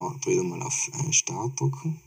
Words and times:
Und 0.00 0.24
wieder 0.26 0.44
mal 0.44 0.62
auf 0.62 0.90
äh, 0.94 1.12
Start 1.12 1.58
drücken. 1.58 2.00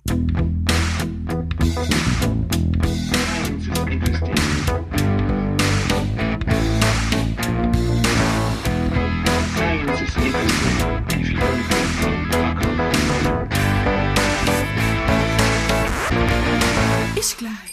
Ich 17.16 17.38
gleich. 17.38 17.71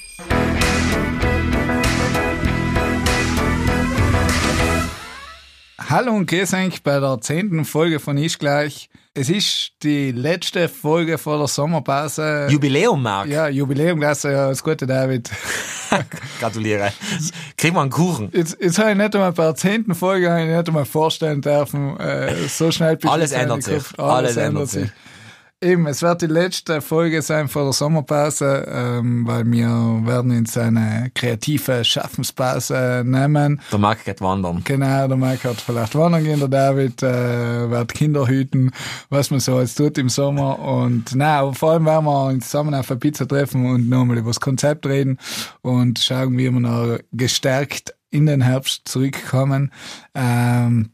Hallo 5.90 6.12
und 6.12 6.26
grüß 6.26 6.52
euch 6.52 6.82
bei 6.82 7.00
der 7.00 7.18
zehnten 7.22 7.64
Folge 7.64 7.98
von 7.98 8.18
Ich 8.18 8.38
gleich. 8.38 8.90
Es 9.14 9.30
ist 9.30 9.70
die 9.82 10.12
letzte 10.12 10.68
Folge 10.68 11.16
vor 11.16 11.38
der 11.38 11.46
Sommerpause. 11.46 12.46
Jubiläum, 12.50 13.02
Marc. 13.02 13.28
ja, 13.28 13.48
Jubiläum, 13.48 14.02
ja, 14.02 14.10
das 14.10 14.62
Gute, 14.62 14.86
David. 14.86 15.30
Gratuliere. 16.40 16.92
Kriegen 17.56 17.74
wir 17.74 17.80
einen 17.80 17.90
Kuchen. 17.90 18.28
Jetzt, 18.34 18.58
jetzt 18.60 18.78
habe 18.78 18.90
ich 18.90 18.98
nicht 18.98 19.14
einmal 19.14 19.32
bei 19.32 19.44
der 19.44 19.54
zehnten 19.54 19.94
Folge 19.94 20.30
habe 20.30 20.42
ich 20.42 20.48
nicht 20.48 20.68
einmal 20.68 20.84
vorstellen 20.84 21.40
dürfen, 21.40 21.98
äh, 21.98 22.34
so 22.48 22.70
schnell 22.70 22.98
ich 23.02 23.08
Alles 23.08 23.32
ändert 23.32 23.62
sich. 23.62 23.76
reingekommen. 23.76 24.10
Alles 24.10 24.36
ändert 24.36 24.68
sich. 24.68 24.90
Eben, 25.60 25.88
es 25.88 26.02
wird 26.02 26.22
die 26.22 26.26
letzte 26.26 26.80
Folge 26.80 27.20
sein 27.20 27.48
vor 27.48 27.64
der 27.64 27.72
Sommerpause, 27.72 28.64
ähm, 28.72 29.26
weil 29.26 29.44
wir 29.50 29.66
werden 30.04 30.30
uns 30.30 30.56
eine 30.56 31.10
kreative 31.12 31.84
Schaffenspause 31.84 33.02
nehmen. 33.04 33.60
Der 33.72 33.78
Marc 33.80 34.04
geht 34.04 34.20
wandern. 34.20 34.62
Genau, 34.62 35.08
der 35.08 35.16
Mike 35.16 35.48
hat 35.48 35.60
vielleicht 35.60 35.96
wandern 35.96 36.22
gehen, 36.22 36.38
der 36.38 36.46
David 36.46 37.02
äh, 37.02 37.68
wird 37.68 37.92
Kinder 37.92 38.28
hüten, 38.28 38.70
was 39.10 39.32
man 39.32 39.40
so 39.40 39.58
jetzt 39.58 39.74
tut 39.74 39.98
im 39.98 40.08
Sommer. 40.08 40.60
Und 40.60 41.16
na, 41.16 41.52
vor 41.52 41.72
allem 41.72 41.86
werden 41.86 42.04
wir 42.04 42.26
uns 42.26 42.44
zusammen 42.44 42.74
auf 42.74 42.88
eine 42.88 43.00
Pizza 43.00 43.26
treffen 43.26 43.68
und 43.68 43.88
nochmal 43.88 44.18
über 44.18 44.30
das 44.30 44.38
Konzept 44.38 44.86
reden 44.86 45.18
und 45.62 45.98
schauen, 45.98 46.38
wie 46.38 46.52
wir 46.52 46.60
noch 46.60 47.00
gestärkt 47.10 47.96
in 48.10 48.26
den 48.26 48.42
Herbst 48.42 48.86
zurückkommen. 48.86 49.72
Ähm, 50.14 50.90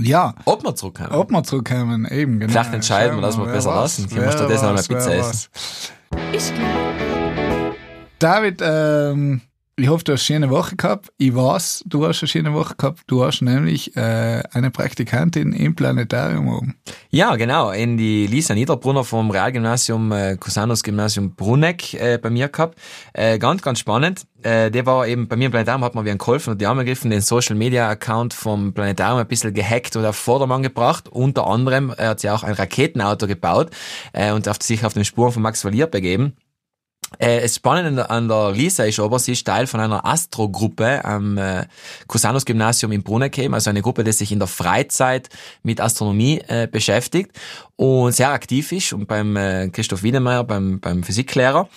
ja, 0.00 0.34
Ob 0.44 0.64
wir 0.64 0.74
zurückkommen. 0.74 1.10
ob 1.12 1.30
wir 1.30 1.42
zurückkommen, 1.42 2.06
eben, 2.06 2.38
genau. 2.40 2.52
Vielleicht 2.52 2.74
entscheiden 2.74 3.16
wir, 3.16 3.22
dass 3.22 3.38
wir 3.38 3.44
besser 3.46 3.70
weiß, 3.70 3.76
lassen. 3.98 4.08
Können 4.08 4.20
wir 4.20 4.26
wer 4.26 4.32
stattdessen 4.32 4.64
noch 4.64 4.72
eine 4.72 4.82
Pizza 4.82 5.14
essen. 5.14 5.48
Ich 6.32 6.54
gleich. 6.54 7.76
David, 8.18 8.60
ähm, 8.62 9.42
ich 9.78 9.88
hoffe, 9.88 10.04
du 10.04 10.12
hast 10.12 10.22
eine 10.30 10.38
schöne 10.38 10.50
Woche 10.50 10.74
gehabt. 10.74 11.12
Ich 11.18 11.34
weiß, 11.34 11.84
du 11.86 12.06
hast 12.06 12.22
eine 12.22 12.28
schöne 12.28 12.54
Woche 12.54 12.74
gehabt. 12.76 13.02
Du 13.08 13.22
hast 13.22 13.42
nämlich 13.42 13.94
äh, 13.94 14.42
eine 14.52 14.70
Praktikantin 14.70 15.52
im 15.52 15.74
Planetarium 15.74 16.48
oben. 16.48 16.76
Ja, 17.10 17.36
genau. 17.36 17.70
In 17.70 17.98
die 17.98 18.26
Lisa 18.26 18.54
Niederbrunner 18.54 19.04
vom 19.04 19.30
Realgymnasium 19.30 20.12
äh, 20.12 20.38
Cusanus 20.38 20.82
Gymnasium 20.82 21.34
Bruneck 21.34 21.92
äh, 21.92 22.16
bei 22.16 22.30
mir 22.30 22.48
gehabt. 22.48 22.78
Äh, 23.12 23.38
ganz, 23.38 23.60
ganz 23.60 23.78
spannend. 23.78 24.26
Äh, 24.42 24.70
der 24.70 24.86
war 24.86 25.06
eben 25.06 25.28
bei 25.28 25.36
mir 25.36 25.46
im 25.46 25.50
Planetarium, 25.50 25.84
hat 25.84 25.94
mir 25.94 26.06
wie 26.06 26.10
ein 26.10 26.18
geholfen 26.18 26.52
und 26.52 26.60
die 26.60 26.66
Arme 26.66 26.84
gegriffen, 26.84 27.10
den 27.10 27.20
Social 27.20 27.54
Media 27.54 27.86
Account 27.90 28.32
vom 28.32 28.72
Planetarium 28.72 29.18
ein 29.18 29.28
bisschen 29.28 29.52
gehackt 29.52 29.94
und 29.94 30.06
auf 30.06 30.16
Vordermann 30.16 30.62
gebracht. 30.62 31.10
Unter 31.10 31.46
anderem 31.46 31.94
hat 31.98 32.20
sie 32.20 32.30
auch 32.30 32.44
ein 32.44 32.54
Raketenauto 32.54 33.26
gebaut 33.26 33.70
äh, 34.14 34.32
und 34.32 34.48
auf, 34.48 34.56
sich 34.62 34.86
auf 34.86 34.94
den 34.94 35.04
Spuren 35.04 35.32
von 35.32 35.42
Max 35.42 35.66
Valier 35.66 35.86
begeben. 35.86 36.34
Äh, 37.18 37.40
das 37.42 37.56
Spannende 37.56 38.10
an 38.10 38.28
der 38.28 38.52
Lisa 38.52 38.84
ist 38.84 38.98
aber, 38.98 39.18
sie 39.18 39.32
ist 39.32 39.46
Teil 39.46 39.66
von 39.66 39.80
einer 39.80 40.04
Astro-Gruppe 40.04 41.04
am 41.04 41.38
äh, 41.38 41.66
Cusanus-Gymnasium 42.08 42.92
in 42.92 43.02
Bruneckheim, 43.02 43.54
also 43.54 43.70
eine 43.70 43.82
Gruppe, 43.82 44.04
die 44.04 44.12
sich 44.12 44.32
in 44.32 44.38
der 44.38 44.48
Freizeit 44.48 45.28
mit 45.62 45.80
Astronomie 45.80 46.40
äh, 46.48 46.66
beschäftigt 46.66 47.30
und 47.76 48.12
sehr 48.12 48.30
aktiv 48.30 48.72
ist 48.72 48.92
und 48.92 49.06
beim 49.06 49.36
äh, 49.36 49.68
Christoph 49.68 50.02
Wiedemeyer, 50.02 50.44
beim, 50.44 50.80
beim 50.80 51.02
Physiklehrer. 51.02 51.68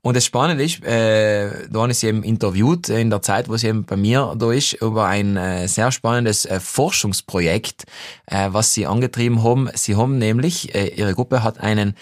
Und 0.00 0.16
das 0.16 0.24
Spannende 0.24 0.64
ist, 0.64 0.82
äh, 0.84 1.68
da 1.68 1.86
ist 1.86 2.00
sie 2.00 2.06
eben 2.06 2.22
interviewt 2.22 2.88
in 2.88 3.10
der 3.10 3.20
Zeit, 3.20 3.48
wo 3.48 3.56
sie 3.56 3.68
eben 3.68 3.84
bei 3.84 3.96
mir 3.96 4.34
da 4.38 4.52
ist, 4.52 4.74
über 4.74 5.06
ein 5.06 5.36
äh, 5.36 5.68
sehr 5.68 5.92
spannendes 5.92 6.46
äh, 6.46 6.60
Forschungsprojekt, 6.60 7.84
äh, 8.26 8.48
was 8.52 8.72
sie 8.72 8.86
angetrieben 8.86 9.42
haben. 9.42 9.68
Sie 9.74 9.96
haben 9.96 10.18
nämlich, 10.18 10.74
äh, 10.74 10.88
ihre 10.88 11.14
Gruppe 11.14 11.42
hat 11.42 11.60
einen 11.60 11.94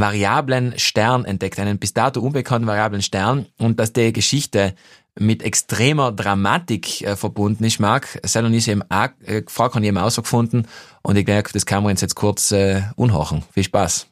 variablen 0.00 0.78
Stern 0.78 1.24
entdeckt, 1.24 1.58
einen 1.58 1.78
bis 1.78 1.94
dato 1.94 2.20
unbekannten 2.20 2.66
variablen 2.66 3.02
Stern 3.02 3.46
und 3.58 3.80
dass 3.80 3.92
die 3.92 4.12
Geschichte 4.12 4.74
mit 5.18 5.42
extremer 5.42 6.12
Dramatik 6.12 7.02
äh, 7.02 7.16
verbunden 7.16 7.64
ist, 7.64 7.80
Marc. 7.80 8.20
Selon 8.22 8.52
ist 8.52 8.68
eben 8.68 8.82
auch 8.90 9.08
äh, 9.24 9.42
habe 9.58 9.80
ich 9.80 9.86
eben 9.86 9.98
ausgefunden 9.98 10.66
und 11.02 11.16
ich 11.16 11.24
denke, 11.24 11.52
das 11.52 11.64
kann 11.64 11.82
man 11.82 11.96
jetzt 11.96 12.14
kurz 12.14 12.52
äh, 12.52 12.82
unhachen. 12.96 13.42
Viel 13.52 13.64
Spaß. 13.64 14.06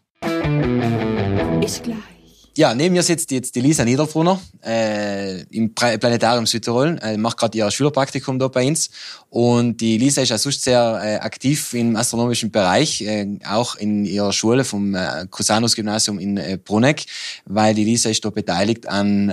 Ich 1.60 1.82
gleich. 1.82 2.13
Ja, 2.56 2.72
neben 2.72 2.92
mir 2.94 3.02
sitzt 3.02 3.32
jetzt 3.32 3.56
die 3.56 3.60
Lisa 3.60 3.84
Niederbrunner 3.84 4.40
äh, 4.64 5.42
im 5.50 5.74
Planetarium 5.74 6.46
Südtirol, 6.46 7.00
äh, 7.02 7.16
macht 7.16 7.36
gerade 7.36 7.58
ihr 7.58 7.68
Schülerpraktikum 7.68 8.38
da 8.38 8.46
bei 8.46 8.68
uns. 8.68 8.90
Und 9.28 9.80
die 9.80 9.98
Lisa 9.98 10.22
ist 10.22 10.30
auch 10.30 10.38
sonst 10.38 10.62
sehr 10.62 11.00
äh, 11.02 11.16
aktiv 11.16 11.74
im 11.74 11.96
astronomischen 11.96 12.52
Bereich, 12.52 13.00
äh, 13.02 13.40
auch 13.48 13.74
in 13.74 14.04
ihrer 14.04 14.32
Schule 14.32 14.62
vom 14.62 14.94
äh, 14.94 15.26
Cusanus 15.30 15.74
Gymnasium 15.74 16.20
in 16.20 16.36
äh, 16.36 16.56
Bruneck, 16.64 17.06
weil 17.44 17.74
die 17.74 17.82
Lisa 17.82 18.08
ist 18.08 18.24
da 18.24 18.30
beteiligt 18.30 18.88
an 18.88 19.30
äh, 19.30 19.32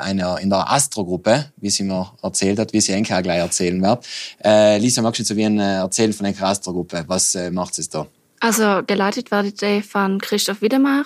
einer 0.00 0.38
in 0.38 0.48
der 0.48 0.72
Astro-Gruppe, 0.72 1.52
wie 1.58 1.68
sie 1.68 1.82
mir 1.82 2.10
erzählt 2.22 2.58
hat, 2.58 2.72
wie 2.72 2.80
sie 2.80 2.92
Enke 2.92 3.14
auch 3.14 3.22
gleich 3.22 3.40
erzählen 3.40 3.82
wird. 3.82 4.06
Äh, 4.42 4.78
Lisa, 4.78 5.02
magst 5.02 5.20
du 5.20 5.24
zu 5.24 5.34
ein 5.34 5.58
äh, 5.58 5.74
erzählen 5.74 6.14
von 6.14 6.24
der 6.24 6.42
Astro-Gruppe? 6.42 7.04
Was 7.06 7.34
äh, 7.34 7.50
macht 7.50 7.78
es 7.78 7.90
da? 7.90 8.06
Also 8.40 8.80
geleitet 8.86 9.30
wird 9.30 9.60
die 9.60 9.82
von 9.82 10.18
Christoph 10.18 10.62
Wiedemeyer. 10.62 11.04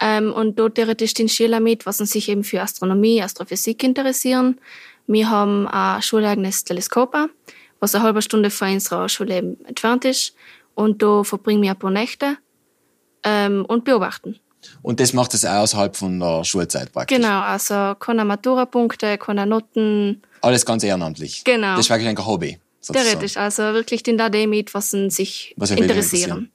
Ähm, 0.00 0.32
und 0.32 0.58
dort 0.58 0.74
theoretisch 0.74 1.14
den 1.14 1.28
Schüler 1.28 1.60
mit, 1.60 1.86
was 1.86 1.98
sich 1.98 2.28
eben 2.28 2.44
für 2.44 2.60
Astronomie, 2.60 3.22
Astrophysik 3.22 3.82
interessieren. 3.82 4.60
Wir 5.06 5.30
haben 5.30 5.66
ein 5.68 6.02
schuleigenes 6.02 6.64
Teleskop, 6.64 7.16
was 7.80 7.94
eine 7.94 8.04
halbe 8.04 8.22
Stunde 8.22 8.50
von 8.50 8.72
unserer 8.72 9.08
Schule 9.08 9.56
entfernt 9.64 10.04
ist. 10.04 10.34
Und 10.74 11.02
da 11.02 11.24
verbringen 11.24 11.62
wir 11.62 11.70
ein 11.70 11.78
paar 11.78 11.90
Nächte 11.90 12.36
ähm, 13.22 13.64
und 13.66 13.84
beobachten. 13.84 14.38
Und 14.82 15.00
das 15.00 15.12
macht 15.12 15.32
es 15.34 15.44
auch 15.44 15.62
außerhalb 15.62 15.96
von 15.96 16.18
der 16.20 16.44
Schulzeit 16.44 16.92
praktisch. 16.92 17.16
Genau, 17.16 17.40
also 17.40 17.94
keine 17.98 18.24
Maturapunkte, 18.24 19.16
keine 19.18 19.46
Noten. 19.46 20.22
Alles 20.40 20.66
ganz 20.66 20.82
ehrenamtlich. 20.82 21.44
Genau. 21.44 21.76
Das 21.76 21.86
ist 21.86 21.90
wirklich 21.90 22.08
ein 22.08 22.26
Hobby. 22.26 22.58
sozusagen. 22.80 23.08
Theoretisch, 23.10 23.36
also 23.36 23.62
wirklich 23.62 24.02
den 24.02 24.18
da 24.18 24.28
mit, 24.28 24.74
was 24.74 24.90
sie 24.90 25.10
sich 25.10 25.54
Was 25.56 25.68
sie 25.68 25.76
wirklich 25.76 25.90
interessieren. 25.90 26.50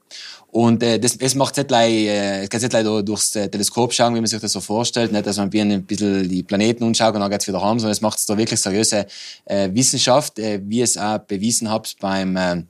Und 0.52 0.84
äh, 0.84 1.00
das, 1.00 1.16
es 1.16 1.34
macht 1.36 1.56
nicht 1.56 1.70
gleich, 1.70 1.94
äh, 1.94 2.44
es 2.44 2.62
nicht 2.62 2.70
gleich 2.70 2.84
da 2.84 3.02
durchs 3.02 3.36
äh, 3.38 3.50
Teleskop 3.50 3.94
schauen, 3.94 4.14
wie 4.16 4.20
man 4.20 4.28
sich 4.28 4.42
das 4.42 4.52
so 4.52 4.60
vorstellt, 4.60 5.14
nicht, 5.14 5.26
dass 5.26 5.38
man 5.38 5.50
ein 5.54 5.86
bisschen 5.86 6.28
die 6.28 6.44
Planeten 6.44 6.84
anschaut 6.84 7.16
und 7.16 7.22
dann 7.22 7.32
geht's 7.32 7.48
wieder 7.48 7.62
heim, 7.62 7.80
sondern 7.80 7.94
es 7.94 8.02
macht 8.02 8.30
da 8.30 8.38
wirklich 8.38 8.60
seriöse 8.60 9.08
äh, 9.46 9.70
Wissenschaft, 9.74 10.40
äh, 10.40 10.62
wie 10.66 10.82
es 10.82 10.98
auch 10.98 11.20
bewiesen 11.20 11.70
habt 11.70 11.96
beim 12.02 12.36
äh, 12.36 12.64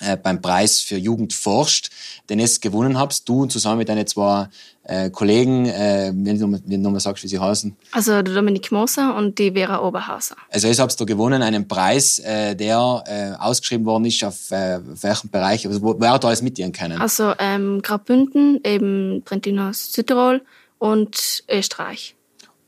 äh, 0.00 0.16
beim 0.16 0.40
Preis 0.40 0.80
für 0.80 0.96
Jugend 0.96 1.32
forscht, 1.34 1.90
den 2.28 2.40
es 2.40 2.60
gewonnen 2.60 2.98
habt, 2.98 3.28
du 3.28 3.46
zusammen 3.46 3.78
mit 3.78 3.88
deinen 3.88 4.06
zwei 4.06 4.48
äh, 4.84 5.10
Kollegen, 5.10 5.66
äh, 5.66 6.10
wenn 6.14 6.38
du 6.38 6.46
nochmal- 6.46 6.60
nochmal 6.78 7.00
sagst, 7.00 7.22
wie 7.22 7.28
sie 7.28 7.38
heißen. 7.38 7.76
Also 7.92 8.22
der 8.22 8.34
Dominik 8.34 8.72
Moser 8.72 9.14
und 9.14 9.38
die 9.38 9.52
Vera 9.52 9.80
Oberhauser. 9.86 10.36
Also 10.50 10.68
es 10.68 10.78
habt 10.78 10.98
du 10.98 11.06
gewonnen, 11.06 11.42
einen 11.42 11.68
Preis, 11.68 12.18
äh, 12.20 12.54
der 12.56 13.04
äh, 13.06 13.32
ausgeschrieben 13.42 13.84
worden 13.86 14.06
ist 14.06 14.24
auf, 14.24 14.50
äh, 14.50 14.76
auf 14.76 15.02
welchem 15.02 15.30
Bereich, 15.30 15.66
also 15.66 15.82
wo, 15.82 15.94
wer 15.98 16.12
hat 16.12 16.24
da 16.24 16.28
alles 16.28 16.42
mitdienen 16.42 16.72
können? 16.72 17.00
Also 17.00 17.32
ähm, 17.38 17.80
Graubünden, 17.82 18.60
eben 18.64 19.22
Trentino 19.24 19.70
Südtirol 19.72 20.40
und 20.78 21.44
Österreich. 21.48 22.16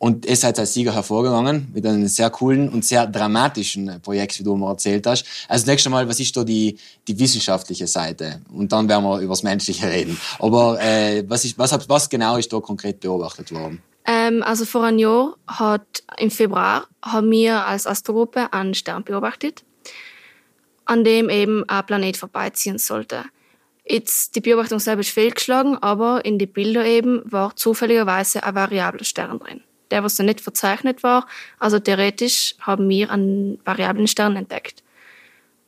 Und 0.03 0.27
ihr 0.27 0.35
seid 0.35 0.59
als 0.59 0.75
Sieger 0.75 0.93
hervorgegangen 0.93 1.69
mit 1.73 1.87
einem 1.87 2.09
sehr 2.09 2.29
coolen 2.29 2.69
und 2.69 2.85
sehr 2.85 3.07
dramatischen 3.07 4.01
Projekt, 4.03 4.37
wie 4.37 4.43
du 4.43 4.57
mir 4.57 4.69
erzählt 4.69 5.07
hast. 5.07 5.25
Also 5.47 5.71
nächstes 5.71 5.93
Mal, 5.93 6.09
was 6.09 6.19
ist 6.19 6.37
da 6.37 6.43
die, 6.43 6.77
die 7.07 7.17
wissenschaftliche 7.21 7.87
Seite? 7.87 8.43
Und 8.53 8.73
dann 8.73 8.89
werden 8.89 9.05
wir 9.05 9.21
über 9.21 9.35
das 9.35 9.45
Menschliche 9.45 9.89
reden. 9.89 10.19
Aber 10.41 10.83
äh, 10.83 11.23
was, 11.29 11.45
ist, 11.45 11.57
was, 11.57 11.89
was 11.89 12.11
genau 12.11 12.37
ist 12.37 12.53
da 12.53 12.59
konkret 12.59 12.99
beobachtet 12.99 13.53
worden? 13.53 13.81
Ähm, 14.05 14.43
also 14.43 14.65
vor 14.65 14.83
einem 14.83 14.99
Jahr 14.99 15.37
hat 15.47 16.03
im 16.19 16.33
Februar 16.33 16.89
haben 17.01 17.31
wir 17.31 17.65
als 17.65 17.87
Astrogruppe 17.87 18.53
einen 18.53 18.75
Stern 18.75 19.05
beobachtet, 19.05 19.63
an 20.85 21.05
dem 21.05 21.31
eben 21.31 21.63
ein 21.69 21.87
Planet 21.87 22.17
vorbeiziehen 22.17 22.79
sollte. 22.79 23.23
Jetzt, 23.87 24.35
die 24.35 24.41
Beobachtung 24.41 24.81
selber 24.81 25.03
ist 25.03 25.11
fehlgeschlagen, 25.11 25.79
aber 25.81 26.25
in 26.25 26.41
die 26.41 26.47
Bilder 26.47 26.85
eben 26.85 27.23
war 27.25 27.55
zufälligerweise 27.55 28.43
ein 28.43 28.57
variabler 28.57 29.05
Stern 29.05 29.39
drin. 29.39 29.61
Der, 29.93 30.03
was 30.03 30.17
da 30.17 30.23
nicht 30.25 30.41
verzeichnet 30.41 31.03
war, 31.03 31.27
also 31.59 31.79
theoretisch 31.79 32.57
haben 32.61 32.89
wir 32.89 33.11
einen 33.11 33.61
variablen 33.65 34.09
Stern 34.09 34.37
entdeckt. 34.37 34.83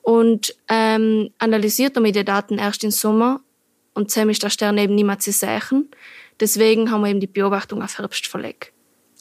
Und 0.02 0.54
ähm, 0.68 1.30
analysiert 1.38 1.96
damit 1.96 2.16
die 2.16 2.24
Daten 2.24 2.58
erst 2.58 2.82
im 2.84 2.90
Sommer 2.90 3.40
und 3.94 4.10
zusammen 4.10 4.30
ist 4.30 4.42
der 4.42 4.50
Stern 4.50 4.76
eben 4.78 4.94
nicht 4.94 5.04
mehr 5.04 5.18
zu 5.18 5.30
sehen. 5.30 5.88
Deswegen 6.40 6.90
haben 6.90 7.02
wir 7.02 7.10
eben 7.10 7.20
die 7.20 7.26
Beobachtung 7.26 7.82
auf 7.82 7.98
Herbst 7.98 8.26
verlegt. 8.26 8.72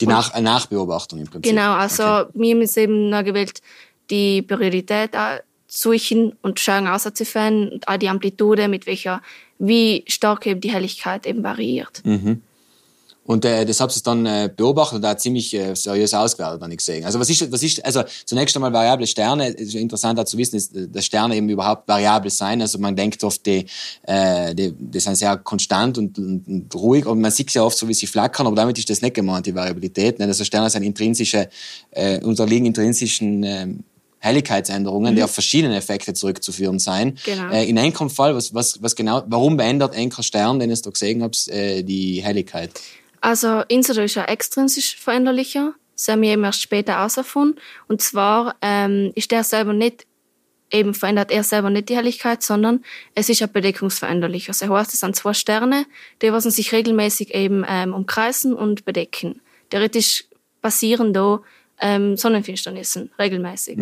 Die 0.01 0.07
Nach 0.07 0.33
eine 0.33 0.49
Nachbeobachtung 0.49 1.19
im 1.19 1.27
Prinzip. 1.27 1.51
Genau, 1.51 1.73
also 1.73 2.03
Okay. 2.03 2.29
wir 2.33 2.55
haben 2.55 2.61
jetzt 2.61 2.77
eben 2.77 3.09
noch 3.09 3.23
gewählt, 3.23 3.61
die 4.09 4.41
Priorität 4.41 5.11
suchen 5.67 6.33
und 6.41 6.59
schauen 6.59 6.87
auszufinden 6.87 7.69
und 7.69 7.87
auch 7.87 7.97
die 7.97 8.09
Amplitude, 8.09 8.67
mit 8.67 8.85
welcher, 8.87 9.21
wie 9.59 10.03
stark 10.07 10.47
eben 10.47 10.61
die 10.61 10.71
Helligkeit 10.71 11.25
eben 11.25 11.43
variiert. 11.43 12.01
Und 13.25 13.45
äh, 13.45 13.65
das 13.65 13.79
habt 13.79 13.95
ihr 13.95 14.01
dann 14.03 14.25
äh, 14.25 14.49
beobachtet 14.55 14.97
und 14.97 15.01
da 15.01 15.17
ziemlich 15.17 15.53
äh, 15.53 15.75
seriös 15.75 16.13
ausgewertet, 16.13 16.61
dann 16.61 16.71
ich 16.71 16.77
gesehen. 16.77 17.05
Also 17.05 17.19
was 17.19 17.29
ist, 17.29 17.49
was 17.51 17.63
ist, 17.63 17.83
also 17.85 18.03
zunächst 18.25 18.55
einmal 18.55 18.73
variable 18.73 19.07
Sterne, 19.07 19.47
ist 19.47 19.75
interessant 19.75 20.19
auch 20.19 20.25
zu 20.25 20.37
wissen, 20.37 20.57
ist, 20.57 20.75
äh, 20.75 20.87
dass 20.89 21.05
Sterne 21.05 21.35
eben 21.37 21.47
überhaupt 21.47 21.87
variabel 21.87 22.29
sein. 22.29 22.61
Also 22.61 22.79
man 22.79 22.95
denkt 22.95 23.23
oft, 23.23 23.45
die, 23.45 23.65
äh, 24.03 24.53
die, 24.53 24.73
die 24.73 24.99
sind 24.99 25.15
sehr 25.15 25.37
konstant 25.37 25.97
und, 25.97 26.17
und, 26.17 26.47
und 26.47 26.75
ruhig, 26.75 27.05
und 27.05 27.21
man 27.21 27.31
sieht 27.31 27.49
sie 27.49 27.59
ja 27.59 27.63
oft 27.63 27.77
so, 27.77 27.87
wie 27.87 27.93
sie 27.93 28.07
flackern, 28.07 28.45
aber 28.45 28.57
damit 28.57 28.77
ist 28.77 28.89
das 28.89 29.01
nicht 29.01 29.15
gemeint, 29.15 29.45
die 29.45 29.55
Variabilität. 29.55 30.19
Nicht? 30.19 30.27
Also 30.27 30.43
Sterne 30.43 30.69
sind 30.69 30.83
intrinsische, 30.83 31.49
äh, 31.91 32.19
unterliegen 32.19 32.65
intrinsischen 32.65 33.43
ähm, 33.43 33.83
Helligkeitsänderungen, 34.19 35.15
die 35.15 35.23
auf 35.23 35.31
verschiedene 35.31 35.75
Effekte 35.75 36.13
zurückzuführen 36.13 36.79
sein. 36.79 37.17
Genau. 37.25 37.51
Äh, 37.51 37.69
in 37.69 37.77
einem 37.77 38.09
Fall, 38.09 38.35
was, 38.35 38.53
was, 38.53 38.81
was 38.81 38.95
genau, 38.95 39.23
warum 39.27 39.57
verändert 39.57 39.95
ein 39.95 40.11
Stern, 40.11 40.59
den 40.59 40.69
ihr 40.69 40.77
da 40.77 40.89
gesehen 40.89 41.23
habt, 41.23 41.47
äh, 41.47 41.83
die 41.83 42.21
Helligkeit? 42.21 42.71
Also 43.23 43.61
Insider 43.69 44.03
ist 44.03 44.15
ja 44.15 44.25
extrinsisch 44.25 44.97
veränderlicher. 44.97 45.73
Das 45.95 46.09
haben 46.09 46.21
wir 46.21 46.31
eben 46.31 46.43
erst 46.43 46.61
später 46.61 46.97
herausgefunden. 46.97 47.57
Und 47.87 48.01
zwar 48.01 48.57
ähm, 48.61 49.13
ist 49.15 49.31
der 49.31 49.45
selber 49.45 49.71
nicht, 49.71 50.05
eben 50.73 50.93
verändert 50.93 51.31
er 51.31 51.45
selber 51.45 51.69
nicht 51.69 51.87
die 51.87 51.95
Helligkeit, 51.95 52.43
sondern 52.43 52.83
es 53.15 53.29
ist 53.29 53.41
ein 53.41 53.49
bedeckungsveränderlicher. 53.49 54.47
Das 54.47 54.61
heißt, 54.69 54.93
es 54.93 54.99
sind 54.99 55.15
zwei 55.15 55.33
Sterne, 55.33 55.85
die 56.21 56.33
was 56.33 56.43
sich 56.43 56.73
regelmäßig 56.73 57.33
eben 57.33 57.63
ähm, 57.65 57.93
umkreisen 57.93 58.53
und 58.53 58.83
bedecken. 58.83 59.39
Theoretisch 59.69 60.25
passieren 60.61 61.13
da 61.13 61.39
ähm, 61.79 62.17
Sonnenfinsternissen 62.17 63.09
regelmäßig. 63.17 63.77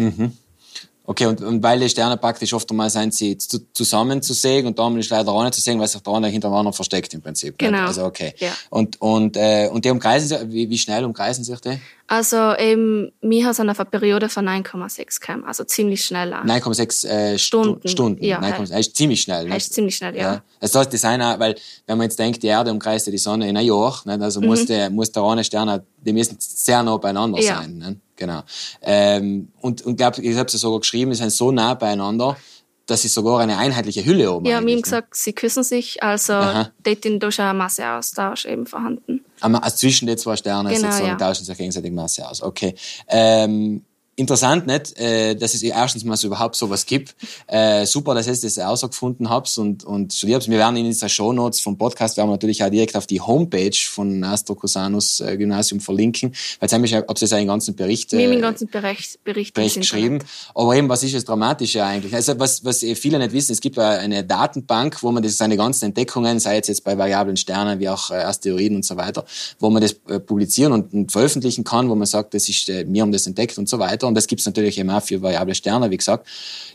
Okay, 1.04 1.26
und, 1.26 1.42
und 1.42 1.64
weil 1.64 1.80
die 1.80 1.90
Sterne 1.90 2.16
praktisch 2.16 2.54
oft 2.54 2.70
einmal 2.70 2.90
sind 2.90 3.14
sie 3.14 3.36
zu, 3.36 3.60
zusammen 3.74 4.22
zu 4.22 4.34
sehen 4.34 4.68
und 4.68 4.78
da 4.78 4.88
ist 4.96 5.10
leider 5.10 5.32
auch 5.32 5.44
nicht 5.44 5.56
zu 5.56 5.62
sehen, 5.62 5.80
weil 5.80 5.88
sich 5.88 6.02
der 6.02 6.14
eine 6.14 6.28
hinter 6.28 6.50
dem 6.50 6.54
anderen 6.54 6.74
versteckt 6.74 7.14
im 7.16 7.22
Prinzip. 7.22 7.60
nicht? 7.60 7.72
Genau. 7.72 7.88
Also 7.88 8.06
okay. 8.06 8.34
Ja. 8.38 8.52
Und, 8.70 9.02
und, 9.02 9.36
äh, 9.36 9.68
und 9.72 9.84
die 9.84 9.90
umkreisen 9.90 10.28
sich, 10.30 10.38
wie, 10.52 10.70
wie 10.70 10.78
schnell 10.78 11.04
umkreisen 11.04 11.44
sich 11.44 11.60
die? 11.60 11.80
Also 12.06 12.56
eben, 12.56 13.12
wir 13.22 13.46
haben 13.48 13.70
eine 13.70 13.86
Periode 13.86 14.30
von 14.30 14.46
9,6 14.48 15.20
km, 15.22 15.44
also 15.46 15.64
ziemlich 15.64 16.06
schnell. 16.06 16.34
auch. 16.34 16.44
9,6 16.44 17.08
äh, 17.08 17.38
Stunden. 17.40 17.88
Stunden. 17.88 18.24
Ja, 18.24 18.40
9,6 18.40 18.70
ja. 18.72 18.78
ist 18.78 18.96
ziemlich 18.96 19.22
schnell. 19.22 19.50
Das 19.50 19.64
ist 19.64 19.74
ziemlich 19.74 19.96
schnell, 19.96 20.16
ja. 20.16 20.44
Also 20.60 20.84
das 20.84 20.94
ist 20.94 21.06
einer, 21.06 21.40
weil 21.40 21.56
wenn 21.88 21.98
man 21.98 22.06
jetzt 22.06 22.20
denkt, 22.20 22.44
die 22.44 22.48
Erde 22.48 22.70
umkreist 22.72 23.08
ja 23.08 23.12
die 23.12 23.18
Sonne 23.18 23.50
in 23.50 23.58
ein 23.58 23.66
Jahr, 23.66 24.02
nicht? 24.06 24.22
also 24.22 24.40
muss, 24.42 24.66
der, 24.66 24.90
muss 24.90 25.12
der 25.12 25.24
eine 25.24 25.44
Stern, 25.44 25.82
die 26.06 26.14
müssen 26.14 26.36
sehr 26.40 26.84
nah 26.84 26.98
beieinander 26.98 27.40
Mhm. 27.40 27.44
Ja. 27.44 27.56
sein. 27.58 27.78
Nicht? 27.78 27.98
Genau. 28.22 28.44
Ähm, 28.84 29.48
und 29.62 29.82
und 29.82 29.96
glaub, 29.96 30.20
ich 30.20 30.38
habe 30.38 30.46
es 30.46 30.54
sogar 30.54 30.80
geschrieben, 30.80 31.12
sie 31.12 31.22
sind 31.24 31.32
so 31.32 31.52
nah 31.52 31.74
beieinander, 31.74 32.38
dass 32.86 33.02
sie 33.02 33.08
sogar 33.08 33.40
eine 33.40 33.58
einheitliche 33.58 34.06
Hülle 34.06 34.32
oben 34.32 34.46
Ja, 34.46 34.60
eigentlich, 34.60 34.76
haben 34.76 34.82
gesagt, 34.84 35.16
sie 35.16 35.34
küssen 35.34 35.64
sich, 35.64 36.04
also 36.04 36.34
Aha. 36.34 36.72
dort 36.84 37.34
schon 37.34 37.46
ein 37.46 37.58
Masseaustausch 37.58 38.46
eben 38.46 38.68
vorhanden. 38.68 39.26
Aber 39.40 39.64
also 39.64 39.76
zwischen 39.78 40.06
den 40.06 40.20
zwei 40.20 40.36
Sternen 40.36 40.72
Genau, 40.72 40.82
sozusagen 40.82 41.08
ja. 41.08 41.16
tauschen 41.16 41.46
sich 41.46 41.58
gegenseitig 41.58 41.92
Masse 41.92 42.30
aus. 42.30 42.44
Okay. 42.44 42.76
Ähm, 43.08 43.86
interessant, 44.16 44.68
nicht? 44.68 44.98
Äh, 45.00 45.36
dass 45.36 45.54
es 45.54 45.64
erstens 45.64 46.04
mal 46.04 46.18
so 46.18 46.28
überhaupt 46.28 46.56
sowas 46.56 46.86
gibt. 46.86 47.16
Äh, 47.48 47.86
super, 47.86 48.14
dass 48.14 48.28
ihr 48.28 48.34
das 48.34 48.58
herausgefunden 48.58 49.30
habt 49.30 49.58
und, 49.58 49.84
und 49.84 50.14
studiert. 50.14 50.48
Wir 50.50 50.58
werden 50.58 50.76
in 50.76 50.86
dieser 50.86 51.10
Show 51.10 51.34
Notes 51.34 51.60
vom 51.60 51.78
Podcast 51.78 52.18
werden 52.18 52.30
wir 52.30 52.34
natürlich 52.34 52.64
auch 52.64 52.70
direkt 52.70 52.96
auf 52.96 53.08
die 53.08 53.22
Homepage 53.22 53.76
von 53.76 54.24
Astro 54.24 54.56
Cusanus 54.56 55.22
äh, 55.22 55.38
Gymnasium 55.38 55.80
verlinken, 55.80 56.32
weil 56.32 56.68
jetzt 56.68 56.74
haben 56.74 56.84
wir 56.84 57.06
ob 57.08 57.18
sie 57.18 57.36
einen 57.36 57.48
ganzen 57.48 57.76
Bericht, 57.76 58.12
Wir 58.12 58.24
haben 58.24 58.32
den 58.32 58.40
äh, 58.40 58.42
ganzen 58.42 58.68
Bericht, 58.68 59.24
Bericht, 59.24 59.54
Bericht 59.54 59.78
ins 59.78 59.90
geschrieben. 59.90 60.20
Aber 60.54 60.76
eben, 60.76 60.90
was 60.90 61.04
ist 61.04 61.16
das 61.16 61.26
Dramatische 61.26 61.84
eigentlich? 61.84 62.14
Also, 62.14 62.38
was, 62.40 62.64
was 62.66 62.84
eh 62.84 62.96
viele 62.96 63.18
nicht 63.18 63.32
wissen, 63.32 63.54
es 63.54 63.62
gibt 63.62 63.80
eine 63.80 64.24
Datenbank, 64.24 65.02
wo 65.04 65.12
man 65.12 65.24
das, 65.24 65.38
seine 65.38 65.58
ganzen 65.58 65.86
Entdeckungen, 65.86 66.40
sei 66.40 66.58
es 66.58 66.68
jetzt 66.68 66.84
bei 66.84 66.98
variablen 66.98 67.38
Sternen, 67.38 67.80
wie 67.80 67.90
auch 67.90 68.12
äh, 68.12 68.16
Asteroiden 68.16 68.78
und 68.78 68.86
so 68.86 68.98
weiter, 68.98 69.26
wo 69.60 69.70
man 69.70 69.82
das 69.82 69.96
äh, 70.08 70.20
publizieren 70.20 70.74
und, 70.74 70.94
und 70.94 71.12
veröffentlichen 71.12 71.64
kann, 71.64 71.90
wo 71.90 71.96
man 71.96 72.08
sagt, 72.08 72.34
das 72.34 72.50
ist, 72.50 72.70
äh, 72.70 72.86
wir 72.88 73.02
haben 73.02 73.12
das 73.12 73.26
entdeckt 73.26 73.58
und 73.58 73.70
so 73.70 73.80
weiter. 73.80 74.01
Und 74.08 74.16
das 74.16 74.28
gibt's 74.28 74.46
natürlich 74.46 74.78
eben 74.78 74.90
auch 74.90 75.04
für 75.04 75.22
variable 75.22 75.56
Sterne, 75.56 75.90
wie 75.90 75.98
gesagt. 75.98 76.28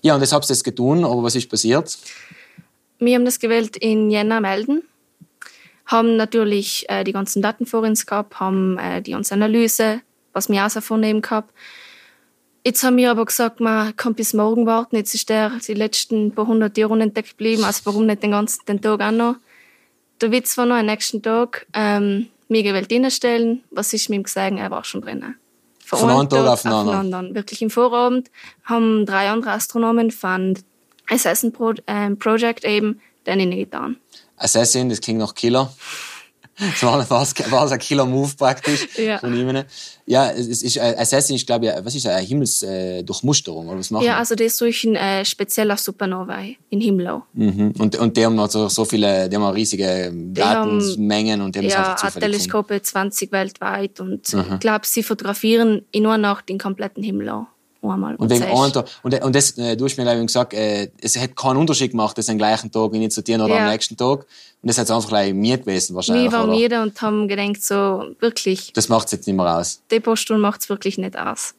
Ja, 0.02 0.14
und 0.14 0.20
das 0.20 0.32
habt 0.32 0.44
ihr 0.46 0.49
jetzt 0.50 0.64
getan, 0.64 1.05
aber 1.05 1.23
was 1.23 1.34
ist 1.34 1.49
passiert? 1.49 1.96
Wir 2.99 3.14
haben 3.14 3.25
das 3.25 3.38
gewählt 3.38 3.76
in 3.76 4.11
Jänner 4.11 4.40
melden, 4.40 4.82
haben 5.84 6.17
natürlich 6.17 6.87
äh, 6.88 7.05
die 7.05 7.12
ganzen 7.12 7.43
Daten 7.43 7.67
vor 7.67 7.82
uns 7.82 8.06
gehabt, 8.06 8.40
haben 8.40 8.78
äh, 8.78 9.02
die 9.02 9.11
ganze 9.11 9.34
Analyse, 9.34 10.00
was 10.32 10.49
wir 10.49 10.56
herausgefunden 10.56 11.20
gehabt. 11.20 11.52
Jetzt 12.64 12.82
haben 12.82 12.96
wir 12.96 13.11
aber 13.11 13.26
gesagt, 13.26 13.61
man 13.61 13.94
kann 13.96 14.14
bis 14.14 14.34
morgen 14.34 14.67
warten. 14.67 14.96
Jetzt 14.96 15.14
ist 15.14 15.28
der 15.28 15.52
die 15.67 15.75
letzten 15.75 16.32
paar 16.32 16.49
hundert 16.49 16.76
Jahre 16.76 16.94
unentdeckt 16.94 17.31
geblieben, 17.31 17.64
also 17.64 17.82
warum 17.84 18.06
nicht 18.06 18.23
den 18.23 18.32
ganzen 18.32 18.64
den 18.67 18.81
Tag 18.81 19.00
auch 19.00 19.12
noch? 19.12 19.37
Der 20.20 20.32
Witz 20.32 20.56
war 20.56 20.67
noch 20.67 20.76
am 20.76 20.87
nächsten 20.87 21.23
Tag, 21.23 21.67
ähm, 21.75 22.28
mir 22.49 22.62
gewählt 22.62 22.90
reinstellen. 22.90 23.62
Was 23.70 23.93
ist 23.93 24.08
mit 24.08 24.19
ihm 24.19 24.23
gesagt? 24.23 24.58
Er 24.58 24.70
war 24.70 24.82
schon 24.82 25.02
drinnen. 25.02 25.37
Von 25.87 26.11
einem 26.11 26.29
Tag 26.29 26.47
auf 26.47 26.62
den 26.62 26.73
anderen. 26.73 26.99
anderen. 26.99 27.35
Wirklich 27.35 27.62
im 27.62 27.71
Vorabend 27.71 28.31
haben 28.65 29.06
drei 29.06 29.31
andere 29.31 29.53
Astronomen 29.53 30.11
von 30.11 30.59
Assassin 31.09 31.53
Pro 31.53 31.75
ähm, 31.87 32.19
Project 32.19 32.65
eben 32.65 33.00
den 33.27 33.50
getan. 33.53 33.97
Assassin, 34.37 34.88
das 34.88 35.00
klingt 35.00 35.21
nach 35.21 35.35
Killer. 35.35 35.73
Das 36.70 36.82
war, 36.82 37.70
ein 37.73 37.79
Killer-Move 37.79 38.32
praktisch 38.37 38.88
Ja. 38.97 39.19
von 39.19 39.35
ihm. 39.37 39.64
Ja, 40.06 40.31
es 40.31 40.62
ist, 40.62 40.76
äh, 40.76 40.94
Assassin 40.99 41.37
ist, 41.37 41.47
glaube 41.47 41.67
ich, 41.67 41.73
was 41.85 41.94
ist 41.94 42.06
eine 42.06 42.25
Himmelsdurchmusterung, 42.25 43.67
äh, 43.67 43.70
oder 43.70 43.79
was 43.79 43.91
machen 43.91 44.05
Ja, 44.05 44.17
also 44.19 44.35
das 44.35 44.56
solchen 44.56 44.97
äh, 44.97 45.25
spezieller 45.25 45.76
Supernovae 45.76 46.56
in 46.70 46.81
Himmel. 46.81 47.23
Mhm. 47.35 47.75
Und, 47.79 47.97
und 47.97 48.17
die 48.17 48.25
haben 48.25 48.38
also 48.38 48.69
so 48.69 48.85
viele, 48.85 49.29
die 49.29 49.37
haben 49.37 49.44
riesige 49.44 50.12
Datenmengen 50.14 51.41
und 51.43 51.55
die 51.55 51.58
haben 51.61 51.69
Ja, 51.69 51.93
einfach 51.93 52.14
ein. 52.17 52.20
Teleskope 52.20 52.81
20 52.81 53.32
weltweit 53.32 54.00
und 54.00 54.32
ich 54.32 54.61
glaube, 54.61 54.87
sie 54.87 55.02
fotografieren 55.02 55.82
in 55.93 56.06
einer 56.06 56.19
Nacht 56.19 56.49
den 56.49 56.59
kompletten 56.59 57.02
Himmel 57.02 57.31
einmal. 57.91 58.15
Und 58.17 58.31
wegen 58.31 58.43
einem 58.44 58.73
Tag, 58.73 58.87
und, 59.03 59.23
und 59.23 59.35
das, 59.35 59.56
äh, 59.59 59.77
du 59.77 59.85
hast 59.85 59.97
mir 59.97 60.05
leider 60.05 60.23
gesagt, 60.25 60.55
äh, 60.55 60.91
es 61.00 61.17
hat 61.19 61.37
keinen 61.37 61.56
Unterschied 61.56 61.91
gemacht, 61.93 62.17
das 62.19 62.29
am 62.29 62.38
gleichen 62.38 62.71
Tag 62.71 62.93
initiieren 62.94 63.43
oder 63.43 63.55
Ja. 63.56 63.65
am 63.67 63.71
nächsten 63.73 63.97
Tag. 63.97 64.21
Und 64.62 64.69
das 64.69 64.79
hat 64.79 64.91
einfach 64.91 65.09
gleich 65.09 65.33
mir 65.35 65.59
gewesen 65.59 65.94
wahrscheinlich. 65.94 66.25
wir 66.31 66.33
waren 66.38 66.49
oder? 66.50 66.59
jeder 66.59 66.83
und 66.83 67.00
haben 67.00 67.29
gedacht, 67.29 67.62
so 67.62 68.05
wirklich, 68.21 68.73
Das 68.73 68.88
macht 68.88 69.11
jetzt 69.12 69.27
nicht 69.27 69.37
mehr 69.37 69.56
aus. 69.59 69.81
die 69.91 70.00
paar 70.00 70.17
Stunden 70.17 70.43
macht 70.43 70.61
es 70.62 70.69
wirklich 70.69 70.99
nicht 70.99 71.17
aus. 71.19 71.55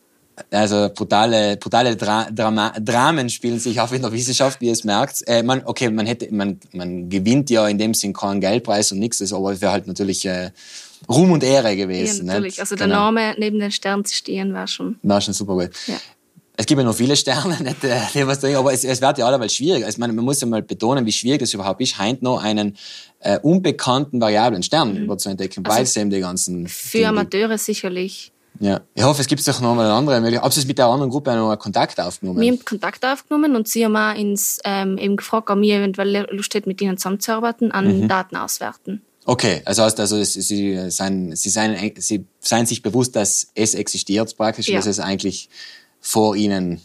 Also 0.51 0.89
brutale, 0.93 1.57
brutale 1.57 1.95
Dra 1.95 2.27
Drama 2.29 2.71
Dramen 2.79 3.27
spielen 3.27 3.57
sich 3.59 3.79
auf 3.81 3.91
in 3.91 4.03
der 4.03 4.11
Wissenschaft, 4.11 4.61
wie 4.61 4.67
ihr 4.67 4.73
es 4.73 4.83
merkt. 4.83 5.23
Äh, 5.25 5.41
man, 5.41 5.63
okay, 5.65 5.89
man 5.89 6.05
hätte, 6.05 6.31
man, 6.31 6.59
man 6.73 7.09
gewinnt 7.09 7.49
ja 7.49 7.67
in 7.67 7.79
dem 7.79 7.95
Sinn 7.95 8.13
keinen 8.13 8.39
Geldpreis 8.39 8.91
und 8.91 8.99
nichts, 8.99 9.33
aber 9.33 9.53
es 9.53 9.61
wäre 9.61 9.71
halt 9.71 9.87
natürlich 9.87 10.23
äh, 10.27 10.51
Ruhm 11.09 11.31
und 11.31 11.43
Ehre 11.43 11.69
Ja, 11.69 11.75
gewesen. 11.75 12.27
natürlich. 12.27 12.53
nicht? 12.53 12.59
Also 12.59 12.75
der 12.75 12.85
Genau. 12.85 12.99
Name 13.05 13.33
neben 13.39 13.57
den 13.57 13.71
Sternen 13.71 14.05
zu 14.05 14.13
stehen 14.13 14.53
war 14.53 14.67
schon. 14.67 14.99
War 15.01 15.21
schon 15.21 15.33
super 15.33 15.53
gut. 15.55 15.71
Ja. 15.87 15.95
Es 16.59 16.65
gibt 16.65 16.79
ja 16.79 16.85
noch 16.85 16.95
viele 16.95 17.15
Sterne, 17.15 17.55
nicht, 17.63 17.83
äh, 17.83 17.99
die 18.13 18.25
was 18.25 18.39
da, 18.39 18.57
aber 18.57 18.73
es, 18.73 18.83
es 18.83 18.99
wird 18.99 19.17
ja 19.19 19.27
allerweil 19.27 19.49
schwierig. 19.49 19.85
Also, 19.85 19.99
man, 19.99 20.13
man 20.15 20.25
muss 20.25 20.41
ja 20.41 20.47
mal 20.47 20.63
betonen, 20.63 21.05
wie 21.05 21.11
schwierig 21.11 21.39
das 21.39 21.53
überhaupt 21.53 21.79
ist, 21.81 21.97
heint 21.99 22.23
noch 22.23 22.43
einen 22.43 22.75
äh, 23.19 23.37
unbekannten 23.39 24.19
variablen 24.19 24.63
Stern 24.63 24.97
über 24.97 25.17
zu 25.19 25.29
entdecken, 25.29 25.63
weil 25.67 25.83
es 25.83 25.95
eben 25.95 26.09
die 26.09 26.19
ganzen 26.19 26.63
Mhm. 26.63 26.67
Für 26.67 26.97
gibt. 26.97 27.09
Amateure 27.09 27.57
sicherlich. 27.59 28.31
Ja. 28.59 28.81
Ich 28.95 29.03
hoffe, 29.03 29.21
es 29.21 29.27
gibt 29.27 29.47
doch 29.47 29.61
noch 29.61 29.75
mal 29.75 29.85
eine 29.85 29.93
andere 29.93 30.19
Möglichkeit. 30.19 30.43
Habt 30.43 30.57
ihr 30.57 30.65
mit 30.65 30.79
der 30.79 30.87
anderen 30.87 31.11
Gruppe 31.11 31.35
noch 31.35 31.55
Kontakt 31.59 31.99
aufgenommen? 31.99 32.39
Wir 32.41 32.51
haben 32.51 32.65
Kontakt 32.65 33.05
aufgenommen 33.05 33.55
und 33.55 33.67
sie 33.67 33.85
haben 33.85 33.95
auch 33.95 34.15
ins, 34.15 34.59
ähm, 34.65 34.97
eben 34.97 35.15
gefragt, 35.15 35.51
ob 35.51 35.61
wir 35.61 35.75
eventuell 35.77 36.25
Lust 36.31 36.55
hätten, 36.55 36.69
mit 36.69 36.81
ihnen 36.81 36.97
zusammenzuarbeiten, 36.97 37.71
an 37.71 38.01
Mhm. 38.01 38.07
Daten 38.07 38.35
auswerten. 38.35 39.03
Okay, 39.25 39.61
also 39.65 39.83
heißt 39.83 39.99
also, 39.99 40.17
es- 40.17 40.33
sie 40.33 40.89
sind, 40.89 41.37
sie 41.37 41.49
sind, 41.49 42.01
sie 42.01 42.25
sind 42.39 42.67
sich 42.67 42.81
bewusst, 42.81 43.15
dass 43.15 43.49
es 43.53 43.75
existiert 43.75 44.35
praktisch, 44.35 44.69
Ja. 44.69 44.77
dass 44.77 44.87
es 44.87 44.99
eigentlich 44.99 45.49
vor 46.01 46.35
ihnen 46.35 46.81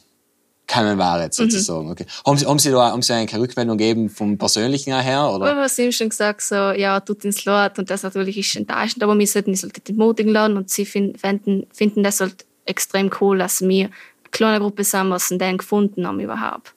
kommen 0.72 0.96
war, 0.96 1.18
Mhm. 1.18 1.32
sozusagen. 1.32 1.90
Okay. 1.90 2.06
Haben 2.24 2.38
Sie, 2.38 2.46
haben 2.46 2.58
Sie 2.58 2.70
da, 2.70 2.92
haben 2.92 3.02
Sie 3.02 3.12
eine 3.12 3.30
Rückmeldung 3.38 3.76
gegeben 3.76 4.08
vom 4.08 4.38
Persönlichen 4.38 4.98
her, 4.98 5.30
oder? 5.30 5.50
Aber 5.52 5.68
sie 5.68 5.82
haben 5.84 5.92
schon 5.92 6.08
gesagt, 6.08 6.40
so, 6.40 6.54
ja, 6.54 6.98
tut 7.00 7.24
ins 7.24 7.44
Lot 7.44 7.78
und 7.78 7.90
das 7.90 8.02
natürlich 8.04 8.38
ist 8.38 8.56
enttäuschend, 8.56 9.02
aber 9.02 9.18
wir 9.18 9.26
sollten 9.26 9.54
sie 9.54 9.62
halt 9.66 9.88
entmutigen 9.88 10.32
lassen 10.32 10.56
und 10.56 10.70
sie 10.70 10.86
fin- 10.86 11.16
finden, 11.16 11.66
finden 11.72 12.02
das 12.02 12.20
halt 12.20 12.46
extrem 12.64 13.10
cool, 13.20 13.38
dass 13.38 13.60
wir 13.60 13.86
eine 13.86 13.90
kleine 14.30 14.60
Gruppe 14.60 14.84
sind, 14.84 15.10
was 15.10 15.28
sie 15.28 15.36
dann 15.36 15.58
gefunden 15.58 16.06
haben 16.06 16.20
überhaupt. 16.20 16.72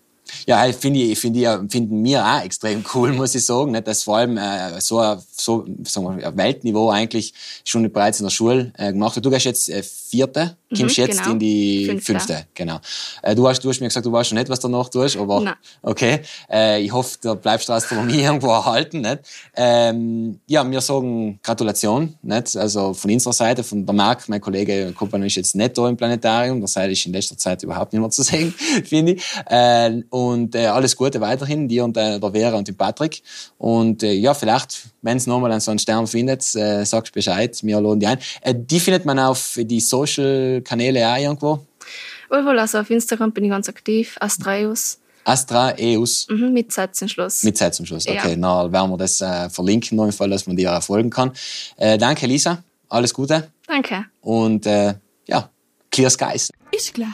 Ja, 0.47 0.63
finde 0.73 0.99
ich, 1.01 1.19
finde 1.19 1.39
ich, 1.39 1.71
finden 1.71 2.03
wir 2.03 2.25
auch 2.25 2.41
extrem 2.43 2.83
cool, 2.95 3.13
muss 3.13 3.35
ich 3.35 3.45
sagen, 3.45 3.71
nicht? 3.71 3.87
dass 3.87 4.03
vor 4.03 4.17
allem 4.17 4.37
äh, 4.37 4.81
so, 4.81 5.15
so 5.31 5.65
sagen 5.83 6.17
wir, 6.17 6.35
Weltniveau 6.35 6.89
eigentlich 6.89 7.33
schon 7.63 7.89
bereits 7.93 8.19
in 8.19 8.25
der 8.25 8.31
Schule 8.31 8.73
äh, 8.77 8.91
gemacht 8.91 9.15
wird. 9.15 9.25
Du 9.25 9.29
gehst 9.29 9.45
jetzt 9.45 9.69
äh, 9.69 9.83
vierte, 10.15 10.57
kommst 10.75 10.97
jetzt 10.97 11.19
genau. 11.19 11.31
in 11.31 11.39
die 11.39 11.85
Fünfte. 11.85 12.05
fünfte, 12.05 12.47
genau. 12.53 12.79
Äh, 13.21 13.35
du 13.35 13.47
hast, 13.47 13.63
du 13.63 13.69
hast 13.69 13.79
mir 13.79 13.87
gesagt, 13.87 14.05
du 14.05 14.11
weißt 14.11 14.29
schon 14.29 14.37
nicht, 14.37 14.49
was 14.49 14.59
du 14.59 14.67
danach 14.67 14.89
tust, 14.89 15.17
aber 15.17 15.41
Nein. 15.41 15.53
okay. 15.81 16.21
Äh, 16.49 16.81
ich 16.81 16.91
hoffe, 16.91 17.17
da 17.21 17.33
bleibst 17.33 17.69
du 17.69 17.73
Astronomie 17.73 18.19
irgendwo 18.21 18.47
erhalten, 18.47 19.01
nicht? 19.01 19.19
Ähm, 19.55 20.39
ja, 20.47 20.69
wir 20.69 20.81
sagen 20.81 21.39
Gratulation, 21.43 22.15
nicht? 22.21 22.55
Also 22.55 22.93
von 22.93 23.11
unserer 23.11 23.33
Seite, 23.33 23.63
von 23.63 23.85
der 23.85 23.95
Marc, 23.95 24.27
mein 24.29 24.41
Kollege 24.41 24.93
Kuppan 24.93 25.23
ist 25.23 25.35
jetzt 25.35 25.55
nicht 25.55 25.77
da 25.77 25.87
im 25.87 25.97
Planetarium, 25.97 26.59
der 26.59 26.67
Seite 26.67 26.91
ist 26.93 27.05
in 27.05 27.13
letzter 27.13 27.37
Zeit 27.37 27.63
überhaupt 27.63 27.93
nicht 27.93 28.01
mehr 28.01 28.09
zu 28.09 28.23
sehen, 28.23 28.53
finde 28.85 29.13
ich. 29.13 29.23
Äh, 29.47 30.01
und 30.09 30.55
alles 30.55 30.95
Gute 30.95 31.21
weiterhin, 31.21 31.67
dir 31.67 31.83
und 31.83 31.95
der 31.95 32.19
Vera 32.19 32.57
und 32.57 32.67
dem 32.67 32.75
Patrick. 32.75 33.21
Und 33.57 34.01
ja, 34.01 34.33
vielleicht, 34.33 34.87
wenn 35.01 35.17
es 35.17 35.27
nochmal 35.27 35.59
so 35.59 35.71
einen 35.71 35.79
Stern 35.79 36.07
findet, 36.07 36.43
sagst 36.43 37.13
Bescheid, 37.13 37.57
wir 37.63 37.81
laden 37.81 37.99
die 37.99 38.07
ein. 38.07 38.19
Die 38.53 38.79
findet 38.79 39.05
man 39.05 39.19
auf 39.19 39.57
die 39.61 39.79
Social-Kanäle 40.05 41.07
auch 41.07 41.17
irgendwo. 41.17 41.65
Wohl, 42.29 42.59
also 42.59 42.79
auf 42.79 42.89
Instagram 42.89 43.31
bin 43.31 43.45
ich 43.45 43.49
ganz 43.51 43.69
aktiv, 43.69 44.17
Astreus, 44.19 44.99
Astra, 45.23 45.73
EUS. 45.79 46.27
mhm, 46.29 46.53
mit 46.53 46.71
Satzenschluss. 46.71 47.43
Mit 47.43 47.57
Zeit 47.57 47.73
zum 47.75 47.85
Schluss. 47.85 48.07
Okay, 48.07 48.31
Ja. 48.31 48.35
na 48.35 48.71
werden 48.71 48.91
wir 48.91 48.97
das 48.97 49.21
äh, 49.21 49.49
verlinken, 49.49 49.95
noch 49.97 50.05
im 50.05 50.11
Fall, 50.11 50.29
dass 50.29 50.45
man 50.45 50.55
dir 50.55 50.79
folgen 50.81 51.09
kann. 51.09 51.31
Äh, 51.77 51.97
danke, 51.97 52.27
Lisa. 52.27 52.63
Alles 52.89 53.13
Gute. 53.13 53.51
Danke. 53.67 54.05
Und 54.21 54.65
äh, 54.67 54.93
ja, 55.27 55.49
Clear 55.91 56.09
Skies. 56.09 56.51
Ich 56.71 56.93
gleich. 56.93 57.09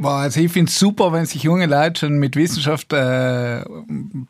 Boah, 0.00 0.18
also 0.18 0.40
ich 0.40 0.52
finde 0.52 0.70
es 0.70 0.78
super, 0.78 1.12
wenn 1.12 1.26
sich 1.26 1.42
junge 1.42 1.66
Leute 1.66 2.00
schon 2.00 2.18
mit 2.18 2.36
Wissenschaft 2.36 2.92
äh, 2.92 3.64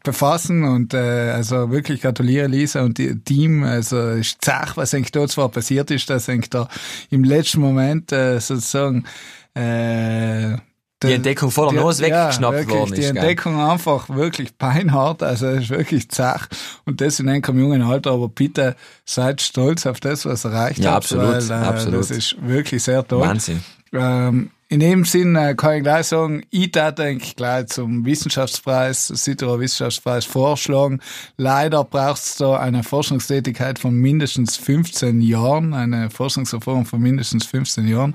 befassen 0.02 0.64
und 0.64 0.94
äh, 0.94 1.30
also 1.30 1.70
wirklich 1.70 2.00
gratuliere 2.00 2.46
Lisa 2.46 2.82
und 2.82 2.98
ihr 2.98 3.22
Team. 3.22 3.64
Also 3.64 4.10
ist 4.10 4.42
zach, 4.42 4.76
was 4.76 4.94
eigentlich 4.94 5.12
dort 5.12 5.30
zwar 5.30 5.50
passiert 5.50 5.90
ist, 5.90 6.08
dass 6.08 6.28
eigentlich 6.28 6.50
da 6.50 6.68
im 7.10 7.22
letzten 7.22 7.60
Moment 7.60 8.12
äh, 8.12 8.40
sozusagen 8.40 9.04
äh, 9.52 10.56
Die 11.02 11.12
Entdeckung 11.12 11.50
vor 11.50 11.70
der 11.70 11.82
Nase 11.82 12.02
weggeschnappt 12.04 12.54
wirklich, 12.54 12.78
worden 12.78 12.94
Die 12.94 13.00
ist, 13.00 13.12
gell? 13.12 13.16
Entdeckung 13.18 13.60
einfach 13.60 14.08
wirklich 14.08 14.54
beinhart, 14.56 15.22
also 15.22 15.48
es 15.48 15.64
ist 15.64 15.70
wirklich 15.70 16.08
zach. 16.08 16.48
Und 16.86 17.02
das 17.02 17.20
in 17.20 17.28
einem 17.28 17.42
jungen 17.58 17.82
Alter, 17.82 18.12
aber 18.12 18.28
bitte 18.30 18.74
seid 19.04 19.42
stolz 19.42 19.84
auf 19.84 20.00
das, 20.00 20.24
was 20.24 20.46
erreicht 20.46 20.78
Ja, 20.78 20.92
habt, 20.92 21.04
absolut, 21.04 21.26
weil 21.26 21.50
äh, 21.50 21.66
absolut. 21.66 22.00
das 22.00 22.10
ist 22.10 22.36
wirklich 22.40 22.82
sehr 22.82 23.06
toll. 23.06 23.20
Wahnsinn. 23.20 23.62
Ähm, 23.92 24.50
in 24.68 24.80
dem 24.80 25.04
Sinn 25.04 25.34
äh, 25.34 25.54
kann 25.54 25.76
ich 25.76 25.82
gleich 25.82 26.06
sagen, 26.06 26.44
ich 26.50 26.70
darf 26.72 27.00
eigentlich 27.00 27.36
gleich 27.36 27.68
zum 27.68 28.04
Wissenschaftspreis, 28.04 29.06
Südtiroler 29.08 29.60
Wissenschaftspreis 29.60 30.26
vorschlagen. 30.26 31.00
Leider 31.38 31.84
braucht 31.84 32.22
es 32.22 32.36
da 32.36 32.58
eine 32.58 32.82
Forschungstätigkeit 32.82 33.78
von 33.78 33.94
mindestens 33.94 34.56
15 34.58 35.22
Jahren, 35.22 35.72
eine 35.72 36.10
Forschungserfahrung 36.10 36.84
von 36.84 37.00
mindestens 37.00 37.46
15 37.46 37.88
Jahren. 37.88 38.14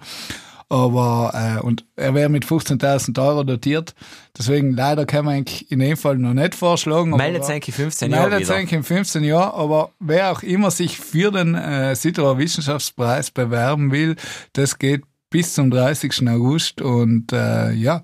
Aber, 0.69 1.31
äh, 1.33 1.61
und 1.61 1.85
er 1.95 2.13
wäre 2.13 2.29
mit 2.29 2.45
15.000 2.45 3.19
Euro 3.19 3.43
dotiert. 3.43 3.93
Deswegen 4.37 4.73
leider 4.73 5.05
kann 5.05 5.25
man 5.25 5.35
eigentlich 5.35 5.71
in 5.71 5.79
dem 5.79 5.97
Fall 5.97 6.17
noch 6.17 6.33
nicht 6.33 6.55
vorschlagen. 6.55 7.11
Meldet 7.11 7.45
sich 7.45 7.67
in 7.67 7.73
15 7.73 8.11
Jahren 8.11 8.29
Meldet 8.29 8.47
sich 8.47 8.71
in 8.71 8.83
15 8.83 9.23
Jahren, 9.23 9.59
aber 9.59 9.91
wer 9.99 10.31
auch 10.31 10.41
immer 10.41 10.71
sich 10.71 10.97
für 10.99 11.31
den 11.31 11.55
äh, 11.55 11.95
Südtiroler 11.95 12.37
Wissenschaftspreis 12.37 13.31
bewerben 13.31 13.91
will, 13.91 14.15
das 14.53 14.79
geht 14.79 15.03
bis 15.33 15.55
zum 15.55 15.71
30. 15.71 16.29
August 16.29 16.79
und 16.79 17.33
äh, 17.33 17.71
ja, 17.71 18.03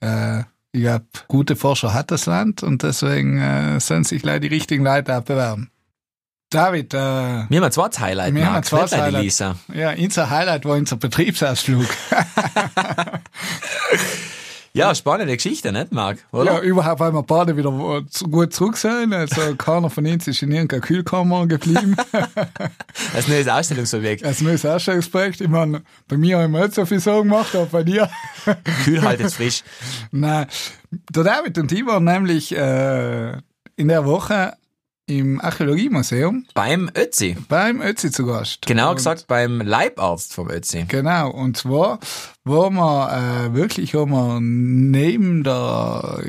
äh, 0.00 0.44
ich 0.70 0.82
glaube, 0.82 1.06
gute 1.26 1.56
Forscher 1.56 1.92
hat 1.92 2.12
das 2.12 2.26
Land 2.26 2.62
und 2.62 2.84
deswegen 2.84 3.36
äh, 3.40 3.80
sollen 3.80 4.04
sich 4.04 4.22
leider 4.22 4.38
die 4.40 4.46
richtigen 4.46 4.84
Leute 4.84 5.18
auch 5.18 5.22
bewerben. 5.22 5.72
David, 6.50 6.94
äh, 6.94 6.96
Wir 6.96 7.02
haben 7.58 7.64
ein 7.64 7.72
zweites 7.72 7.98
Highlight, 7.98 8.32
Wir 8.32 8.46
haben 8.46 8.62
leider, 8.70 9.02
Highlight. 9.02 9.22
Lisa. 9.24 9.56
ja, 9.74 9.92
unser 9.92 10.30
Highlight 10.30 10.64
war 10.66 10.76
unser 10.76 10.96
Betriebsausflug. 10.96 11.84
Ja, 14.72 14.94
spannende 14.94 15.34
Geschichte, 15.34 15.72
nicht, 15.72 15.92
Marc? 15.92 16.18
Oder? 16.32 16.54
Ja, 16.54 16.60
überhaupt, 16.60 17.00
weil 17.00 17.12
wir 17.12 17.22
beide 17.22 17.56
wieder 17.56 18.02
gut 18.30 18.52
zurück 18.52 18.76
sind. 18.76 19.12
Also 19.12 19.54
keiner 19.58 19.90
von 19.90 20.06
uns 20.06 20.28
ist 20.28 20.42
in 20.42 20.52
irgendeiner 20.52 20.82
Kühlkammer 20.82 21.46
geblieben. 21.46 21.96
Als 23.14 23.28
neues 23.28 23.48
Ausstellungsobjekt. 23.48 24.24
Als 24.24 24.40
neues 24.40 24.64
Ausstellungsprojekt. 24.64 25.40
Ich 25.40 25.48
meine, 25.48 25.82
bei 26.06 26.16
mir 26.16 26.38
haben 26.38 26.52
wir 26.52 26.62
nicht 26.62 26.74
so 26.74 26.84
viel 26.84 27.00
so 27.00 27.22
gemacht, 27.22 27.54
aber 27.54 27.66
bei 27.66 27.82
dir. 27.82 28.08
Kühl 28.84 29.02
haltet 29.02 29.32
frisch. 29.32 29.62
Nein, 30.10 30.46
der 30.90 31.24
David 31.24 31.58
und 31.58 31.72
ich 31.72 31.86
waren 31.86 32.04
nämlich 32.04 32.54
äh, 32.54 33.32
in 33.76 33.88
der 33.88 34.04
Woche 34.04 34.54
im 35.08 35.40
Archäologiemuseum 35.40 36.46
Beim 36.54 36.90
Ötzi. 36.96 37.36
beim 37.48 37.80
Ötzi 37.80 38.10
zu 38.10 38.26
Gast. 38.26 38.66
Genau 38.66 38.90
Und- 38.90 38.96
gesagt 38.96 39.26
beim 39.26 39.60
Leibarzt 39.60 40.32
vom 40.34 40.48
Ötzi. 40.50 40.84
Genau, 40.88 41.30
und 41.30 41.56
zwar 41.56 41.98
waren 42.44 42.74
wir 42.74 43.48
äh, 43.50 43.54
wirklich 43.54 43.94
haben 43.94 44.10
wir 44.12 44.38
neben 44.40 45.42
der 45.44 46.20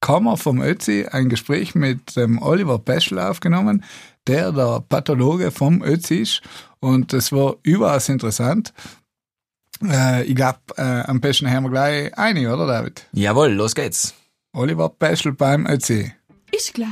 Kammer 0.00 0.36
vom 0.36 0.62
Ötzi 0.62 1.06
ein 1.10 1.28
Gespräch 1.28 1.74
mit 1.74 2.16
dem 2.16 2.40
Oliver 2.40 2.78
Peschel 2.78 3.18
aufgenommen, 3.18 3.84
der 4.26 4.52
der 4.52 4.82
Pathologe 4.88 5.50
vom 5.50 5.82
Ötzi 5.82 6.16
ist. 6.16 6.42
Und 6.80 7.12
das 7.12 7.32
war 7.32 7.56
überaus 7.62 8.08
interessant. 8.08 8.72
Äh, 9.84 10.24
ich 10.24 10.34
glaube, 10.34 10.58
äh, 10.76 10.82
am 10.82 11.20
besten 11.20 11.50
haben 11.50 11.64
wir 11.64 11.70
gleich 11.70 12.16
eine, 12.18 12.52
oder 12.54 12.66
David? 12.66 13.06
Jawohl, 13.12 13.52
los 13.52 13.74
geht's. 13.74 14.14
Oliver 14.52 14.88
Peschel 14.88 15.32
beim 15.32 15.66
Ötzi. 15.66 16.12
Ich 16.52 16.72
gleich. 16.72 16.88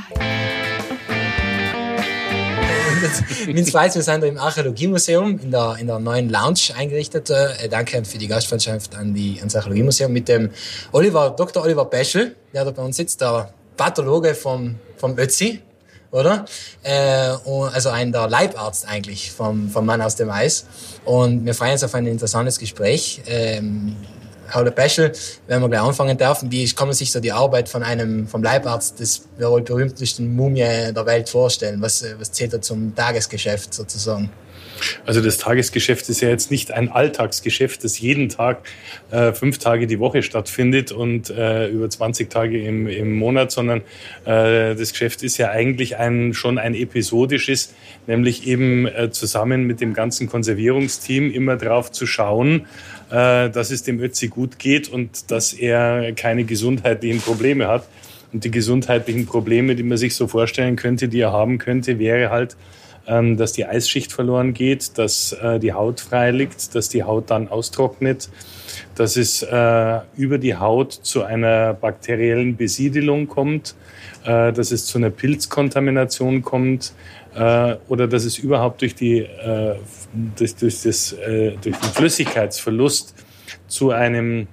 Min 3.47 3.65
Schweiz, 3.65 3.95
wir 3.95 4.03
sind 4.03 4.23
im 4.23 4.37
Archäologiemuseum 4.37 5.39
in 5.39 5.51
der, 5.51 5.77
in 5.79 5.87
der 5.87 5.99
neuen 5.99 6.29
Lounge 6.29 6.59
eingerichtet. 6.75 7.29
Äh, 7.29 7.69
danke 7.69 8.03
für 8.03 8.17
die 8.17 8.27
Gastfreundschaft 8.27 8.95
an 8.95 9.13
die, 9.13 9.37
ans 9.39 9.55
Archäologiemuseum 9.55 10.11
mit 10.11 10.27
dem 10.27 10.49
Oliver, 10.91 11.31
Dr. 11.31 11.63
Oliver 11.63 11.85
Peschel, 11.85 12.35
der 12.53 12.65
da 12.65 12.71
bei 12.71 12.81
uns 12.81 12.97
sitzt, 12.97 13.21
der 13.21 13.53
Pathologe 13.77 14.35
vom, 14.35 14.75
vom 14.97 15.17
Ötzi, 15.17 15.61
oder? 16.11 16.45
Äh, 16.83 17.31
also 17.73 17.89
ein 17.89 18.11
der 18.11 18.27
Leibarzt 18.27 18.87
eigentlich 18.87 19.31
vom, 19.31 19.69
vom 19.69 19.85
Mann 19.85 20.01
aus 20.01 20.15
dem 20.15 20.29
Eis. 20.29 20.65
Und 21.05 21.45
wir 21.45 21.53
freuen 21.53 21.73
uns 21.73 21.83
auf 21.83 21.95
ein 21.95 22.05
interessantes 22.07 22.59
Gespräch. 22.59 23.21
Ähm, 23.27 23.95
Herr 24.51 24.71
Peschel, 24.71 25.11
wenn 25.47 25.61
wir 25.61 25.69
gleich 25.69 25.81
anfangen 25.81 26.17
dürfen, 26.17 26.51
wie 26.51 26.67
kann 26.69 26.87
man 26.87 26.95
sich 26.95 27.11
so 27.11 27.19
die 27.19 27.31
Arbeit 27.31 27.69
von 27.69 27.83
einem, 27.83 28.27
vom 28.27 28.43
Leibarzt 28.43 28.99
des 28.99 29.27
wohl 29.37 29.61
berühmtesten 29.61 30.35
Mumie 30.35 30.59
der 30.59 31.05
Welt 31.05 31.29
vorstellen? 31.29 31.81
Was, 31.81 32.01
äh, 32.01 32.15
was 32.19 32.31
zählt 32.31 32.53
da 32.53 32.61
zum 32.61 32.95
Tagesgeschäft 32.95 33.73
sozusagen? 33.73 34.29
Also 35.05 35.21
das 35.21 35.37
Tagesgeschäft 35.37 36.09
ist 36.09 36.21
ja 36.21 36.29
jetzt 36.29 36.51
nicht 36.51 36.71
ein 36.71 36.89
Alltagsgeschäft, 36.89 37.83
das 37.83 37.99
jeden 37.99 38.29
Tag 38.29 38.61
äh, 39.11 39.33
fünf 39.33 39.57
Tage 39.57 39.87
die 39.87 39.99
Woche 39.99 40.23
stattfindet 40.23 40.91
und 40.91 41.29
äh, 41.29 41.67
über 41.67 41.89
20 41.89 42.29
Tage 42.29 42.61
im, 42.61 42.87
im 42.87 43.15
Monat, 43.17 43.51
sondern 43.51 43.81
äh, 44.25 44.75
das 44.75 44.91
Geschäft 44.91 45.23
ist 45.23 45.37
ja 45.37 45.49
eigentlich 45.49 45.97
ein, 45.97 46.33
schon 46.33 46.57
ein 46.57 46.75
episodisches, 46.75 47.73
nämlich 48.07 48.47
eben 48.47 48.87
äh, 48.87 49.09
zusammen 49.11 49.63
mit 49.63 49.81
dem 49.81 49.93
ganzen 49.93 50.29
Konservierungsteam 50.29 51.31
immer 51.31 51.57
drauf 51.57 51.91
zu 51.91 52.05
schauen, 52.05 52.65
äh, 53.09 53.49
dass 53.49 53.71
es 53.71 53.83
dem 53.83 53.99
Ötzi 53.99 54.27
gut 54.27 54.59
geht 54.59 54.89
und 54.89 55.31
dass 55.31 55.53
er 55.53 56.11
keine 56.13 56.43
gesundheitlichen 56.43 57.21
Probleme 57.21 57.67
hat. 57.67 57.87
Und 58.31 58.43
die 58.43 58.51
gesundheitlichen 58.51 59.25
Probleme, 59.25 59.75
die 59.75 59.83
man 59.83 59.97
sich 59.97 60.15
so 60.15 60.27
vorstellen 60.27 60.75
könnte, 60.75 61.07
die 61.07 61.19
er 61.19 61.31
haben 61.31 61.57
könnte, 61.57 61.97
wäre 61.97 62.29
halt, 62.29 62.55
ähm, 63.07 63.37
dass 63.37 63.53
die 63.53 63.65
Eisschicht 63.65 64.11
verloren 64.11 64.53
geht, 64.53 64.97
dass 64.97 65.33
äh, 65.33 65.59
die 65.59 65.73
Haut 65.73 65.99
frei 65.99 66.29
liegt, 66.31 66.75
dass 66.75 66.89
die 66.89 67.03
Haut 67.03 67.31
dann 67.31 67.47
austrocknet, 67.47 68.29
dass 68.93 69.17
es 69.17 69.41
äh, 69.41 69.99
über 70.15 70.37
die 70.37 70.55
Haut 70.55 70.93
zu 70.93 71.23
einer 71.23 71.73
bakteriellen 71.73 72.55
Besiedelung 72.55 73.27
kommt, 73.27 73.73
äh, 74.25 74.53
dass 74.53 74.71
es 74.71 74.85
zu 74.85 74.99
einer 74.99 75.09
Pilzkontamination 75.09 76.43
kommt 76.43 76.93
äh, 77.35 77.75
oder 77.87 78.07
dass 78.07 78.25
es 78.25 78.37
überhaupt 78.37 78.81
durch, 78.81 78.95
die, 78.95 79.19
äh, 79.19 79.75
durch, 80.35 80.55
durch, 80.55 80.81
das, 80.83 81.13
äh, 81.13 81.51
durch 81.61 81.77
den 81.77 81.89
Flüssigkeitsverlust 81.91 83.15
zu 83.67 83.91
einem 83.91 84.47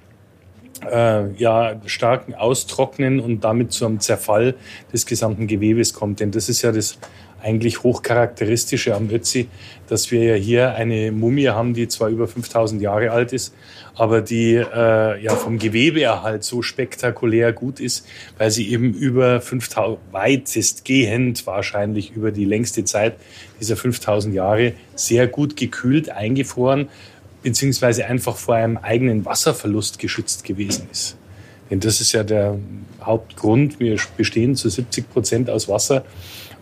äh, 0.89 1.31
ja, 1.33 1.81
starken 1.85 2.35
Austrocknen 2.35 3.19
und 3.19 3.43
damit 3.43 3.71
zu 3.71 3.85
einem 3.85 3.99
Zerfall 3.99 4.55
des 4.93 5.05
gesamten 5.05 5.47
Gewebes 5.47 5.93
kommt. 5.93 6.19
Denn 6.19 6.31
das 6.31 6.49
ist 6.49 6.61
ja 6.61 6.71
das 6.71 6.99
eigentlich 7.41 7.83
hochcharakteristische 7.83 8.95
am 8.95 9.09
Ötzi, 9.09 9.47
dass 9.87 10.11
wir 10.11 10.23
ja 10.23 10.35
hier 10.35 10.75
eine 10.75 11.11
Mumie 11.11 11.49
haben, 11.49 11.73
die 11.73 11.87
zwar 11.87 12.09
über 12.09 12.27
5000 12.27 12.81
Jahre 12.81 13.11
alt 13.11 13.33
ist, 13.33 13.53
aber 13.95 14.21
die 14.21 14.55
äh, 14.55 15.23
ja 15.23 15.35
vom 15.35 15.57
Gewebeerhalt 15.59 16.43
so 16.43 16.61
spektakulär 16.61 17.53
gut 17.53 17.79
ist, 17.79 18.07
weil 18.37 18.51
sie 18.51 18.69
eben 18.71 18.93
über 18.93 19.41
5000, 19.41 19.99
weitestgehend 20.11 21.45
wahrscheinlich 21.47 22.11
über 22.11 22.31
die 22.31 22.45
längste 22.45 22.83
Zeit 22.83 23.15
dieser 23.59 23.75
5000 23.75 24.33
Jahre 24.33 24.73
sehr 24.95 25.27
gut 25.27 25.55
gekühlt, 25.55 26.09
eingefroren, 26.09 26.89
beziehungsweise 27.43 28.05
einfach 28.05 28.35
vor 28.35 28.55
einem 28.55 28.77
eigenen 28.77 29.25
Wasserverlust 29.25 29.99
geschützt 29.99 30.43
gewesen 30.43 30.87
ist. 30.91 31.17
Denn 31.69 31.79
das 31.79 32.01
ist 32.01 32.13
ja 32.13 32.23
der 32.23 32.57
Hauptgrund. 33.01 33.79
Wir 33.79 33.97
bestehen 34.15 34.55
zu 34.55 34.69
70 34.69 35.09
Prozent 35.09 35.49
aus 35.49 35.67
Wasser. 35.67 36.05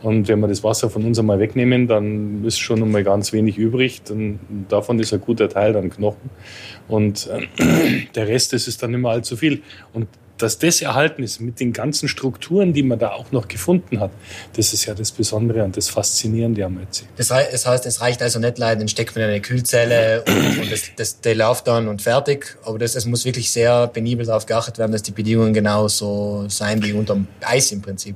Und 0.02 0.28
wenn 0.28 0.40
wir 0.40 0.48
das 0.48 0.64
Wasser 0.64 0.90
von 0.90 1.04
uns 1.04 1.18
einmal 1.20 1.40
wegnehmen, 1.40 1.88
dann 1.88 2.44
ist 2.46 2.60
schon 2.60 2.82
einmal 2.82 3.04
ganz 3.04 3.34
wenig 3.34 3.58
übrig. 3.58 4.02
Dann, 4.04 4.40
davon 4.70 5.00
ist 5.00 5.14
ein 5.14 5.22
guter 5.22 5.50
Teil 5.50 5.74
dann 5.74 5.90
Knochen. 5.90 6.30
Und 6.88 7.28
äh, 7.28 8.06
der 8.16 8.28
Rest, 8.28 8.54
das 8.54 8.68
ist 8.68 8.84
dann 8.84 8.94
immer 8.94 9.10
allzu 9.10 9.36
viel. 9.36 9.62
Und 9.94 10.08
dass 10.38 10.60
das 10.60 10.82
erhalten 10.82 11.24
ist 11.24 11.40
mit 11.40 11.60
den 11.60 11.74
ganzen 11.74 12.08
Strukturen, 12.08 12.74
die 12.74 12.84
man 12.84 13.00
da 13.00 13.12
auch 13.12 13.32
noch 13.32 13.48
gefunden 13.48 14.00
hat, 14.00 14.12
das 14.56 14.74
ist 14.74 14.86
ja 14.86 14.94
das 14.94 15.12
Besondere 15.12 15.64
und 15.64 15.78
das 15.78 15.90
Faszinierende 15.90 16.66
am 16.66 16.78
Ötzi. 16.78 17.06
Das, 17.16 17.32
heißt, 17.32 17.86
es 17.86 18.02
reicht 18.02 18.22
also 18.22 18.40
nicht 18.40 18.58
leider, 18.58 18.80
den 18.80 18.88
steckt 18.88 19.16
man 19.16 19.26
in 19.26 19.30
eine 19.30 19.42
Kühlzelle 19.42 20.24
und, 20.28 20.60
und 20.60 20.72
das, 20.72 20.92
das, 20.96 21.22
der 21.22 21.36
läuft 21.36 21.68
dann 21.68 21.88
und 21.88 22.02
fertig. 22.02 22.58
Aber 22.64 22.78
das, 22.78 22.96
es 22.96 23.06
muss 23.06 23.26
wirklich 23.26 23.52
sehr 23.52 23.88
penibel 23.88 24.26
darauf 24.26 24.46
geachtet 24.46 24.78
werden, 24.78 24.92
dass 24.92 25.04
die 25.04 25.12
Bedingungen 25.12 25.54
genauso 25.54 26.46
sein 26.50 26.84
wie 26.84 26.94
unterm 26.94 27.28
Eis 27.42 27.72
im 27.72 27.82
Prinzip. 27.82 28.16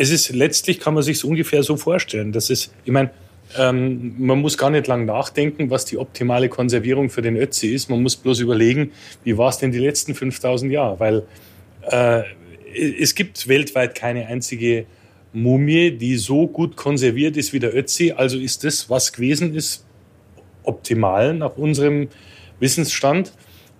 Es 0.00 0.10
ist 0.10 0.30
letztlich 0.30 0.78
kann 0.78 0.94
man 0.94 1.02
sich 1.02 1.24
ungefähr 1.24 1.64
so 1.64 1.76
vorstellen. 1.76 2.30
Das 2.30 2.50
ist, 2.50 2.72
ich 2.84 2.92
meine, 2.92 3.10
ähm, 3.56 4.14
man 4.18 4.40
muss 4.40 4.56
gar 4.56 4.70
nicht 4.70 4.86
lang 4.86 5.04
nachdenken, 5.06 5.70
was 5.70 5.86
die 5.86 5.98
optimale 5.98 6.48
Konservierung 6.48 7.10
für 7.10 7.20
den 7.20 7.36
Ötzi 7.36 7.68
ist. 7.68 7.90
Man 7.90 8.00
muss 8.02 8.14
bloß 8.14 8.38
überlegen, 8.38 8.92
wie 9.24 9.36
war 9.36 9.48
es 9.48 9.58
denn 9.58 9.72
die 9.72 9.80
letzten 9.80 10.14
5000 10.14 10.70
Jahre? 10.70 11.00
Weil 11.00 11.22
äh, 11.90 12.22
es 13.00 13.16
gibt 13.16 13.48
weltweit 13.48 13.96
keine 13.96 14.26
einzige 14.28 14.86
Mumie, 15.32 15.90
die 15.90 16.16
so 16.16 16.46
gut 16.46 16.76
konserviert 16.76 17.36
ist 17.36 17.52
wie 17.52 17.58
der 17.58 17.74
Ötzi. 17.74 18.12
Also 18.16 18.38
ist 18.38 18.62
das, 18.62 18.88
was 18.88 19.12
gewesen 19.12 19.52
ist, 19.52 19.84
optimal 20.62 21.34
nach 21.34 21.56
unserem 21.56 22.08
Wissensstand. 22.60 23.32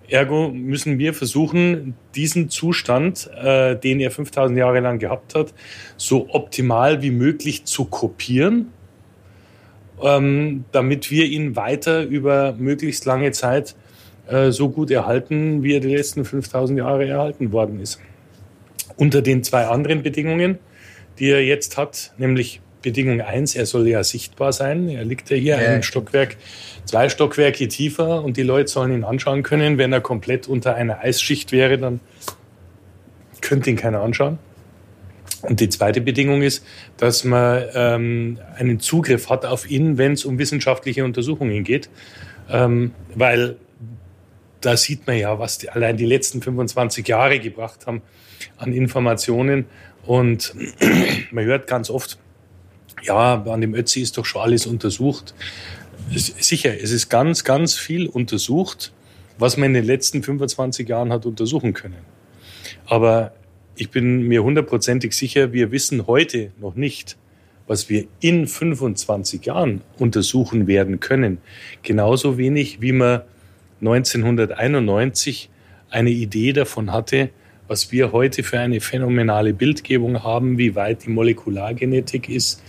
Ergo 0.08 0.50
müssen 0.50 0.98
wir 0.98 1.12
versuchen, 1.12 1.94
diesen 2.14 2.48
Zustand, 2.48 3.30
äh, 3.36 3.76
den 3.76 4.00
er 4.00 4.10
5000 4.10 4.58
Jahre 4.58 4.80
lang 4.80 4.98
gehabt 4.98 5.34
hat, 5.34 5.52
so 5.96 6.28
optimal 6.30 7.02
wie 7.02 7.10
möglich 7.10 7.64
zu 7.64 7.84
kopieren, 7.84 8.68
ähm, 10.02 10.64
damit 10.72 11.10
wir 11.10 11.26
ihn 11.26 11.56
weiter 11.56 12.04
über 12.04 12.54
möglichst 12.58 13.04
lange 13.04 13.32
Zeit 13.32 13.76
äh, 14.28 14.50
so 14.50 14.70
gut 14.70 14.90
erhalten, 14.90 15.62
wie 15.62 15.74
er 15.74 15.80
die 15.80 15.94
letzten 15.94 16.24
5000 16.24 16.78
Jahre 16.78 17.06
erhalten 17.06 17.52
worden 17.52 17.80
ist. 17.80 18.00
Unter 18.96 19.20
den 19.20 19.44
zwei 19.44 19.66
anderen 19.66 20.02
Bedingungen, 20.02 20.58
die 21.18 21.30
er 21.30 21.44
jetzt 21.44 21.76
hat, 21.76 22.14
nämlich 22.16 22.60
Bedingung 22.82 23.20
eins, 23.20 23.54
er 23.54 23.66
soll 23.66 23.88
ja 23.88 24.04
sichtbar 24.04 24.52
sein. 24.52 24.88
Er 24.88 25.04
liegt 25.04 25.30
ja 25.30 25.36
hier 25.36 25.60
ja. 25.60 25.70
ein 25.70 25.82
Stockwerk, 25.82 26.36
zwei 26.84 27.08
Stockwerke 27.08 27.68
tiefer 27.68 28.22
und 28.22 28.36
die 28.36 28.42
Leute 28.42 28.70
sollen 28.70 28.92
ihn 28.92 29.04
anschauen 29.04 29.42
können. 29.42 29.78
Wenn 29.78 29.92
er 29.92 30.00
komplett 30.00 30.48
unter 30.48 30.74
einer 30.74 31.00
Eisschicht 31.00 31.52
wäre, 31.52 31.78
dann 31.78 32.00
könnte 33.40 33.70
ihn 33.70 33.76
keiner 33.76 34.00
anschauen. 34.00 34.38
Und 35.42 35.60
die 35.60 35.68
zweite 35.68 36.00
Bedingung 36.00 36.42
ist, 36.42 36.64
dass 36.96 37.24
man 37.24 37.64
ähm, 37.74 38.38
einen 38.56 38.80
Zugriff 38.80 39.30
hat 39.30 39.44
auf 39.44 39.70
ihn, 39.70 39.96
wenn 39.96 40.12
es 40.12 40.24
um 40.24 40.38
wissenschaftliche 40.38 41.04
Untersuchungen 41.04 41.62
geht. 41.64 41.88
Ähm, 42.50 42.92
weil 43.14 43.56
da 44.60 44.76
sieht 44.76 45.06
man 45.06 45.16
ja, 45.16 45.38
was 45.38 45.58
die, 45.58 45.70
allein 45.70 45.96
die 45.96 46.06
letzten 46.06 46.42
25 46.42 47.06
Jahre 47.06 47.38
gebracht 47.38 47.86
haben 47.86 48.02
an 48.56 48.72
Informationen. 48.72 49.66
Und 50.04 50.54
man 51.30 51.44
hört 51.44 51.66
ganz 51.66 51.90
oft, 51.90 52.18
ja, 53.02 53.42
an 53.42 53.60
dem 53.60 53.74
Ötzi 53.74 54.00
ist 54.00 54.18
doch 54.18 54.24
schon 54.24 54.42
alles 54.42 54.66
untersucht. 54.66 55.34
Sicher, 56.14 56.80
es 56.80 56.90
ist 56.90 57.08
ganz, 57.08 57.44
ganz 57.44 57.76
viel 57.76 58.06
untersucht, 58.06 58.92
was 59.38 59.56
man 59.56 59.68
in 59.68 59.74
den 59.74 59.84
letzten 59.84 60.22
25 60.22 60.88
Jahren 60.88 61.12
hat 61.12 61.26
untersuchen 61.26 61.74
können. 61.74 61.98
Aber 62.86 63.32
ich 63.76 63.90
bin 63.90 64.22
mir 64.22 64.42
hundertprozentig 64.42 65.12
sicher, 65.12 65.52
wir 65.52 65.70
wissen 65.70 66.06
heute 66.06 66.50
noch 66.60 66.74
nicht, 66.74 67.16
was 67.66 67.88
wir 67.88 68.06
in 68.20 68.46
25 68.46 69.44
Jahren 69.44 69.82
untersuchen 69.98 70.66
werden 70.66 71.00
können. 71.00 71.38
Genauso 71.82 72.38
wenig, 72.38 72.80
wie 72.80 72.92
man 72.92 73.22
1991 73.80 75.50
eine 75.90 76.10
Idee 76.10 76.52
davon 76.52 76.92
hatte, 76.92 77.30
was 77.68 77.92
wir 77.92 78.12
heute 78.12 78.42
für 78.42 78.58
eine 78.58 78.80
phänomenale 78.80 79.52
Bildgebung 79.52 80.22
haben, 80.22 80.58
wie 80.58 80.74
weit 80.74 81.04
die 81.04 81.10
Molekulargenetik 81.10 82.28
ist, 82.28 82.62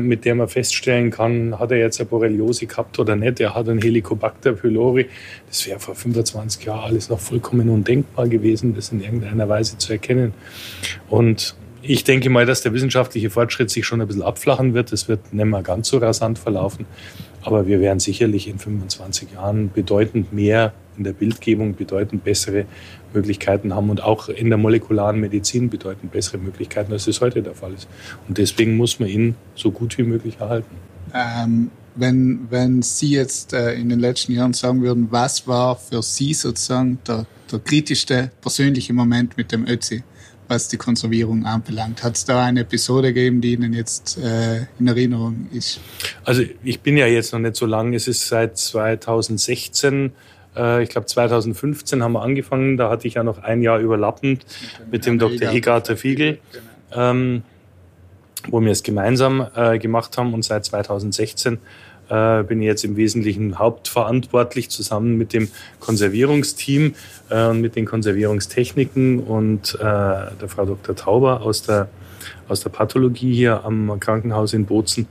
mit 0.00 0.24
der 0.24 0.34
man 0.36 0.48
feststellen 0.48 1.10
kann, 1.10 1.58
hat 1.58 1.72
er 1.72 1.78
jetzt 1.78 1.98
eine 1.98 2.08
Borreliose 2.08 2.66
gehabt 2.66 2.98
oder 2.98 3.16
nicht. 3.16 3.40
Er 3.40 3.54
hat 3.54 3.68
einen 3.68 3.80
Helicobacter 3.80 4.52
pylori. 4.52 5.06
Das 5.48 5.66
wäre 5.66 5.80
vor 5.80 5.96
25 5.96 6.64
Jahren 6.64 6.84
alles 6.84 7.08
noch 7.08 7.18
vollkommen 7.18 7.68
undenkbar 7.68 8.28
gewesen, 8.28 8.74
das 8.74 8.92
in 8.92 9.02
irgendeiner 9.02 9.48
Weise 9.48 9.76
zu 9.76 9.92
erkennen. 9.92 10.32
Und 11.08 11.56
ich 11.82 12.04
denke 12.04 12.30
mal, 12.30 12.46
dass 12.46 12.62
der 12.62 12.72
wissenschaftliche 12.72 13.30
Fortschritt 13.30 13.70
sich 13.70 13.86
schon 13.86 14.00
ein 14.00 14.06
bisschen 14.06 14.22
abflachen 14.22 14.74
wird. 14.74 14.92
Es 14.92 15.08
wird 15.08 15.32
nicht 15.32 15.46
mehr 15.46 15.62
ganz 15.62 15.88
so 15.88 15.98
rasant 15.98 16.38
verlaufen. 16.38 16.86
Aber 17.42 17.66
wir 17.66 17.80
werden 17.80 17.98
sicherlich 17.98 18.46
in 18.46 18.58
25 18.58 19.32
Jahren 19.32 19.70
bedeutend 19.72 20.32
mehr 20.32 20.72
in 20.98 21.04
der 21.04 21.12
Bildgebung, 21.12 21.74
bedeutend 21.74 22.24
bessere 22.24 22.66
Möglichkeiten 23.14 23.74
haben 23.74 23.88
und 23.88 24.02
auch 24.02 24.28
in 24.28 24.48
der 24.48 24.58
molekularen 24.58 25.18
Medizin 25.20 25.70
bedeutend 25.70 26.12
bessere 26.12 26.38
Möglichkeiten, 26.38 26.92
als 26.92 27.06
es 27.06 27.20
heute 27.20 27.42
der 27.42 27.54
Fall 27.54 27.72
ist. 27.72 27.88
Und 28.26 28.36
deswegen 28.36 28.76
muss 28.76 29.00
man 29.00 29.08
ihn 29.08 29.34
so 29.54 29.70
gut 29.70 29.96
wie 29.96 30.02
möglich 30.02 30.36
erhalten. 30.40 30.76
Ähm, 31.14 31.70
wenn, 31.94 32.46
wenn 32.50 32.82
Sie 32.82 33.10
jetzt 33.10 33.52
äh, 33.52 33.74
in 33.74 33.88
den 33.88 33.98
letzten 33.98 34.32
Jahren 34.32 34.52
sagen 34.52 34.82
würden, 34.82 35.08
was 35.10 35.46
war 35.46 35.76
für 35.76 36.02
Sie 36.02 36.34
sozusagen 36.34 36.98
der, 37.06 37.26
der 37.50 37.58
kritischste 37.60 38.30
persönliche 38.40 38.92
Moment 38.92 39.36
mit 39.36 39.52
dem 39.52 39.66
Ötzi? 39.66 40.02
was 40.48 40.68
die 40.68 40.78
Konservierung 40.78 41.44
anbelangt. 41.44 42.02
Hat 42.02 42.16
es 42.16 42.24
da 42.24 42.44
eine 42.44 42.60
Episode 42.60 43.12
gegeben, 43.12 43.40
die 43.40 43.52
Ihnen 43.52 43.74
jetzt 43.74 44.18
äh, 44.18 44.66
in 44.78 44.88
Erinnerung 44.88 45.48
ist? 45.52 45.80
Also 46.24 46.42
ich 46.64 46.80
bin 46.80 46.96
ja 46.96 47.06
jetzt 47.06 47.32
noch 47.32 47.38
nicht 47.38 47.56
so 47.56 47.66
lang. 47.66 47.94
Es 47.94 48.08
ist 48.08 48.26
seit 48.26 48.56
2016 48.56 50.12
äh, 50.58 50.82
ich 50.82 50.90
glaube 50.90 51.06
2015 51.06 52.02
haben 52.02 52.12
wir 52.12 52.22
angefangen, 52.22 52.76
da 52.76 52.90
hatte 52.90 53.08
ich 53.08 53.14
ja 53.14 53.22
noch 53.22 53.42
ein 53.42 53.62
Jahr 53.62 53.78
überlappend 53.78 54.44
mit, 54.90 55.06
dem 55.06 55.18
Dr. 55.18 55.50
Fiegel, 55.96 56.38
genau. 56.90 57.10
ähm, 57.10 57.42
wo 58.48 58.60
wir 58.60 58.72
es 58.72 58.82
gemeinsam 58.82 59.46
äh, 59.54 59.78
gemacht 59.78 60.18
haben 60.18 60.34
und 60.34 60.44
seit 60.44 60.64
2016 60.64 61.58
äh, 62.08 62.42
bin 62.42 62.60
ich 62.60 62.66
jetzt 62.66 62.84
im 62.84 62.96
Wesentlichen 62.96 63.58
hauptverantwortlich 63.58 64.70
zusammen 64.70 65.16
mit 65.18 65.32
dem 65.32 65.48
Konservierungsteam 65.80 66.94
äh, 67.30 67.46
und 67.46 67.60
mit 67.60 67.76
den 67.76 67.84
Konservierungstechniken 67.84 69.20
und 69.20 69.74
äh, 69.74 69.78
der 69.78 70.48
Frau 70.48 70.64
Dr. 70.64 70.96
Tauber 70.96 71.42
aus 71.42 71.62
der, 71.62 71.88
aus 72.48 72.60
der 72.60 72.70
Pathologie 72.70 73.32
hier 73.32 73.64
am 73.64 73.98
Krankenhaus 74.00 74.52
in 74.52 74.66
Bozen. 74.66 75.06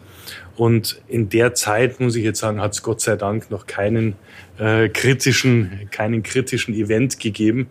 Und 0.57 0.99
in 1.07 1.29
der 1.29 1.53
Zeit, 1.53 1.99
muss 1.99 2.15
ich 2.15 2.23
jetzt 2.23 2.39
sagen, 2.39 2.59
hat 2.59 2.73
es 2.73 2.81
Gott 2.81 2.99
sei 2.99 3.15
Dank 3.15 3.51
noch 3.51 3.67
keinen 3.67 4.15
äh, 4.57 4.89
kritischen, 4.89 5.87
keinen 5.91 6.23
kritischen 6.23 6.73
Event 6.73 7.19
gegeben. 7.19 7.67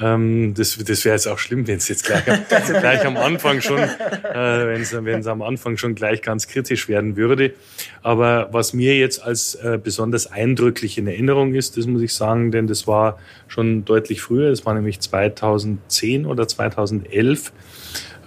Ähm, 0.00 0.52
das 0.54 0.76
das 0.76 1.04
wäre 1.04 1.14
jetzt 1.14 1.28
auch 1.28 1.38
schlimm, 1.38 1.68
wenn 1.68 1.76
es 1.76 1.88
jetzt 1.88 2.04
gleich, 2.04 2.24
gleich 2.80 3.06
am 3.06 3.16
Anfang 3.16 3.60
schon, 3.60 3.78
äh, 3.78 3.86
wenn 4.34 5.20
es 5.20 5.26
am 5.28 5.42
Anfang 5.42 5.76
schon 5.76 5.94
gleich 5.94 6.22
ganz 6.22 6.48
kritisch 6.48 6.88
werden 6.88 7.16
würde. 7.16 7.54
Aber 8.02 8.48
was 8.50 8.72
mir 8.72 8.98
jetzt 8.98 9.22
als 9.22 9.54
äh, 9.54 9.78
besonders 9.80 10.26
eindrücklich 10.26 10.98
in 10.98 11.06
Erinnerung 11.06 11.54
ist, 11.54 11.76
das 11.76 11.86
muss 11.86 12.02
ich 12.02 12.14
sagen, 12.14 12.50
denn 12.50 12.66
das 12.66 12.88
war 12.88 13.18
schon 13.46 13.84
deutlich 13.84 14.22
früher, 14.22 14.50
das 14.50 14.66
war 14.66 14.74
nämlich 14.74 14.98
2010 14.98 16.26
oder 16.26 16.48
2011. 16.48 17.52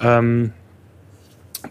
Ähm, 0.02 0.54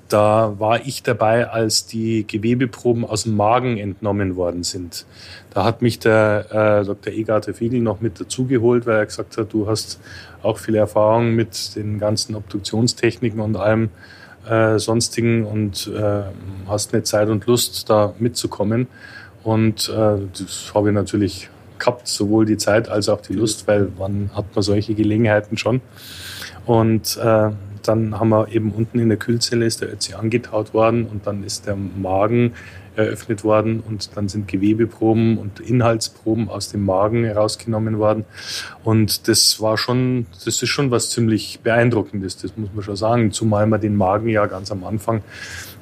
da 0.08 0.54
war 0.58 0.84
ich 0.84 1.02
dabei, 1.02 1.48
als 1.48 1.86
die 1.86 2.26
Gewebeproben 2.26 3.04
aus 3.04 3.24
dem 3.24 3.36
Magen 3.36 3.76
entnommen 3.78 4.36
worden 4.36 4.62
sind. 4.62 5.06
Da 5.50 5.64
hat 5.64 5.82
mich 5.82 5.98
der 5.98 6.80
äh, 6.82 6.84
Dr. 6.84 7.12
Egarte 7.12 7.54
Fiegel 7.54 7.80
noch 7.80 8.00
mit 8.00 8.20
dazugeholt, 8.20 8.86
weil 8.86 8.96
er 8.96 9.06
gesagt 9.06 9.36
hat, 9.36 9.52
du 9.52 9.68
hast 9.68 10.00
auch 10.42 10.58
viel 10.58 10.74
Erfahrung 10.74 11.34
mit 11.34 11.74
den 11.76 11.98
ganzen 11.98 12.34
Obduktionstechniken 12.34 13.40
und 13.40 13.56
allem 13.56 13.90
äh, 14.48 14.78
sonstigen 14.78 15.44
und 15.44 15.88
äh, 15.88 16.22
hast 16.68 16.92
nicht 16.92 17.06
Zeit 17.06 17.28
und 17.28 17.46
Lust, 17.46 17.88
da 17.88 18.14
mitzukommen. 18.18 18.86
Und 19.42 19.88
äh, 19.88 20.18
das 20.38 20.72
habe 20.74 20.88
ich 20.88 20.94
natürlich 20.94 21.48
gehabt, 21.78 22.08
sowohl 22.08 22.46
die 22.46 22.56
Zeit 22.56 22.88
als 22.88 23.08
auch 23.08 23.20
die 23.20 23.34
Lust, 23.34 23.66
weil 23.68 23.88
wann 23.96 24.30
hat 24.34 24.46
man 24.54 24.62
solche 24.62 24.94
Gelegenheiten 24.94 25.56
schon? 25.56 25.80
Und 26.64 27.16
äh, 27.16 27.50
dann 27.88 28.18
haben 28.18 28.29
wir 28.29 28.49
eben 28.49 28.72
unten 28.72 28.99
in 28.99 29.09
der 29.09 29.18
Kühlzelle 29.18 29.64
ist 29.64 29.81
der 29.81 29.92
Ötzi 29.92 30.14
angetaut 30.14 30.75
worden 30.75 31.07
und 31.07 31.27
dann 31.27 31.44
ist 31.44 31.66
der 31.66 31.77
Magen 31.77 32.53
eröffnet 32.96 33.44
worden 33.44 33.83
und 33.87 34.16
dann 34.16 34.29
sind 34.29 34.49
Gewebeproben 34.49 35.38
und 35.38 35.61
Inhaltsproben 35.61 36.49
aus 36.49 36.70
dem 36.70 36.85
Magen 36.85 37.25
herausgenommen 37.25 37.99
worden. 37.99 38.25
Und 38.85 39.29
das 39.29 39.61
war 39.61 39.77
schon, 39.79 40.27
das 40.44 40.62
ist 40.62 40.68
schon 40.68 40.90
was 40.90 41.11
ziemlich 41.11 41.61
beeindruckendes, 41.62 42.38
das 42.38 42.57
muss 42.57 42.70
man 42.75 42.83
schon 42.83 42.96
sagen, 42.96 43.33
zumal 43.33 43.66
man 43.66 43.81
den 43.81 43.96
Magen 43.96 44.29
ja 44.29 44.46
ganz 44.46 44.72
am 44.72 44.85
Anfang 44.85 45.22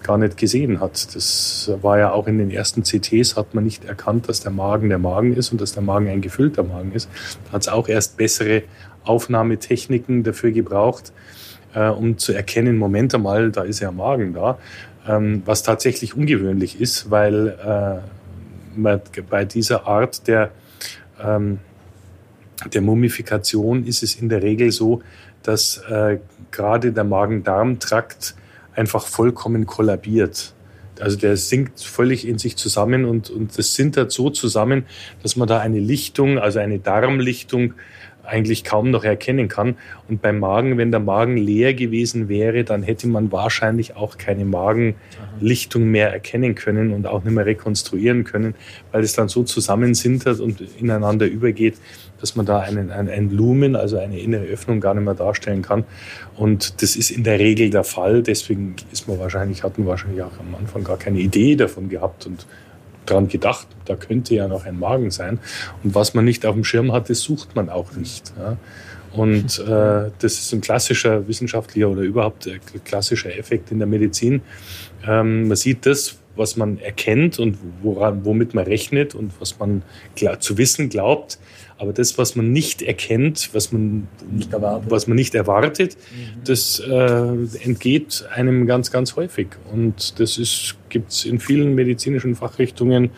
gar 0.03 0.19
nicht 0.19 0.37
gesehen 0.37 0.81
hat. 0.81 1.15
Das 1.15 1.71
war 1.81 1.99
ja 1.99 2.13
auch 2.13 2.27
in 2.27 2.39
den 2.39 2.51
ersten 2.51 2.83
CTs, 2.83 3.37
hat 3.37 3.55
man 3.55 3.65
nicht 3.65 3.85
erkannt, 3.85 4.29
dass 4.29 4.41
der 4.41 4.53
Magen 4.53 4.89
der 4.89 4.99
Magen 4.99 5.35
ist 5.35 5.53
und 5.53 5.61
dass 5.61 5.73
der 5.73 5.83
Magen 5.83 6.09
ein 6.09 6.21
gefüllter 6.21 6.63
Magen 6.63 6.93
ist. 6.93 7.09
Da 7.47 7.53
hat 7.53 7.63
es 7.63 7.69
auch 7.69 7.89
erst 7.89 8.17
bessere 8.17 8.65
Aufnahmetechniken 9.05 10.23
dafür 10.23 10.51
gebraucht, 10.51 11.13
äh, 11.75 11.89
um 11.89 12.19
zu 12.19 12.33
erkennen, 12.33 12.77
Moment 12.77 13.15
einmal, 13.15 13.51
da 13.51 13.63
ist 13.63 13.81
ja 13.81 13.91
Magen 13.91 14.35
da 14.35 14.59
ähm, 15.07 15.43
was 15.45 15.63
tatsächlich 15.63 16.17
ungewöhnlich 16.17 16.81
ist, 16.81 17.11
weil 17.11 18.03
äh, 18.77 19.21
bei 19.29 19.45
dieser 19.45 19.87
Art 19.87 20.27
der, 20.27 20.51
ähm, 21.23 21.59
der 22.73 22.81
Mumifikation 22.81 23.85
ist 23.87 24.03
es 24.03 24.15
in 24.15 24.29
der 24.29 24.43
Regel 24.43 24.73
so, 24.73 25.03
dass 25.43 25.79
äh, 25.89 26.19
gerade 26.51 26.93
der 26.93 27.05
Magen-Darm-Trakt 27.05 28.35
einfach 28.75 29.07
vollkommen 29.07 29.67
kollabiert. 29.67 30.55
Also 31.01 31.17
der 31.19 31.37
sinkt 31.37 31.81
völlig 31.81 32.27
in 32.27 32.39
sich 32.39 32.57
zusammen 32.57 33.05
und, 33.05 33.29
und 33.29 33.59
das 33.59 33.75
sintert 33.75 34.13
so 34.13 34.31
zusammen, 34.31 34.87
dass 35.23 35.37
man 35.37 35.49
da 35.49 35.59
eine 35.59 35.81
Lichtung, 35.81 36.39
also 36.39 36.61
eine 36.61 36.79
Darmlichtung 36.79 37.75
eigentlich 38.27 38.65
kaum 38.65 38.91
noch 38.91 39.05
erkennen 39.05 39.49
kann. 39.49 39.77
Und 40.09 40.23
beim 40.23 40.39
Magen, 40.39 40.79
wenn 40.79 40.91
der 40.91 41.01
Magen 41.01 41.37
leer 41.37 41.75
gewesen 41.75 42.29
wäre, 42.29 42.65
dann 42.65 42.83
hätte 42.83 43.09
man 43.09 43.33
wahrscheinlich 43.33 43.97
auch 43.97 44.19
keine 44.19 44.45
Magenlichtung 44.45 45.85
mehr 45.91 46.13
erkennen 46.13 46.55
können 46.55 46.93
und 46.93 47.07
auch 47.07 47.25
nicht 47.25 47.35
mehr 47.35 47.47
rekonstruieren 47.47 48.25
können, 48.25 48.55
weil 48.93 49.03
es 49.03 49.13
dann 49.15 49.29
so 49.29 49.45
zusammensintert 49.45 50.41
und 50.41 50.63
ineinander 50.79 51.27
übergeht, 51.27 51.75
dass 52.21 52.37
man 52.37 52.47
da 52.47 52.61
einen, 52.61 52.91
ein, 52.91 53.09
ein 53.11 53.31
Lumen, 53.31 53.77
also 53.77 53.99
eine 53.99 54.19
innere 54.19 54.45
Öffnung 54.45 54.81
gar 54.81 54.95
nicht 54.95 55.05
mehr 55.05 55.15
darstellen 55.15 55.63
kann. 55.63 55.85
Und 56.37 56.83
das 56.83 56.97
ist 56.97 57.11
in 57.11 57.25
der 57.25 57.39
Regel 57.39 57.71
der 57.71 57.85
Fall. 57.85 58.23
Deswegen 58.23 58.77
ist 58.93 59.07
man 59.09 59.19
wahrscheinlich, 59.19 59.63
hat 59.63 59.79
man 59.79 59.87
wahrscheinlich 59.87 60.23
auch 60.23 60.39
am 60.39 60.55
Anfang 60.59 60.85
gar 60.85 60.97
keine 60.97 61.19
Idee 61.19 61.57
davon 61.57 61.89
gehabt 61.89 62.27
und 62.27 62.47
dran 63.07 63.29
gedacht, 63.29 63.67
da 63.85 63.97
könnte 63.97 64.35
ja 64.35 64.49
noch 64.49 64.65
ein 64.65 64.79
Magen 64.79 65.11
sein. 65.11 65.39
Und 65.83 65.95
was 65.95 66.15
man 66.15 66.25
nicht 66.25 66.47
auf 66.47 66.55
dem 66.55 66.65
Schirm 66.65 66.93
hat, 66.93 67.11
das 67.11 67.21
sucht 67.21 67.55
man 67.55 67.69
auch 67.69 67.93
nicht. 67.93 68.33
Ja. 68.39 68.57
Und 69.13 69.61
äh, 69.61 70.11
das 70.19 70.39
ist 70.39 70.53
ein 70.53 70.61
klassischer 70.61 71.27
wissenschaftlicher 71.29 71.89
oder 71.89 72.03
überhaupt 72.03 72.49
klassischer 72.85 73.37
Effekt 73.37 73.71
in 73.71 73.79
der 73.79 73.87
Medizin. 73.87 74.43
Ähm, 75.07 75.47
man 75.49 75.57
sieht 75.57 75.87
das, 75.87 76.19
was 76.37 76.57
man 76.57 76.79
erkennt 76.79 77.39
und 77.39 77.59
woran, 77.83 78.25
womit 78.25 78.55
man 78.55 78.65
rechnet 78.65 79.15
und 79.15 79.33
was 79.39 79.59
man 79.59 79.83
zu 80.41 80.59
wissen 80.59 80.89
glaubt. 80.89 81.39
Aber 81.79 81.93
das, 81.93 82.19
was 82.19 82.37
man 82.37 82.53
nicht 82.53 82.83
erkennt, 82.83 83.51
was 83.53 83.73
man 83.73 84.07
nicht 84.31 84.53
erwartet, 84.53 84.91
was 84.91 85.07
man 85.07 85.17
nicht 85.17 85.35
erwartet 85.35 85.97
mhm. 85.97 86.45
das 86.45 86.79
äh, 86.81 87.65
entgeht 87.65 88.25
einem 88.33 88.67
ganz, 88.67 88.91
ganz 88.91 89.17
häufig. 89.17 89.49
Und 89.73 90.21
das 90.21 90.75
gibt 90.89 91.11
es 91.11 91.25
in 91.25 91.41
vielen 91.41 91.75
medizinischen 91.75 92.37
Fachrichtungen, 92.37 93.11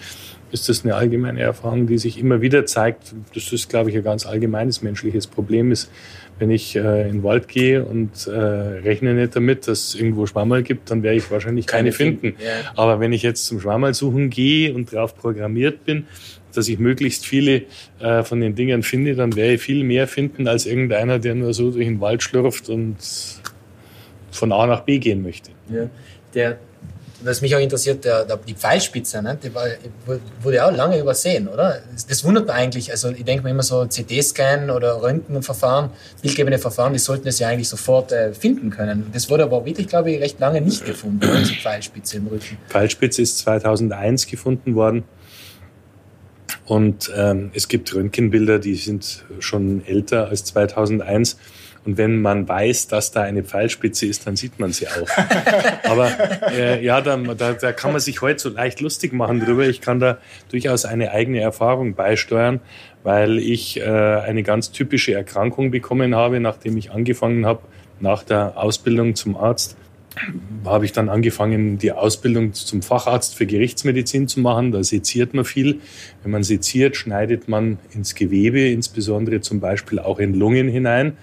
ist 0.52 0.68
das 0.68 0.84
eine 0.84 0.94
allgemeine 0.94 1.40
Erfahrung, 1.40 1.86
die 1.86 1.98
sich 1.98 2.18
immer 2.18 2.40
wieder 2.40 2.66
zeigt. 2.66 3.14
Das 3.34 3.52
ist, 3.52 3.68
glaube 3.68 3.90
ich, 3.90 3.96
ein 3.96 4.04
ganz 4.04 4.26
allgemeines 4.26 4.80
menschliches 4.80 5.26
Problem 5.26 5.72
ist, 5.72 5.90
wenn 6.38 6.50
ich 6.50 6.76
äh, 6.76 7.02
in 7.08 7.16
den 7.16 7.22
Wald 7.22 7.48
gehe 7.48 7.84
und 7.84 8.26
äh, 8.26 8.30
rechne 8.30 9.14
nicht 9.14 9.34
damit, 9.34 9.66
dass 9.66 9.88
es 9.88 9.94
irgendwo 9.94 10.26
Schwammerl 10.26 10.62
gibt, 10.62 10.90
dann 10.90 11.02
werde 11.02 11.16
ich 11.16 11.30
wahrscheinlich 11.30 11.66
keine, 11.66 11.90
keine 11.90 11.92
finden. 11.92 12.20
finden. 12.20 12.42
Ja. 12.42 12.72
Aber 12.76 13.00
wenn 13.00 13.12
ich 13.12 13.22
jetzt 13.22 13.46
zum 13.46 13.60
Schwammerl 13.60 13.94
suchen 13.94 14.30
gehe 14.30 14.74
und 14.74 14.92
darauf 14.92 15.16
programmiert 15.16 15.84
bin, 15.84 16.06
dass 16.56 16.68
ich 16.68 16.78
möglichst 16.78 17.26
viele 17.26 17.62
äh, 18.00 18.22
von 18.22 18.40
den 18.40 18.54
Dingern 18.54 18.82
finde, 18.82 19.14
dann 19.14 19.36
werde 19.36 19.54
ich 19.54 19.62
viel 19.62 19.84
mehr 19.84 20.08
finden 20.08 20.48
als 20.48 20.66
irgendeiner, 20.66 21.18
der 21.18 21.34
nur 21.34 21.54
so 21.54 21.70
durch 21.70 21.86
den 21.86 22.00
Wald 22.00 22.22
schlürft 22.22 22.68
und 22.68 22.96
von 24.30 24.52
A 24.52 24.66
nach 24.66 24.80
B 24.82 24.98
gehen 24.98 25.22
möchte. 25.22 25.50
Ja. 25.68 25.88
Der, 26.34 26.58
was 27.22 27.40
mich 27.40 27.54
auch 27.56 27.60
interessiert, 27.60 28.04
der, 28.04 28.24
der, 28.24 28.36
die 28.36 28.54
Pfeilspitze, 28.54 29.22
ne? 29.22 29.38
die 29.42 29.54
war, 29.54 29.64
wurde 30.42 30.64
auch 30.64 30.70
lange 30.70 30.98
übersehen, 30.98 31.48
oder? 31.48 31.80
Das, 31.92 32.06
das 32.06 32.24
wundert 32.24 32.46
mich 32.46 32.54
eigentlich. 32.54 32.90
Also 32.90 33.10
ich 33.10 33.24
denke 33.24 33.42
mir 33.42 33.50
immer 33.50 33.62
so 33.62 33.86
CT-Scan 33.86 34.70
oder 34.70 35.02
Röntgenverfahren, 35.02 35.90
bildgebende 36.22 36.58
Verfahren, 36.58 36.92
die 36.92 36.98
sollten 36.98 37.24
das 37.24 37.38
ja 37.38 37.48
eigentlich 37.48 37.68
sofort 37.68 38.12
äh, 38.12 38.32
finden 38.34 38.70
können. 38.70 39.06
Das 39.12 39.30
wurde 39.30 39.44
aber 39.44 39.64
wirklich, 39.64 39.88
glaube 39.88 40.12
ich, 40.12 40.20
recht 40.20 40.38
lange 40.40 40.60
nicht 40.60 40.84
gefunden, 40.84 41.20
diese 41.38 41.54
Pfeilspitze 41.54 42.18
im 42.18 42.26
Rücken. 42.26 42.58
Pfeilspitze 42.68 43.22
ist 43.22 43.38
2001 43.38 44.26
gefunden 44.26 44.74
worden. 44.74 45.04
Und 46.66 47.12
ähm, 47.16 47.50
es 47.54 47.68
gibt 47.68 47.94
Röntgenbilder, 47.94 48.58
die 48.58 48.74
sind 48.74 49.24
schon 49.38 49.86
älter 49.86 50.28
als 50.28 50.44
2001. 50.44 51.38
Und 51.84 51.96
wenn 51.98 52.20
man 52.20 52.48
weiß, 52.48 52.88
dass 52.88 53.12
da 53.12 53.22
eine 53.22 53.44
Pfeilspitze 53.44 54.06
ist, 54.06 54.26
dann 54.26 54.34
sieht 54.34 54.58
man 54.58 54.72
sie 54.72 54.88
auch. 54.88 55.08
Aber 55.88 56.10
äh, 56.50 56.84
ja, 56.84 57.00
da, 57.00 57.16
da, 57.16 57.52
da 57.52 57.72
kann 57.72 57.92
man 57.92 58.00
sich 58.00 58.20
heute 58.20 58.40
so 58.40 58.48
leicht 58.48 58.80
lustig 58.80 59.12
machen 59.12 59.38
drüber. 59.38 59.68
Ich 59.68 59.80
kann 59.80 60.00
da 60.00 60.18
durchaus 60.50 60.84
eine 60.84 61.12
eigene 61.12 61.40
Erfahrung 61.40 61.94
beisteuern, 61.94 62.58
weil 63.04 63.38
ich 63.38 63.78
äh, 63.78 63.84
eine 63.84 64.42
ganz 64.42 64.72
typische 64.72 65.14
Erkrankung 65.14 65.70
bekommen 65.70 66.16
habe, 66.16 66.40
nachdem 66.40 66.76
ich 66.76 66.90
angefangen 66.90 67.46
habe, 67.46 67.60
nach 68.00 68.24
der 68.24 68.58
Ausbildung 68.58 69.14
zum 69.14 69.36
Arzt 69.36 69.76
habe 70.64 70.84
ich 70.84 70.92
dann 70.92 71.08
angefangen, 71.08 71.78
die 71.78 71.92
Ausbildung 71.92 72.52
zum 72.52 72.82
Facharzt 72.82 73.34
für 73.34 73.46
Gerichtsmedizin 73.46 74.28
zu 74.28 74.40
machen. 74.40 74.72
Da 74.72 74.82
seziert 74.82 75.34
man 75.34 75.44
viel. 75.44 75.80
Wenn 76.22 76.32
man 76.32 76.42
seziert, 76.42 76.96
schneidet 76.96 77.48
man 77.48 77.78
ins 77.92 78.14
Gewebe, 78.14 78.68
insbesondere 78.68 79.40
zum 79.40 79.60
Beispiel 79.60 79.98
auch 79.98 80.18
in 80.18 80.34
Lungen 80.34 80.68
hinein. 80.68 81.16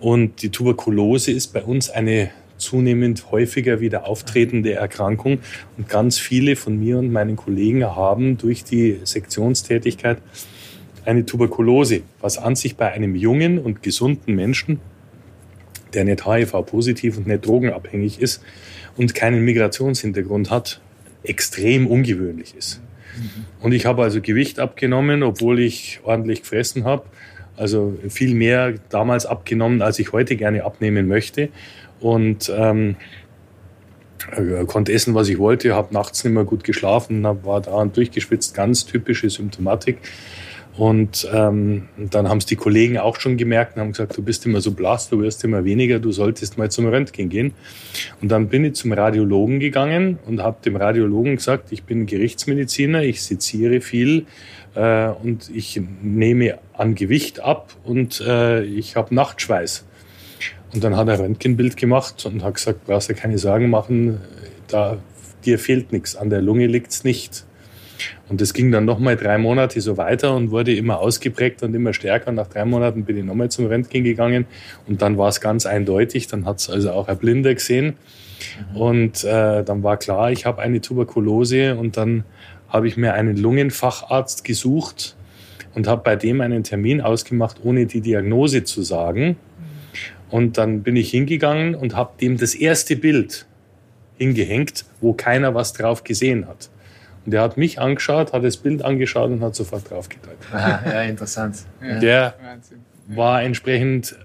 Und 0.00 0.42
die 0.42 0.50
Tuberkulose 0.50 1.30
ist 1.30 1.52
bei 1.52 1.62
uns 1.62 1.90
eine 1.90 2.30
zunehmend 2.56 3.30
häufiger 3.30 3.80
wieder 3.80 4.06
auftretende 4.06 4.74
Erkrankung. 4.74 5.38
Und 5.76 5.88
ganz 5.88 6.18
viele 6.18 6.56
von 6.56 6.78
mir 6.78 6.98
und 6.98 7.12
meinen 7.12 7.36
Kollegen 7.36 7.84
haben 7.84 8.36
durch 8.38 8.64
die 8.64 9.00
Sektionstätigkeit 9.04 10.18
eine 11.04 11.26
Tuberkulose, 11.26 12.02
was 12.20 12.38
an 12.38 12.56
sich 12.56 12.76
bei 12.76 12.92
einem 12.92 13.14
jungen 13.14 13.58
und 13.58 13.82
gesunden 13.82 14.34
Menschen 14.34 14.80
der 15.94 16.04
nicht 16.04 16.26
HIV-positiv 16.26 17.16
und 17.18 17.26
nicht 17.26 17.46
drogenabhängig 17.46 18.20
ist 18.20 18.42
und 18.96 19.14
keinen 19.14 19.44
Migrationshintergrund 19.44 20.50
hat, 20.50 20.80
extrem 21.22 21.86
ungewöhnlich 21.86 22.54
ist. 22.56 22.80
Und 23.60 23.72
ich 23.72 23.86
habe 23.86 24.02
also 24.02 24.20
Gewicht 24.20 24.58
abgenommen, 24.58 25.22
obwohl 25.22 25.60
ich 25.60 26.00
ordentlich 26.04 26.42
gefressen 26.42 26.84
habe. 26.84 27.04
Also 27.56 27.96
viel 28.08 28.34
mehr 28.34 28.74
damals 28.88 29.26
abgenommen, 29.26 29.82
als 29.82 29.98
ich 29.98 30.12
heute 30.12 30.36
gerne 30.36 30.64
abnehmen 30.64 31.06
möchte. 31.06 31.48
Und 32.00 32.52
ähm, 32.54 32.96
äh, 34.32 34.64
konnte 34.64 34.92
essen, 34.92 35.14
was 35.14 35.28
ich 35.28 35.38
wollte, 35.38 35.74
habe 35.74 35.94
nachts 35.94 36.24
nicht 36.24 36.32
mehr 36.32 36.44
gut 36.44 36.64
geschlafen, 36.64 37.22
war 37.22 37.60
daran 37.60 37.92
durchgeschwitzt, 37.92 38.54
ganz 38.54 38.84
typische 38.84 39.30
Symptomatik. 39.30 39.98
Und 40.76 41.28
ähm, 41.32 41.88
dann 41.96 42.28
haben 42.28 42.38
es 42.38 42.46
die 42.46 42.56
Kollegen 42.56 42.98
auch 42.98 43.20
schon 43.20 43.36
gemerkt 43.36 43.76
und 43.76 43.82
haben 43.82 43.92
gesagt, 43.92 44.16
du 44.16 44.22
bist 44.22 44.44
immer 44.44 44.60
so 44.60 44.72
blass, 44.72 45.08
du 45.08 45.20
wirst 45.20 45.44
immer 45.44 45.64
weniger, 45.64 46.00
du 46.00 46.10
solltest 46.10 46.58
mal 46.58 46.68
zum 46.68 46.86
Röntgen 46.86 47.28
gehen. 47.28 47.54
Und 48.20 48.30
dann 48.30 48.48
bin 48.48 48.64
ich 48.64 48.74
zum 48.74 48.92
Radiologen 48.92 49.60
gegangen 49.60 50.18
und 50.26 50.42
habe 50.42 50.56
dem 50.64 50.74
Radiologen 50.74 51.36
gesagt, 51.36 51.70
ich 51.70 51.84
bin 51.84 52.06
Gerichtsmediziner, 52.06 53.02
ich 53.02 53.22
seziere 53.22 53.80
viel 53.80 54.26
äh, 54.74 55.08
und 55.08 55.48
ich 55.54 55.80
nehme 56.02 56.58
an 56.72 56.96
Gewicht 56.96 57.38
ab 57.38 57.72
und 57.84 58.20
äh, 58.20 58.64
ich 58.64 58.96
habe 58.96 59.14
Nachtschweiß. 59.14 59.84
Und 60.72 60.82
dann 60.82 60.96
hat 60.96 61.06
er 61.06 61.14
ein 61.14 61.20
Röntgenbild 61.20 61.76
gemacht 61.76 62.26
und 62.26 62.42
hat 62.42 62.54
gesagt, 62.54 62.84
brauchst 62.84 63.08
du 63.08 63.14
keine 63.14 63.38
Sorgen 63.38 63.70
machen, 63.70 64.20
da, 64.66 64.98
dir 65.44 65.60
fehlt 65.60 65.92
nichts, 65.92 66.16
an 66.16 66.30
der 66.30 66.42
Lunge 66.42 66.66
liegt's 66.66 67.04
nicht. 67.04 67.44
Und 68.28 68.40
das 68.40 68.54
ging 68.54 68.72
dann 68.72 68.84
nochmal 68.84 69.16
drei 69.16 69.38
Monate 69.38 69.80
so 69.80 69.96
weiter 69.96 70.34
und 70.34 70.50
wurde 70.50 70.74
immer 70.74 70.98
ausgeprägt 70.98 71.62
und 71.62 71.74
immer 71.74 71.92
stärker. 71.92 72.28
Und 72.28 72.36
nach 72.36 72.48
drei 72.48 72.64
Monaten 72.64 73.04
bin 73.04 73.16
ich 73.16 73.24
nochmal 73.24 73.50
zum 73.50 73.66
Röntgen 73.66 74.04
gegangen 74.04 74.46
und 74.86 75.02
dann 75.02 75.18
war 75.18 75.28
es 75.28 75.40
ganz 75.40 75.66
eindeutig. 75.66 76.26
Dann 76.26 76.44
hat 76.44 76.58
es 76.58 76.70
also 76.70 76.92
auch 76.92 77.08
ein 77.08 77.18
Blinder 77.18 77.54
gesehen. 77.54 77.94
Mhm. 78.72 78.76
Und 78.76 79.24
äh, 79.24 79.62
dann 79.62 79.82
war 79.82 79.96
klar, 79.96 80.32
ich 80.32 80.46
habe 80.46 80.60
eine 80.62 80.80
Tuberkulose 80.80 81.76
und 81.76 81.96
dann 81.96 82.24
habe 82.68 82.88
ich 82.88 82.96
mir 82.96 83.14
einen 83.14 83.36
Lungenfacharzt 83.36 84.44
gesucht 84.44 85.16
und 85.74 85.86
habe 85.86 86.02
bei 86.02 86.16
dem 86.16 86.40
einen 86.40 86.64
Termin 86.64 87.00
ausgemacht, 87.00 87.58
ohne 87.62 87.86
die 87.86 88.00
Diagnose 88.00 88.64
zu 88.64 88.82
sagen. 88.82 89.36
Und 90.30 90.58
dann 90.58 90.82
bin 90.82 90.96
ich 90.96 91.10
hingegangen 91.10 91.74
und 91.74 91.94
habe 91.94 92.12
dem 92.20 92.36
das 92.36 92.54
erste 92.54 92.96
Bild 92.96 93.46
hingehängt, 94.16 94.84
wo 95.00 95.12
keiner 95.12 95.54
was 95.54 95.72
drauf 95.72 96.02
gesehen 96.02 96.48
hat. 96.48 96.70
Und 97.24 97.32
der 97.32 97.42
hat 97.42 97.56
mich 97.56 97.80
angeschaut, 97.80 98.32
hat 98.32 98.44
das 98.44 98.56
Bild 98.56 98.82
angeschaut 98.82 99.30
und 99.30 99.42
hat 99.42 99.54
sofort 99.54 99.90
drauf 99.90 100.08
gedrückt. 100.08 100.44
Aha, 100.52 100.80
ja, 100.84 101.02
interessant. 101.02 101.56
Ja. 101.82 101.98
Der 101.98 102.34
war 103.08 103.42
entsprechend 103.42 104.16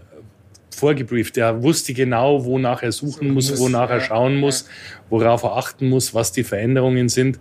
vorgebrieft. 0.75 1.35
Der 1.35 1.62
wusste 1.63 1.93
genau, 1.93 2.45
wonach 2.45 2.83
er 2.83 2.91
suchen 2.91 3.33
muss, 3.33 3.57
wonach 3.59 3.89
er 3.89 4.01
schauen 4.01 4.38
muss, 4.38 4.65
worauf 5.09 5.43
er 5.43 5.57
achten 5.57 5.89
muss, 5.89 6.13
was 6.13 6.31
die 6.31 6.43
Veränderungen 6.43 7.09
sind. 7.09 7.39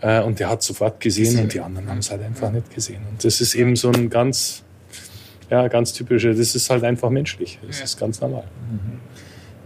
Äh, 0.00 0.22
und 0.22 0.38
der 0.38 0.48
hat 0.48 0.62
sofort 0.62 1.00
gesehen 1.00 1.40
und 1.40 1.52
die 1.52 1.60
anderen 1.60 1.88
haben 1.88 1.98
es 1.98 2.10
halt 2.10 2.22
einfach 2.22 2.50
nicht 2.50 2.72
gesehen. 2.74 3.02
Und 3.10 3.24
das 3.24 3.40
ist 3.40 3.54
eben 3.54 3.76
so 3.76 3.90
ein 3.90 4.10
ganz, 4.10 4.62
ja, 5.50 5.68
ganz 5.68 5.92
typischer, 5.92 6.34
das 6.34 6.54
ist 6.54 6.70
halt 6.70 6.84
einfach 6.84 7.10
menschlich. 7.10 7.58
Das 7.66 7.80
ist 7.80 7.98
ganz 7.98 8.20
normal. 8.20 8.44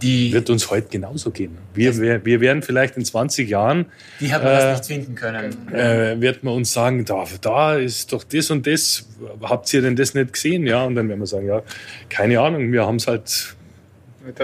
Die, 0.03 0.33
Wird 0.33 0.51
uns 0.51 0.71
heute 0.71 0.89
genauso 0.89 1.31
gehen. 1.31 1.57
Wir, 1.75 1.97
wir, 1.99 2.25
wir 2.25 2.41
werden 2.41 2.63
vielleicht 2.63 2.97
in 2.97 3.05
20 3.05 3.49
Jahren, 3.49 3.87
die 4.21 4.33
hat 4.33 4.43
man 4.43 4.53
Äh, 4.53 4.57
das 4.57 4.79
nicht 4.79 4.87
finden 4.87 5.15
können. 5.15 5.73
äh, 5.73 6.21
wird 6.21 6.43
man 6.43 6.55
uns 6.55 6.73
sagen, 6.73 7.05
da, 7.05 7.25
da 7.41 7.77
ist 7.77 8.13
doch 8.13 8.25
das 8.25 8.51
und 8.51 8.67
das, 8.67 9.07
habt 9.43 9.73
ihr 9.73 9.81
denn 9.83 9.97
das 9.97 10.15
nicht 10.15 10.33
gesehen? 10.33 10.67
Ja, 10.67 10.85
und 10.85 10.97
dann 10.97 11.09
werden 11.09 11.21
wir 11.21 11.27
sagen, 11.27 11.47
ja, 11.47 11.63
keine 12.09 12.41
Ahnung, 12.41 12.73
wir 12.73 12.85
haben 12.87 12.97
es 12.97 13.07
halt, 13.07 13.55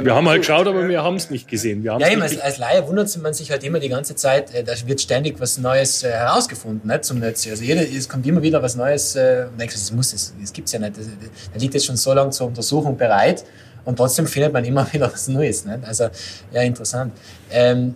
wir 0.02 0.14
haben 0.14 0.28
halt 0.28 0.40
geschaut, 0.42 0.66
aber 0.66 0.88
wir 0.88 1.02
haben 1.04 1.16
es 1.16 1.30
nicht 1.30 1.46
gesehen. 1.48 1.84
Wir 1.84 1.96
Ja, 1.98 2.08
eben, 2.08 2.20
nicht 2.20 2.34
als, 2.34 2.40
als 2.40 2.58
Laie 2.58 2.86
wundert 2.88 3.16
man 3.22 3.32
sich 3.32 3.50
halt 3.50 3.62
immer 3.62 3.78
die 3.78 3.88
ganze 3.88 4.16
Zeit, 4.16 4.52
äh, 4.54 4.64
da 4.64 4.72
wird 4.86 5.00
ständig 5.00 5.38
was 5.40 5.58
Neues 5.58 6.02
äh, 6.02 6.10
herausgefunden 6.10 6.88
nicht, 6.90 7.04
zum 7.04 7.20
Netz. 7.20 7.46
Also 7.48 7.62
jeder, 7.64 7.82
es 7.82 8.08
kommt 8.08 8.26
immer 8.26 8.42
wieder 8.42 8.60
was 8.62 8.74
Neues, 8.76 9.14
äh, 9.16 9.46
und 9.50 9.58
denkst, 9.60 9.74
das 9.74 9.92
muss 9.92 10.12
es, 10.12 10.34
das 10.40 10.52
gibt's 10.52 10.72
ja 10.72 10.78
nicht. 10.80 10.96
Das, 10.98 11.06
das 11.52 11.62
liegt 11.62 11.74
jetzt 11.74 11.86
schon 11.86 11.96
so 11.96 12.12
lange 12.12 12.30
zur 12.30 12.48
Untersuchung 12.48 12.96
bereit 12.96 13.44
und 13.88 13.96
trotzdem 13.96 14.26
findet 14.26 14.52
man 14.52 14.66
immer 14.66 14.86
wieder 14.92 15.10
was 15.10 15.28
Neues. 15.28 15.64
Nicht? 15.64 15.82
Also, 15.82 16.08
ja, 16.52 16.60
interessant. 16.60 17.14
Ähm, 17.50 17.94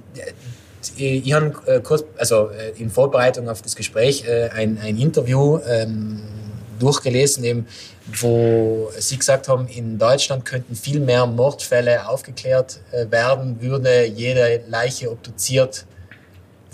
ich 0.96 1.26
ich 1.26 1.32
habe 1.34 1.52
äh, 1.66 1.80
kurz, 1.80 2.04
also 2.16 2.48
äh, 2.48 2.70
in 2.80 2.88
Vorbereitung 2.88 3.46
auf 3.50 3.60
das 3.60 3.76
Gespräch, 3.76 4.24
äh, 4.26 4.48
ein, 4.48 4.78
ein 4.82 4.96
Interview 4.96 5.58
ähm, 5.68 6.18
durchgelesen, 6.78 7.44
eben, 7.44 7.66
wo 8.20 8.90
Sie 8.98 9.18
gesagt 9.18 9.48
haben, 9.48 9.68
in 9.68 9.98
Deutschland 9.98 10.46
könnten 10.46 10.74
viel 10.74 10.98
mehr 10.98 11.26
Mordfälle 11.26 12.08
aufgeklärt 12.08 12.80
äh, 12.90 13.10
werden, 13.10 13.60
würde 13.60 14.06
jede 14.06 14.62
Leiche 14.68 15.10
obduziert. 15.10 15.84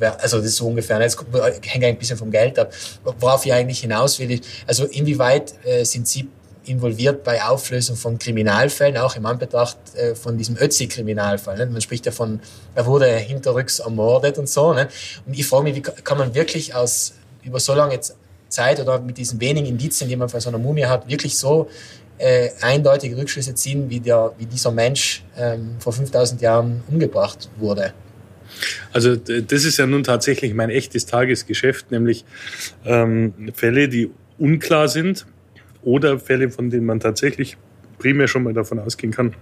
Also 0.00 0.36
das 0.36 0.46
ist 0.46 0.56
so 0.56 0.68
ungefähr, 0.68 1.00
das 1.00 1.16
hängt 1.62 1.84
ein 1.84 1.98
bisschen 1.98 2.16
vom 2.16 2.30
Geld 2.30 2.56
ab. 2.56 2.72
Worauf 3.18 3.44
ich 3.44 3.52
eigentlich 3.52 3.80
hinaus 3.80 4.16
will, 4.20 4.40
also 4.64 4.84
inwieweit 4.84 5.54
äh, 5.64 5.82
sind 5.84 6.06
Sie 6.06 6.28
involviert 6.68 7.24
bei 7.24 7.42
Auflösung 7.42 7.96
von 7.96 8.18
Kriminalfällen, 8.18 8.96
auch 8.98 9.16
im 9.16 9.26
Anbetracht 9.26 9.76
äh, 9.96 10.14
von 10.14 10.36
diesem 10.36 10.56
Ötzi-Kriminalfall. 10.56 11.56
Ne? 11.56 11.66
Man 11.66 11.80
spricht 11.80 12.06
ja 12.06 12.12
von, 12.12 12.40
er 12.74 12.86
wurde 12.86 13.06
hinterrücks 13.16 13.78
ermordet 13.78 14.38
und 14.38 14.48
so. 14.48 14.72
Ne? 14.74 14.88
Und 15.26 15.38
ich 15.38 15.46
frage 15.46 15.64
mich, 15.64 15.76
wie 15.76 15.82
ka- 15.82 15.92
kann 16.04 16.18
man 16.18 16.34
wirklich 16.34 16.74
aus 16.74 17.14
über 17.42 17.60
so 17.60 17.74
lange 17.74 17.98
Zeit 18.48 18.80
oder 18.80 19.00
mit 19.00 19.18
diesen 19.18 19.40
wenigen 19.40 19.66
Indizien, 19.66 20.08
die 20.08 20.16
man 20.16 20.28
von 20.28 20.40
so 20.40 20.48
einer 20.48 20.58
Mumie 20.58 20.84
hat, 20.86 21.08
wirklich 21.08 21.36
so 21.36 21.68
äh, 22.18 22.50
eindeutige 22.60 23.16
Rückschlüsse 23.16 23.54
ziehen, 23.54 23.88
wie, 23.90 24.00
der, 24.00 24.32
wie 24.38 24.46
dieser 24.46 24.72
Mensch 24.72 25.24
ähm, 25.36 25.76
vor 25.78 25.92
5000 25.92 26.40
Jahren 26.40 26.82
umgebracht 26.90 27.48
wurde? 27.58 27.92
Also 28.92 29.14
das 29.14 29.64
ist 29.64 29.76
ja 29.76 29.86
nun 29.86 30.02
tatsächlich 30.02 30.54
mein 30.54 30.70
echtes 30.70 31.06
Tagesgeschäft, 31.06 31.90
nämlich 31.90 32.24
ähm, 32.84 33.52
Fälle, 33.54 33.88
die 33.88 34.10
unklar 34.38 34.88
sind 34.88 35.26
oder 35.88 36.18
Fälle, 36.18 36.50
von 36.50 36.68
denen 36.68 36.84
man 36.84 37.00
tatsächlich 37.00 37.56
primär 37.98 38.28
schon 38.28 38.42
mal 38.42 38.52
davon 38.52 38.78
ausgehen 38.78 39.10
kann, 39.10 39.32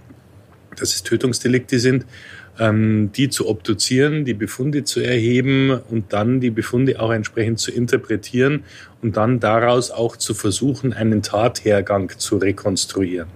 dass 0.77 0.95
es 0.95 1.03
Tötungsdelikte 1.03 1.81
sind, 1.81 2.07
ähm, 2.61 3.11
die 3.17 3.29
zu 3.29 3.49
obduzieren, 3.49 4.25
die 4.25 4.35
Befunde 4.35 4.85
zu 4.85 5.01
erheben 5.01 5.73
und 5.91 6.13
dann 6.13 6.39
die 6.39 6.51
Befunde 6.51 7.01
auch 7.01 7.11
entsprechend 7.11 7.59
zu 7.59 7.73
interpretieren 7.73 8.63
und 9.03 9.17
dann 9.17 9.41
daraus 9.41 9.91
auch 9.91 10.17
zu 10.17 10.35
versuchen, 10.35 10.93
einen 10.93 11.21
Tathergang 11.23 12.13
zu 12.17 12.37
rekonstruieren. 12.37 13.29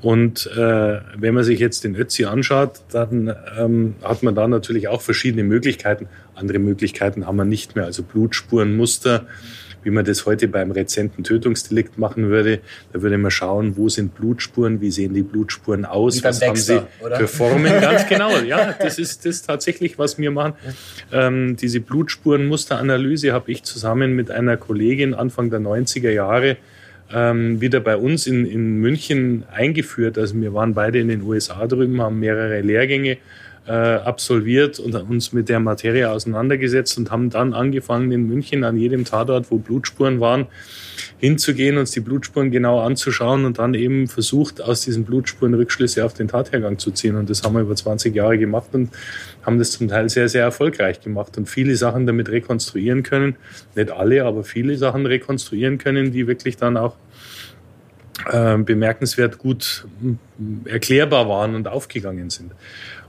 Und 0.00 0.46
äh, 0.46 1.00
wenn 1.16 1.34
man 1.34 1.44
sich 1.44 1.60
jetzt 1.60 1.84
den 1.84 1.94
Ötzi 1.94 2.24
anschaut, 2.24 2.80
dann 2.90 3.34
ähm, 3.58 3.96
hat 4.02 4.22
man 4.22 4.34
da 4.34 4.48
natürlich 4.48 4.88
auch 4.88 5.02
verschiedene 5.02 5.44
Möglichkeiten. 5.44 6.08
Andere 6.34 6.58
Möglichkeiten 6.58 7.26
haben 7.26 7.36
wir 7.36 7.44
nicht 7.44 7.76
mehr, 7.76 7.84
also 7.84 8.02
Blutspurenmuster, 8.02 9.26
wie 9.84 9.90
man 9.90 10.04
das 10.04 10.26
heute 10.26 10.48
beim 10.48 10.70
rezenten 10.70 11.22
Tötungsdelikt 11.24 11.98
machen 11.98 12.28
würde. 12.28 12.60
Da 12.92 13.02
würde 13.02 13.18
man 13.18 13.30
schauen, 13.30 13.76
wo 13.76 13.88
sind 13.88 14.14
Blutspuren, 14.14 14.80
wie 14.80 14.90
sehen 14.90 15.14
die 15.14 15.22
Blutspuren 15.22 15.84
aus, 15.84 16.22
was 16.24 16.42
haben 16.42 16.56
sie 16.56 16.74
Dexter, 16.74 16.88
oder? 17.04 17.16
für 17.16 17.28
Formen. 17.28 17.80
Ganz 17.80 18.06
genau, 18.08 18.38
ja, 18.40 18.72
das 18.72 18.98
ist 18.98 19.24
das 19.26 19.42
tatsächlich, 19.42 19.98
was 19.98 20.18
wir 20.18 20.30
machen. 20.30 20.54
Ähm, 21.12 21.56
diese 21.56 21.80
Blutspurenmusteranalyse 21.80 23.32
habe 23.32 23.52
ich 23.52 23.62
zusammen 23.62 24.14
mit 24.16 24.30
einer 24.30 24.56
Kollegin 24.56 25.14
Anfang 25.14 25.50
der 25.50 25.60
90er 25.60 26.10
Jahre 26.10 26.56
ähm, 27.12 27.60
wieder 27.60 27.80
bei 27.80 27.96
uns 27.96 28.26
in, 28.26 28.46
in 28.46 28.80
München 28.80 29.44
eingeführt. 29.52 30.18
Also 30.18 30.40
wir 30.40 30.54
waren 30.54 30.74
beide 30.74 30.98
in 30.98 31.08
den 31.08 31.22
USA 31.22 31.66
drüben, 31.66 32.00
haben 32.00 32.18
mehrere 32.18 32.60
Lehrgänge 32.60 33.18
äh, 33.66 33.72
absolviert 33.72 34.78
und 34.78 34.94
uns 34.94 35.32
mit 35.32 35.48
der 35.48 35.58
Materie 35.58 36.10
auseinandergesetzt 36.10 36.98
und 36.98 37.10
haben 37.10 37.30
dann 37.30 37.54
angefangen 37.54 38.12
in 38.12 38.26
München 38.28 38.62
an 38.62 38.76
jedem 38.76 39.04
Tatort, 39.04 39.50
wo 39.50 39.58
Blutspuren 39.58 40.20
waren, 40.20 40.46
hinzugehen, 41.18 41.78
uns 41.78 41.90
die 41.92 42.00
Blutspuren 42.00 42.50
genau 42.50 42.80
anzuschauen 42.80 43.44
und 43.44 43.58
dann 43.58 43.72
eben 43.74 44.06
versucht, 44.06 44.60
aus 44.60 44.82
diesen 44.82 45.04
Blutspuren 45.04 45.54
Rückschlüsse 45.54 46.04
auf 46.04 46.12
den 46.12 46.28
Tathergang 46.28 46.78
zu 46.78 46.90
ziehen. 46.90 47.16
Und 47.16 47.30
das 47.30 47.42
haben 47.42 47.54
wir 47.54 47.62
über 47.62 47.74
20 47.74 48.14
Jahre 48.14 48.38
gemacht 48.38 48.68
und 48.72 48.90
haben 49.44 49.58
das 49.58 49.70
zum 49.70 49.88
Teil 49.88 50.08
sehr, 50.10 50.28
sehr 50.28 50.42
erfolgreich 50.42 51.00
gemacht 51.00 51.38
und 51.38 51.48
viele 51.48 51.76
Sachen 51.76 52.06
damit 52.06 52.28
rekonstruieren 52.28 53.02
können. 53.02 53.36
Nicht 53.74 53.90
alle, 53.90 54.24
aber 54.24 54.44
viele 54.44 54.76
Sachen 54.76 55.06
rekonstruieren 55.06 55.78
können, 55.78 56.12
die 56.12 56.26
wirklich 56.26 56.56
dann 56.58 56.76
auch 56.76 56.96
äh, 58.30 58.58
bemerkenswert 58.58 59.38
gut 59.38 59.86
erklärbar 60.66 61.28
waren 61.28 61.54
und 61.54 61.66
aufgegangen 61.66 62.30
sind. 62.30 62.52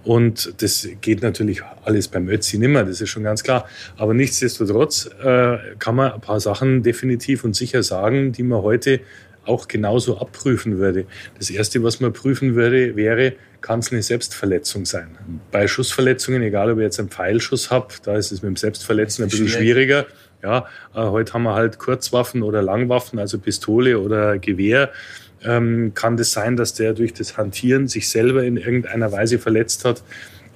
Und 0.05 0.61
das 0.61 0.87
geht 1.01 1.23
natürlich 1.23 1.61
alles 1.83 2.07
beim 2.07 2.29
Ötzi 2.29 2.59
nimmer, 2.59 2.83
das 2.83 3.01
ist 3.01 3.09
schon 3.09 3.23
ganz 3.23 3.43
klar. 3.43 3.67
Aber 3.97 4.13
nichtsdestotrotz 4.13 5.09
äh, 5.23 5.57
kann 5.79 5.95
man 5.95 6.13
ein 6.13 6.21
paar 6.21 6.39
Sachen 6.39 6.83
definitiv 6.83 7.43
und 7.43 7.55
sicher 7.55 7.81
sagen, 7.81 8.31
die 8.31 8.43
man 8.43 8.61
heute 8.61 9.01
auch 9.45 9.67
genauso 9.67 10.19
abprüfen 10.19 10.77
würde. 10.77 11.05
Das 11.37 11.49
Erste, 11.49 11.83
was 11.83 11.99
man 11.99 12.13
prüfen 12.13 12.55
würde, 12.55 12.95
wäre, 12.95 13.33
kann 13.61 13.79
es 13.79 13.91
eine 13.91 14.03
Selbstverletzung 14.03 14.85
sein. 14.85 15.17
Bei 15.51 15.67
Schussverletzungen, 15.67 16.41
egal 16.43 16.71
ob 16.71 16.77
ich 16.77 16.83
jetzt 16.83 16.99
einen 16.99 17.09
Pfeilschuss 17.09 17.71
habe, 17.71 17.87
da 18.03 18.15
ist 18.15 18.31
es 18.31 18.41
mit 18.43 18.49
dem 18.49 18.55
Selbstverletzen 18.55 19.23
ein 19.23 19.29
bisschen 19.29 19.49
schwieriger. 19.49 20.05
Ja, 20.43 20.67
äh, 20.93 20.99
heute 21.01 21.33
haben 21.33 21.43
wir 21.43 21.55
halt 21.55 21.79
Kurzwaffen 21.79 22.43
oder 22.43 22.61
Langwaffen, 22.61 23.17
also 23.17 23.39
Pistole 23.39 23.99
oder 23.99 24.37
Gewehr. 24.37 24.91
Ähm, 25.45 25.91
kann 25.93 26.17
das 26.17 26.31
sein, 26.31 26.55
dass 26.55 26.73
der 26.73 26.93
durch 26.93 27.13
das 27.13 27.37
Hantieren 27.37 27.87
sich 27.87 28.09
selber 28.09 28.43
in 28.43 28.57
irgendeiner 28.57 29.11
Weise 29.11 29.39
verletzt 29.39 29.85
hat? 29.85 30.03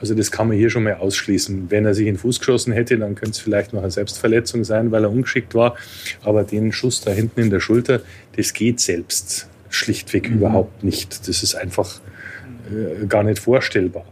Also 0.01 0.15
das 0.15 0.31
kann 0.31 0.47
man 0.47 0.57
hier 0.57 0.69
schon 0.69 0.83
mal 0.83 0.93
ausschließen. 0.93 1.69
Wenn 1.69 1.85
er 1.85 1.93
sich 1.93 2.07
in 2.07 2.15
den 2.15 2.19
Fuß 2.19 2.39
geschossen 2.39 2.71
hätte, 2.73 2.97
dann 2.97 3.15
könnte 3.15 3.31
es 3.31 3.39
vielleicht 3.39 3.73
noch 3.73 3.81
eine 3.81 3.91
Selbstverletzung 3.91 4.63
sein, 4.63 4.91
weil 4.91 5.03
er 5.03 5.11
ungeschickt 5.11 5.53
war. 5.55 5.75
Aber 6.23 6.43
den 6.43 6.71
Schuss 6.71 7.01
da 7.01 7.11
hinten 7.11 7.41
in 7.41 7.49
der 7.49 7.59
Schulter, 7.59 8.01
das 8.35 8.53
geht 8.53 8.79
selbst 8.79 9.47
schlichtweg 9.69 10.27
überhaupt 10.27 10.83
nicht. 10.83 11.27
Das 11.27 11.43
ist 11.43 11.55
einfach 11.55 11.99
äh, 12.69 13.05
gar 13.07 13.23
nicht 13.23 13.39
vorstellbar. 13.39 14.05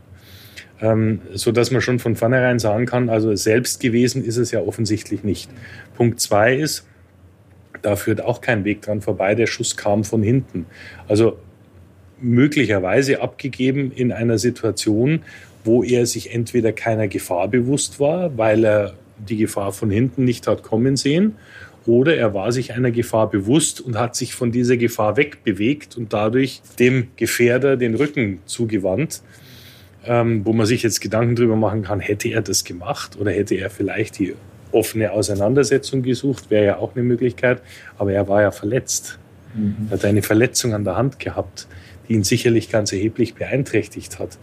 Ähm, 0.80 1.22
so 1.34 1.52
dass 1.52 1.72
man 1.72 1.82
schon 1.82 2.00
von 2.00 2.16
vornherein 2.16 2.60
sagen 2.60 2.86
kann, 2.86 3.10
also 3.10 3.36
selbst 3.36 3.80
gewesen 3.80 4.24
ist 4.24 4.38
es 4.38 4.52
ja 4.52 4.60
offensichtlich 4.60 5.24
nicht. 5.24 5.50
Punkt 5.96 6.20
zwei 6.20 6.56
ist, 6.56 6.86
da 7.82 7.96
führt 7.96 8.22
auch 8.22 8.42
kein 8.42 8.66
Weg 8.66 8.82
dran 8.82 9.02
vorbei, 9.02 9.36
der 9.36 9.48
Schuss 9.48 9.78
kam 9.78 10.04
von 10.04 10.24
hinten. 10.24 10.66
Also 11.08 11.38
möglicherweise 12.20 13.22
abgegeben 13.22 13.92
in 13.92 14.12
einer 14.12 14.38
Situation, 14.38 15.22
wo 15.64 15.84
er 15.84 16.06
sich 16.06 16.34
entweder 16.34 16.72
keiner 16.72 17.08
Gefahr 17.08 17.48
bewusst 17.48 18.00
war, 18.00 18.38
weil 18.38 18.64
er 18.64 18.94
die 19.18 19.38
Gefahr 19.38 19.72
von 19.72 19.90
hinten 19.90 20.24
nicht 20.24 20.48
hat 20.48 20.64
kommen 20.64 20.96
sehen, 20.96 21.36
oder 21.86 22.18
er 22.18 22.34
war 22.34 22.52
sich 22.52 22.74
einer 22.74 22.92
Gefahr 22.92 23.30
bewusst 23.30 23.80
und 23.80 23.98
hat 23.98 24.16
sich 24.16 24.36
von 24.36 24.52
dieser 24.52 24.76
Gefahr 24.76 25.16
wegbewegt 25.16 25.96
und 25.96 26.12
dadurch 26.12 26.62
dem 26.80 27.08
Gefährder 27.16 27.78
den 27.78 27.96
Rücken 27.96 28.40
zugewandt, 28.46 29.22
ähm, 30.06 30.46
wo 30.46 30.52
man 30.52 30.66
sich 30.66 30.84
jetzt 30.84 31.00
Gedanken 31.00 31.36
drüber 31.36 31.56
machen 31.56 31.84
kann, 31.84 32.02
hätte 32.02 32.28
er 32.28 32.42
das 32.42 32.66
gemacht 32.66 33.18
oder 33.18 33.32
hätte 33.32 33.56
er 33.56 33.70
vielleicht 33.70 34.20
die 34.20 34.34
offene 34.72 35.12
Auseinandersetzung 35.12 36.04
gesucht, 36.04 36.50
wäre 36.50 36.66
ja 36.66 36.78
auch 36.78 36.96
eine 36.96 37.04
Möglichkeit, 37.04 37.62
aber 37.98 38.14
er 38.14 38.28
war 38.28 38.42
ja 38.42 38.52
verletzt. 38.52 39.20
Er 39.90 39.94
hat 39.94 40.06
eine 40.06 40.22
Verletzung 40.22 40.74
an 40.74 40.84
der 40.84 40.98
Hand 40.98 41.20
gehabt, 41.20 41.68
die 42.08 42.14
ihn 42.14 42.24
sicherlich 42.24 42.70
ganz 42.70 42.92
erheblich 42.94 43.34
beeinträchtigt 43.34 44.20
hat. 44.20 44.38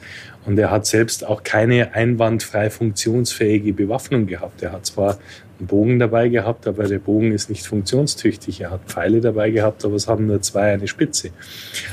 Und 0.45 0.59
er 0.59 0.71
hat 0.71 0.87
selbst 0.87 1.25
auch 1.25 1.43
keine 1.43 1.95
einwandfrei 1.95 2.69
funktionsfähige 2.69 3.73
Bewaffnung 3.73 4.27
gehabt. 4.27 4.63
Er 4.63 4.73
hat 4.73 4.87
zwar 4.87 5.19
einen 5.59 5.69
Bogen 5.69 5.99
dabei 5.99 6.29
gehabt, 6.29 6.67
aber 6.67 6.85
der 6.85 6.99
Bogen 6.99 7.33
ist 7.33 7.49
nicht 7.49 7.67
funktionstüchtig. 7.67 8.61
Er 8.61 8.71
hat 8.71 8.81
Pfeile 8.87 9.21
dabei 9.21 9.51
gehabt, 9.51 9.85
aber 9.85 9.95
es 9.95 10.09
haben 10.09 10.27
nur 10.27 10.43
zwei 10.43 10.73
eine 10.73 10.89
Spitze. 10.89 11.31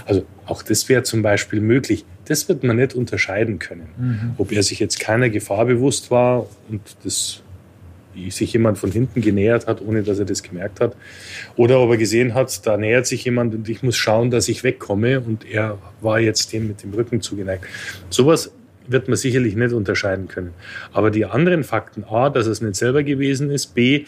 Also 0.05 0.23
auch 0.45 0.63
das 0.63 0.89
wäre 0.89 1.03
zum 1.03 1.21
Beispiel 1.21 1.61
möglich. 1.61 2.05
Das 2.25 2.49
wird 2.49 2.63
man 2.63 2.77
nicht 2.77 2.95
unterscheiden 2.95 3.59
können. 3.59 3.89
Ob 4.37 4.51
er 4.51 4.63
sich 4.63 4.79
jetzt 4.79 4.99
keiner 4.99 5.29
Gefahr 5.29 5.65
bewusst 5.65 6.11
war 6.11 6.47
und 6.69 6.81
das 7.03 7.43
sich 8.29 8.53
jemand 8.53 8.77
von 8.77 8.91
hinten 8.91 9.21
genähert 9.21 9.67
hat, 9.67 9.81
ohne 9.81 10.03
dass 10.03 10.19
er 10.19 10.25
das 10.25 10.43
gemerkt 10.43 10.79
hat. 10.79 10.95
Oder 11.55 11.79
ob 11.79 11.91
er 11.91 11.97
gesehen 11.97 12.33
hat, 12.33 12.65
da 12.65 12.77
nähert 12.77 13.07
sich 13.07 13.25
jemand 13.25 13.53
und 13.53 13.69
ich 13.69 13.83
muss 13.83 13.97
schauen, 13.97 14.31
dass 14.31 14.47
ich 14.47 14.63
wegkomme 14.63 15.21
und 15.21 15.49
er 15.49 15.77
war 16.01 16.19
jetzt 16.19 16.53
dem 16.53 16.67
mit 16.67 16.83
dem 16.83 16.93
Rücken 16.93 17.21
zugeneigt. 17.21 17.65
Sowas 18.09 18.51
wird 18.87 19.07
man 19.07 19.17
sicherlich 19.17 19.55
nicht 19.55 19.73
unterscheiden 19.73 20.27
können. 20.27 20.53
Aber 20.91 21.11
die 21.11 21.25
anderen 21.25 21.63
Fakten, 21.63 22.03
A, 22.03 22.29
dass 22.29 22.47
es 22.47 22.61
nicht 22.61 22.75
selber 22.75 23.03
gewesen 23.03 23.49
ist, 23.49 23.73
B, 23.73 24.05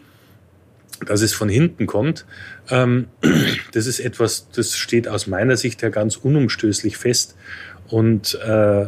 dass 1.06 1.22
es 1.22 1.34
von 1.34 1.50
hinten 1.50 1.86
kommt, 1.86 2.26
ähm, 2.70 3.08
das 3.72 3.88
ist 3.88 4.00
etwas, 4.00 4.50
das 4.50 4.78
steht 4.78 5.08
aus 5.08 5.28
meiner 5.28 5.58
Sicht 5.58 5.82
ja 5.82 5.90
ganz 5.90 6.16
unumstößlich 6.18 6.98
fest. 6.98 7.36
Und 7.90 8.40
äh, 8.44 8.88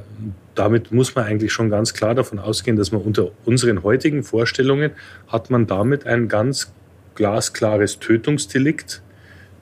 damit 0.55 0.91
muss 0.91 1.15
man 1.15 1.25
eigentlich 1.25 1.51
schon 1.51 1.69
ganz 1.69 1.93
klar 1.93 2.15
davon 2.15 2.39
ausgehen, 2.39 2.77
dass 2.77 2.91
man 2.91 3.01
unter 3.01 3.31
unseren 3.45 3.83
heutigen 3.83 4.23
Vorstellungen 4.23 4.91
hat 5.27 5.49
man 5.49 5.67
damit 5.67 6.05
ein 6.07 6.27
ganz 6.27 6.71
glasklares 7.15 7.99
Tötungsdelikt. 7.99 9.01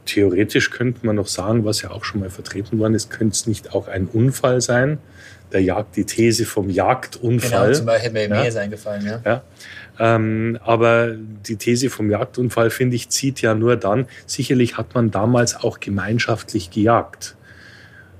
Theoretisch 0.06 0.70
könnte 0.70 1.06
man 1.06 1.16
noch 1.16 1.28
sagen, 1.28 1.66
was 1.66 1.82
ja 1.82 1.92
auch 1.92 2.04
schon 2.04 2.20
mal 2.22 2.30
vertreten 2.30 2.78
worden 2.80 2.94
ist, 2.94 3.10
könnte 3.10 3.34
es 3.34 3.48
nicht 3.48 3.74
auch 3.74 3.88
ein 3.88 4.08
Unfall 4.08 4.62
sein? 4.62 4.98
Der 5.52 5.62
Jagd, 5.62 5.96
die 5.96 6.04
These 6.06 6.46
vom 6.46 6.70
Jagdunfall. 6.70 7.68
Genau, 7.68 7.74
zum 7.74 7.86
Beispiel 7.86 8.04
hätte 8.04 8.14
mir 8.14 8.36
Ja. 8.36 8.42
mehr 8.42 8.52
sein 8.52 8.72
gefallen, 8.72 9.06
ja. 9.06 9.22
Ja. 9.24 9.44
Ähm, 10.00 10.58
aber 10.64 11.12
die 11.16 11.56
These 11.56 11.90
vom 11.90 12.10
Jagdunfall, 12.10 12.70
finde 12.72 12.96
ich, 12.96 13.10
zieht 13.10 13.42
ja 13.42 13.54
nur 13.54 13.76
dann, 13.78 14.08
sicherlich 14.26 14.78
hat 14.78 14.96
man 14.96 15.12
damals 15.12 15.56
auch 15.56 15.80
gemeinschaftlich 15.80 16.72
gejagt. 16.72 17.36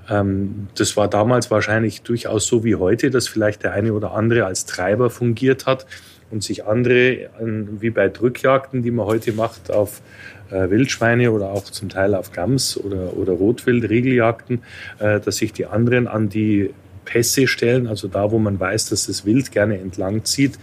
Ähm, 0.08 0.68
das 0.76 0.96
war 0.96 1.08
damals 1.08 1.50
wahrscheinlich 1.50 2.02
durchaus 2.02 2.46
so 2.46 2.64
wie 2.64 2.76
heute, 2.76 3.10
dass 3.10 3.28
vielleicht 3.28 3.62
der 3.62 3.72
eine 3.72 3.92
oder 3.92 4.12
andere 4.12 4.46
als 4.46 4.66
Treiber 4.66 5.10
fungiert 5.10 5.66
hat 5.66 5.86
und 6.30 6.42
sich 6.42 6.64
andere, 6.66 7.30
ähm, 7.40 7.80
wie 7.80 7.90
bei 7.90 8.08
Drückjagden, 8.08 8.82
die 8.82 8.90
man 8.90 9.06
heute 9.06 9.32
macht, 9.32 9.70
auf 9.70 10.02
äh, 10.50 10.70
Wildschweine 10.70 11.30
oder 11.32 11.50
auch 11.50 11.64
zum 11.64 11.88
Teil 11.88 12.14
auf 12.14 12.32
Gams 12.32 12.76
oder, 12.76 13.16
oder 13.16 13.32
Rotwild, 13.32 13.88
Regeljagden, 13.88 14.62
äh, 14.98 15.20
dass 15.20 15.36
sich 15.36 15.52
die 15.52 15.66
anderen 15.66 16.06
an 16.06 16.28
die 16.28 16.70
Pässe 17.04 17.46
stellen, 17.46 17.86
also 17.86 18.08
da, 18.08 18.30
wo 18.30 18.38
man 18.38 18.58
weiß, 18.58 18.88
dass 18.88 19.06
das 19.06 19.24
Wild 19.24 19.52
gerne 19.52 19.78
entlang 19.78 20.24
zieht 20.24 20.58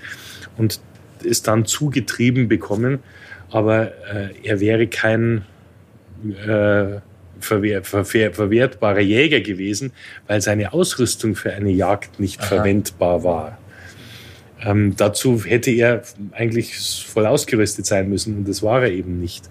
und 0.58 0.80
es 1.24 1.44
dann 1.44 1.66
zugetrieben 1.66 2.48
bekommen. 2.48 3.00
Aber 3.52 3.92
äh, 4.14 4.30
er 4.44 4.60
wäre 4.60 4.88
kein 4.88 5.46
äh, 6.48 7.00
verwehr, 7.42 7.84
verwehr, 7.84 8.34
verwertbarer 8.34 9.00
Jäger 9.00 9.42
gewesen, 9.42 9.92
weil 10.28 10.42
seine 10.42 10.74
Ausrüstung 10.74 11.36
für 11.36 11.54
eine 11.54 11.72
Jagd 11.72 12.20
nicht 12.20 12.44
verwendbar 12.44 13.24
war. 13.24 13.58
Ähm, 14.64 14.94
dazu 14.96 15.44
hätte 15.44 15.72
er 15.72 16.04
eigentlich 16.32 16.78
voll 16.78 17.26
ausgerüstet 17.26 17.86
sein 17.86 18.10
müssen 18.10 18.38
und 18.38 18.48
das 18.48 18.62
war 18.62 18.84
er 18.84 18.92
eben 18.92 19.20
nicht. 19.20 19.50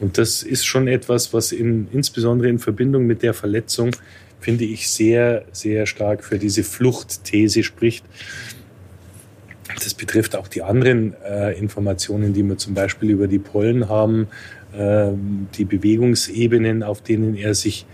Und 0.00 0.18
das 0.18 0.42
ist 0.42 0.64
schon 0.66 0.88
etwas, 0.88 1.32
was 1.32 1.52
in, 1.52 1.88
insbesondere 1.92 2.48
in 2.48 2.58
Verbindung 2.58 3.06
mit 3.06 3.22
der 3.22 3.34
Verletzung, 3.34 3.90
finde 4.40 4.64
ich, 4.64 4.90
sehr, 4.90 5.44
sehr 5.52 5.86
stark 5.86 6.24
für 6.24 6.38
diese 6.38 6.62
Fluchtthese 6.62 7.62
spricht. 7.62 8.04
Das 9.82 9.94
betrifft 9.94 10.36
auch 10.36 10.48
die 10.48 10.62
anderen 10.62 11.14
äh, 11.22 11.52
Informationen, 11.58 12.32
die 12.32 12.42
wir 12.42 12.58
zum 12.58 12.74
Beispiel 12.74 13.10
über 13.10 13.28
die 13.28 13.38
Pollen 13.38 13.88
haben, 13.88 14.28
die 14.72 15.64
Bewegungsebenen, 15.64 16.84
auf 16.84 17.02
denen 17.02 17.34
er 17.34 17.54
sich 17.54 17.86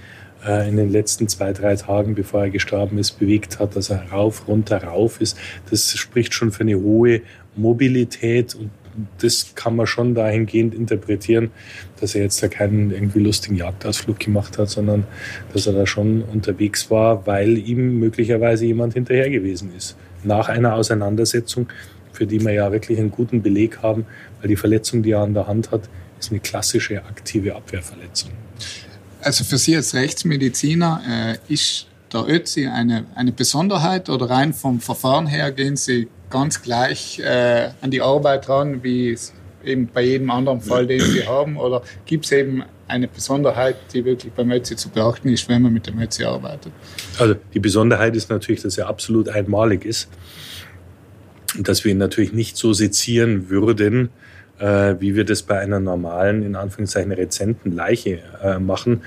äh, 0.47 0.69
in 0.69 0.77
den 0.77 0.91
letzten 0.91 1.29
zwei, 1.29 1.53
drei 1.53 1.77
Tagen, 1.77 2.15
bevor 2.15 2.43
er 2.43 2.51
gestorben 2.51 2.99
ist, 2.99 3.19
bewegt 3.19 3.59
hat, 3.59 3.77
dass 3.77 3.91
er 3.91 4.11
rauf, 4.11 4.47
runter, 4.49 4.83
rauf 4.83 5.21
ist. 5.21 5.39
Das 5.71 5.97
spricht 5.97 6.35
schon 6.35 6.53
für 6.53 6.63
eine 6.63 6.77
hohe 6.77 7.23
Mobilität 7.57 8.55
und 8.55 8.71
das 9.19 9.55
kann 9.55 9.77
man 9.77 9.87
schon 9.87 10.15
dahingehend 10.15 10.75
interpretieren, 10.75 11.51
dass 12.01 12.15
er 12.15 12.23
jetzt 12.23 12.43
da 12.43 12.49
keinen 12.49 12.91
irgendwie 12.91 13.19
lustigen 13.19 13.57
Jagdausflug 13.57 14.19
gemacht 14.19 14.57
hat, 14.57 14.71
sondern 14.71 15.05
dass 15.53 15.67
er 15.67 15.75
da 15.75 15.87
schon 15.87 16.23
unterwegs 16.23 16.91
war, 16.91 17.27
weil 17.27 17.59
ihm 17.59 17.99
möglicherweise 17.99 18.65
jemand 18.65 18.95
hinterher 18.95 19.29
gewesen 19.29 19.71
ist. 19.77 19.97
Nach 20.25 20.49
einer 20.49 20.75
Auseinandersetzung, 20.75 21.69
für 22.13 22.27
die 22.27 22.41
wir 22.41 22.53
ja 22.53 22.73
wirklich 22.73 22.99
einen 22.99 23.11
guten 23.11 23.43
Beleg 23.43 23.83
haben, 23.83 24.07
weil 24.41 24.49
die 24.49 24.57
Verletzung, 24.57 25.03
die 25.03 25.11
er 25.11 25.21
an 25.21 25.35
der 25.35 25.47
Hand 25.47 25.73
hat, 25.73 25.91
ist 26.19 26.31
eine 26.31 26.41
klassische 26.41 27.05
aktive 27.05 27.55
Abwehrverletzung. 27.55 28.31
Also 29.21 29.45
für 29.45 29.59
Sie 29.59 29.75
als 29.77 29.95
Rechtsmediziner 29.95 31.39
äh, 31.49 31.53
ist 31.53 31.87
der 32.13 32.29
Ötzi 32.29 32.67
eine, 32.67 33.07
eine 33.15 33.33
Besonderheit 33.33 34.09
oder 34.09 34.31
rein 34.31 34.53
vom 34.53 34.81
Verfahren 34.81 35.27
her 35.27 35.51
gehen 35.53 35.77
Sie 35.77 36.09
ganz 36.31 36.63
gleich 36.63 37.19
äh, 37.19 37.71
an 37.81 37.91
die 37.91 38.01
Arbeit 38.01 38.49
ran, 38.49 38.83
wie 38.83 39.11
es 39.11 39.33
eben 39.65 39.89
bei 39.93 40.03
jedem 40.03 40.31
anderen 40.31 40.61
Fall, 40.61 40.87
den 40.87 41.01
Sie 41.01 41.23
haben? 41.27 41.57
Oder 41.57 41.83
gibt 42.05 42.25
es 42.25 42.33
eben 42.33 42.63
eine 42.89 43.09
Besonderheit, 43.09 43.77
die 43.93 44.05
wirklich 44.05 44.33
beim 44.33 44.51
Ötzi 44.53 44.77
zu 44.77 44.89
beachten 44.91 45.29
ist, 45.29 45.49
wenn 45.49 45.63
man 45.63 45.73
mit 45.73 45.87
dem 45.87 46.01
Ötzi 46.01 46.25
arbeitet? 46.25 46.73
Also 47.19 47.35
die 47.53 47.61
Besonderheit 47.61 48.15
ist 48.15 48.31
natürlich, 48.31 48.63
dass 48.63 48.79
er 48.79 48.89
absolut 48.89 49.29
einmalig 49.29 49.85
ist 49.85 50.09
und 51.57 51.69
dass 51.69 51.85
wir 51.85 51.93
ihn 51.93 51.99
natürlich 51.99 52.33
nicht 52.33 52.57
so 52.57 52.73
sezieren 52.73 53.49
würden, 53.49 54.11
äh, 54.59 54.95
wie 55.01 55.15
wir 55.15 55.25
das 55.25 55.43
bei 55.43 55.59
einer 55.59 55.81
normalen, 55.81 56.43
in 56.43 56.57
Anführungszeichen 56.57 57.13
rezenten 57.13 57.73
Leiche 57.73 58.21
äh, 58.43 58.59
machen, 58.59 59.03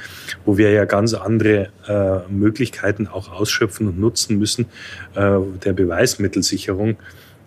wo 0.46 0.58
wir 0.58 0.72
ja 0.72 0.86
ganz 0.86 1.14
andere 1.14 1.70
äh, 1.88 2.32
Möglichkeiten 2.32 3.08
auch 3.08 3.32
ausschöpfen 3.32 3.88
und 3.88 4.00
nutzen 4.00 4.38
müssen 4.38 4.66
äh, 5.16 5.40
der 5.64 5.74
Beweismittelsicherung, 5.74 6.98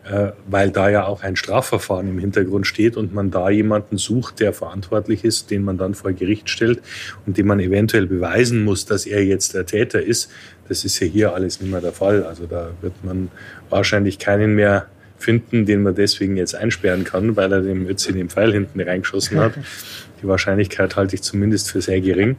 äh, 0.05 0.33
weil 0.49 0.71
da 0.71 0.88
ja 0.91 1.05
auch 1.05 1.23
ein 1.23 1.37
Strafverfahren 1.37 2.09
im 2.09 2.19
Hintergrund 2.19 2.67
steht 2.67 2.97
und 2.97 3.15
man 3.15 3.31
da 3.31 3.51
jemanden 3.51 3.99
sucht, 3.99 4.41
der 4.41 4.53
verantwortlich 4.53 5.25
ist, 5.25 5.51
den 5.51 5.62
man 5.62 5.79
dann 5.79 5.95
vor 5.95 6.12
Gericht 6.12 6.51
stellt 6.51 6.83
und 7.25 7.38
dem 7.38 7.47
man 7.47 7.61
eventuell 7.61 8.07
beweisen 8.07 8.65
muss, 8.65 8.85
dass 8.85 9.07
er 9.07 9.25
jetzt 9.25 9.55
der 9.55 9.67
Täter 9.67 10.03
ist. 10.03 10.31
Das 10.69 10.85
ist 10.85 10.99
ja 10.99 11.07
hier 11.07 11.35
alles 11.35 11.61
nicht 11.61 11.71
mehr 11.71 11.81
der 11.81 11.93
Fall. 11.93 12.25
Also 12.25 12.47
da 12.47 12.71
wird 12.81 13.05
man 13.05 13.31
wahrscheinlich 13.71 14.19
keinen 14.19 14.55
mehr 14.57 14.87
finden, 15.23 15.65
den 15.67 15.83
man 15.83 15.95
deswegen 15.95 16.37
jetzt 16.37 16.55
einsperren 16.55 17.05
kann, 17.05 17.37
weil 17.37 17.53
er 17.53 17.61
dem 17.61 17.87
Ötzi 17.89 18.13
den 18.13 18.29
Pfeil 18.29 18.53
hinten 18.53 18.81
reingeschossen 18.81 19.39
hat. 19.39 19.55
Die 20.23 20.29
Wahrscheinlichkeit 20.29 20.95
halte 20.97 21.17
ich 21.17 21.23
zumindest 21.23 21.71
für 21.71 21.81
sehr 21.81 22.01
gering. 22.01 22.37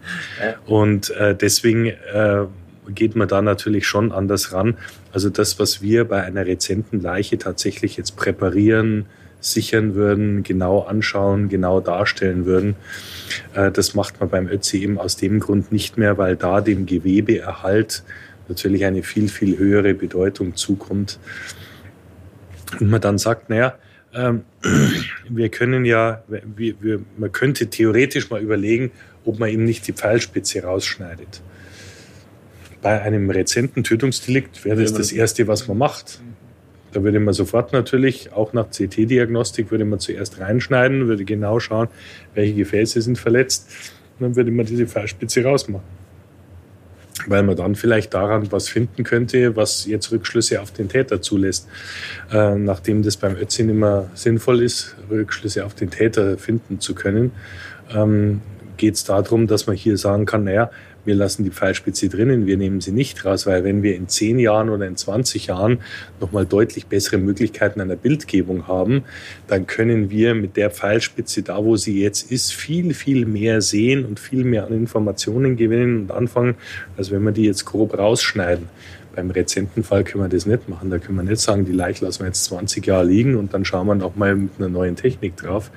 Und 0.65 1.09
äh, 1.11 1.35
deswegen 1.35 1.87
äh, 1.87 2.45
geht 2.89 3.15
man 3.15 3.27
da 3.27 3.41
natürlich 3.41 3.85
schon 3.87 4.11
anders 4.11 4.53
ran. 4.53 4.77
Also 5.11 5.29
das, 5.29 5.59
was 5.59 5.81
wir 5.81 6.05
bei 6.05 6.23
einer 6.23 6.45
rezenten 6.45 7.01
Leiche 7.01 7.37
tatsächlich 7.37 7.97
jetzt 7.97 8.15
präparieren, 8.15 9.05
sichern 9.41 9.95
würden, 9.95 10.43
genau 10.43 10.81
anschauen, 10.81 11.49
genau 11.49 11.81
darstellen 11.81 12.45
würden, 12.45 12.75
äh, 13.53 13.71
das 13.71 13.93
macht 13.93 14.19
man 14.19 14.29
beim 14.29 14.47
Ötzi 14.47 14.81
eben 14.81 14.97
aus 14.97 15.17
dem 15.17 15.39
Grund 15.39 15.71
nicht 15.71 15.97
mehr, 15.97 16.17
weil 16.17 16.35
da 16.35 16.61
dem 16.61 16.85
Gewebeerhalt 16.85 18.03
natürlich 18.47 18.85
eine 18.85 19.03
viel, 19.03 19.27
viel 19.27 19.57
höhere 19.57 19.93
Bedeutung 19.93 20.55
zukommt. 20.55 21.19
Und 22.79 22.89
man 22.89 23.01
dann 23.01 23.17
sagt, 23.17 23.49
naja, 23.49 23.75
ähm, 24.13 24.43
wir 25.29 25.49
können 25.49 25.85
ja, 25.85 26.23
wir, 26.27 26.75
wir, 26.79 26.99
man 27.17 27.31
könnte 27.31 27.67
theoretisch 27.67 28.29
mal 28.29 28.41
überlegen, 28.41 28.91
ob 29.25 29.39
man 29.39 29.49
ihm 29.49 29.63
nicht 29.63 29.87
die 29.87 29.93
Pfeilspitze 29.93 30.63
rausschneidet. 30.63 31.41
Bei 32.81 33.01
einem 33.01 33.29
rezenten 33.29 33.83
Tötungsdelikt 33.83 34.65
wäre 34.65 34.81
das 34.81 34.93
das 34.93 35.11
Erste, 35.11 35.47
was 35.47 35.67
man 35.67 35.77
macht. 35.77 36.21
Da 36.91 37.03
würde 37.03 37.19
man 37.19 37.33
sofort 37.33 37.73
natürlich, 37.73 38.33
auch 38.33 38.53
nach 38.53 38.69
CT-Diagnostik, 38.69 39.71
würde 39.71 39.85
man 39.85 39.99
zuerst 39.99 40.39
reinschneiden, 40.39 41.07
würde 41.07 41.25
genau 41.25 41.59
schauen, 41.59 41.87
welche 42.35 42.53
Gefäße 42.53 43.01
sind 43.01 43.17
verletzt. 43.17 43.69
Und 44.19 44.25
dann 44.25 44.35
würde 44.35 44.51
man 44.51 44.65
diese 44.65 44.85
Pfeilspitze 44.85 45.43
rausmachen. 45.43 46.02
Weil 47.27 47.43
man 47.43 47.55
dann 47.55 47.75
vielleicht 47.75 48.13
daran 48.13 48.51
was 48.51 48.67
finden 48.69 49.03
könnte, 49.03 49.55
was 49.55 49.85
jetzt 49.85 50.11
Rückschlüsse 50.11 50.61
auf 50.61 50.71
den 50.71 50.89
Täter 50.89 51.21
zulässt. 51.21 51.67
Äh, 52.31 52.55
nachdem 52.55 53.03
das 53.03 53.17
beim 53.17 53.35
Ötzin 53.35 53.69
immer 53.69 54.09
sinnvoll 54.15 54.61
ist, 54.61 54.95
Rückschlüsse 55.09 55.63
auf 55.65 55.75
den 55.75 55.91
Täter 55.91 56.37
finden 56.37 56.79
zu 56.79 56.95
können, 56.95 57.31
ähm, 57.93 58.41
geht 58.77 58.95
es 58.95 59.03
darum, 59.03 59.47
dass 59.47 59.67
man 59.67 59.75
hier 59.75 59.97
sagen 59.97 60.25
kann, 60.25 60.43
naja, 60.43 60.71
wir 61.05 61.15
lassen 61.15 61.43
die 61.43 61.49
Pfeilspitze 61.49 62.09
drinnen, 62.09 62.45
wir 62.45 62.57
nehmen 62.57 62.81
sie 62.81 62.91
nicht 62.91 63.25
raus, 63.25 63.45
weil 63.45 63.63
wenn 63.63 63.83
wir 63.83 63.95
in 63.95 64.07
10 64.07 64.39
Jahren 64.39 64.69
oder 64.69 64.87
in 64.87 64.95
20 64.95 65.47
Jahren 65.47 65.79
nochmal 66.19 66.45
deutlich 66.45 66.87
bessere 66.87 67.17
Möglichkeiten 67.17 67.81
einer 67.81 67.95
Bildgebung 67.95 68.67
haben, 68.67 69.03
dann 69.47 69.67
können 69.67 70.09
wir 70.09 70.35
mit 70.35 70.55
der 70.55 70.69
Pfeilspitze 70.69 71.43
da, 71.43 71.63
wo 71.63 71.75
sie 71.75 72.01
jetzt 72.01 72.31
ist, 72.31 72.53
viel, 72.53 72.93
viel 72.93 73.25
mehr 73.25 73.61
sehen 73.61 74.05
und 74.05 74.19
viel 74.19 74.43
mehr 74.43 74.65
an 74.65 74.73
Informationen 74.73 75.57
gewinnen 75.57 76.03
und 76.03 76.11
anfangen, 76.11 76.55
als 76.97 77.11
wenn 77.11 77.23
wir 77.23 77.31
die 77.31 77.45
jetzt 77.45 77.65
grob 77.65 77.97
rausschneiden. 77.97 78.69
Beim 79.15 79.29
rezenten 79.29 79.83
Fall 79.83 80.03
können 80.03 80.23
wir 80.23 80.29
das 80.29 80.47
nicht 80.47 80.67
machen. 80.67 80.89
Da 80.89 80.97
können 80.97 81.17
wir 81.17 81.23
nicht 81.23 81.39
sagen, 81.39 81.65
die 81.65 81.71
Leiche 81.71 82.03
lassen 82.03 82.21
wir 82.21 82.27
jetzt 82.27 82.45
20 82.45 82.85
Jahre 82.85 83.05
liegen 83.05 83.35
und 83.35 83.53
dann 83.53 83.63
schauen 83.63 83.85
wir 83.85 83.93
noch 83.93 84.15
mal 84.15 84.35
mit 84.35 84.51
einer 84.57 84.69
neuen 84.69 84.95
Technik 84.95 85.37
drauf, 85.37 85.69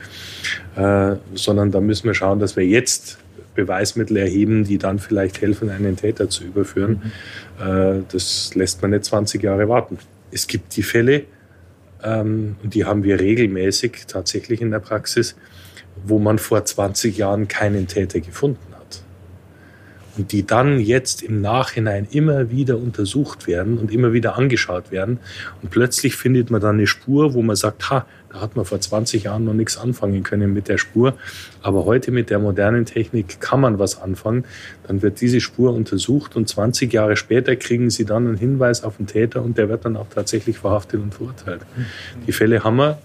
äh, 0.75 1.17
sondern 1.35 1.71
da 1.71 1.81
müssen 1.83 2.05
wir 2.05 2.15
schauen, 2.15 2.39
dass 2.39 2.57
wir 2.57 2.65
jetzt 2.65 3.19
Beweismittel 3.57 4.17
erheben, 4.19 4.65
die 4.65 4.79
dann 4.79 4.99
vielleicht 4.99 5.41
helfen, 5.41 5.71
einen 5.71 5.97
Täter 5.97 6.29
zu 6.31 6.45
überführen. 6.45 7.13
Äh, 7.59 8.03
das 8.13 8.55
lässt 8.55 8.83
man 8.83 8.93
nicht 8.93 9.05
20 9.05 9.43
Jahre 9.43 9.69
warten. 9.69 9.99
Es 10.31 10.47
gibt 10.47 10.77
die 10.77 10.83
Fälle, 10.83 11.25
ähm, 12.05 12.57
und 12.63 12.75
die 12.75 12.85
haben 12.85 13.03
wir 13.03 13.19
regelmäßig 13.19 14.05
tatsächlich 14.07 14.61
in 14.61 14.71
der 14.71 14.81
Praxis, 14.81 15.35
wo 16.05 16.19
man 16.19 16.39
vor 16.39 16.65
20 16.65 17.17
Jahren 17.17 17.49
keinen 17.49 17.89
Täter 17.89 18.21
gefunden 18.21 18.59
hat 18.71 18.76
und 20.17 20.33
die 20.33 20.47
dann 20.47 20.81
jetzt 20.81 21.23
im 21.23 21.41
Nachhinein 21.41 22.07
immer 22.11 22.51
wieder 22.51 22.77
untersucht 22.77 23.47
werden 23.47 23.79
und 23.79 23.93
immer 23.93 24.13
wieder 24.13 24.37
angeschaut 24.37 24.91
werden. 24.91 25.19
Und 25.63 25.71
plötzlich 25.71 26.17
findet 26.17 26.51
man 26.51 26.61
dann 26.61 26.77
eine 26.77 26.87
Spur, 26.87 27.35
wo 27.35 27.43
man 27.43 27.57
sagt, 27.57 27.91
ha, 27.91 28.07
da 28.33 28.41
hat 28.41 28.57
man 28.57 28.65
vor 28.65 28.81
20 28.81 29.25
Jahren 29.25 29.45
noch 29.45 29.55
nichts 29.55 29.77
anfangen 29.79 30.23
können 30.23 30.53
mit 30.53 30.69
der 30.69 30.79
Spur. 30.79 31.15
Aber 31.63 31.85
heute 31.85 32.11
mit 32.11 32.31
der 32.31 32.39
modernen 32.39 32.85
Technik 32.85 33.41
kann 33.41 33.61
man 33.61 33.79
was 33.79 34.01
anfangen. 34.01 34.45
Dann 34.87 35.03
wird 35.03 35.21
diese 35.21 35.41
Spur 35.41 35.75
untersucht 35.75 36.37
und 36.37 36.49
20 36.49 36.93
Jahre 36.93 37.17
später 37.17 37.57
kriegen 37.57 37.91
sie 37.91 38.05
dann 38.05 38.27
einen 38.27 38.37
Hinweis 38.37 38.85
auf 38.85 38.97
den 38.97 39.07
Täter 39.07 39.43
und 39.43 39.59
der 39.59 39.69
wird 39.69 39.85
dann 39.85 39.97
auch 39.97 40.09
tatsächlich 40.09 40.59
verhaftet 40.59 41.01
und 41.01 41.15
verurteilt. 41.15 41.63
Die 42.27 42.33
Fälle 42.33 42.65
haben 42.65 42.77
wir 42.77 42.99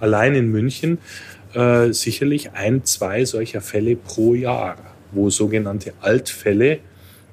allein 0.00 0.34
in 0.34 0.50
München 0.50 0.98
äh, 1.54 1.92
sicherlich 1.92 2.52
ein, 2.52 2.84
zwei 2.84 3.24
solcher 3.24 3.60
Fälle 3.60 3.96
pro 3.96 4.34
Jahr 4.34 4.76
wo 5.12 5.30
sogenannte 5.30 5.92
Altfälle 6.00 6.78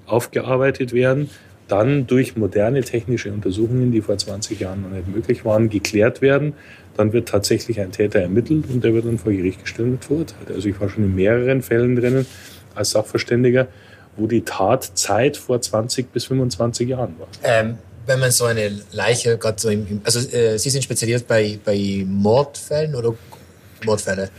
aufgearbeitet 0.05 0.93
werden, 0.93 1.29
dann 1.67 2.07
durch 2.07 2.35
moderne 2.35 2.81
technische 2.81 3.31
Untersuchungen, 3.31 3.91
die 3.91 4.01
vor 4.01 4.17
20 4.17 4.59
Jahren 4.59 4.81
noch 4.81 4.89
nicht 4.89 5.07
möglich 5.07 5.45
waren, 5.45 5.69
geklärt 5.69 6.21
werden. 6.21 6.53
Dann 6.97 7.13
wird 7.13 7.29
tatsächlich 7.29 7.79
ein 7.79 7.91
Täter 7.91 8.19
ermittelt 8.19 8.65
und 8.69 8.83
der 8.83 8.93
wird 8.93 9.05
dann 9.05 9.19
vor 9.19 9.31
Gericht 9.31 9.61
gestellt 9.61 9.89
und 9.89 10.03
verurteilt. 10.03 10.51
Also 10.53 10.67
ich 10.67 10.79
war 10.81 10.89
schon 10.89 11.03
in 11.03 11.15
mehreren 11.15 11.61
Fällen 11.61 11.95
drinnen 11.95 12.25
als 12.75 12.91
Sachverständiger, 12.91 13.67
wo 14.17 14.27
die 14.27 14.41
Tatzeit 14.41 15.37
vor 15.37 15.61
20 15.61 16.11
bis 16.11 16.25
25 16.25 16.89
Jahren 16.89 17.15
war. 17.19 17.27
Ähm, 17.43 17.77
wenn 18.05 18.19
man 18.19 18.31
so 18.31 18.45
eine 18.45 18.71
Leiche, 18.91 19.37
gerade 19.37 19.59
so 19.59 19.69
im, 19.69 20.01
also 20.03 20.19
äh, 20.35 20.57
Sie 20.57 20.69
sind 20.69 20.83
spezialisiert 20.83 21.27
bei, 21.27 21.59
bei 21.63 22.03
Mordfällen 22.05 22.95
oder 22.95 23.13
Mordfälle? 23.85 24.29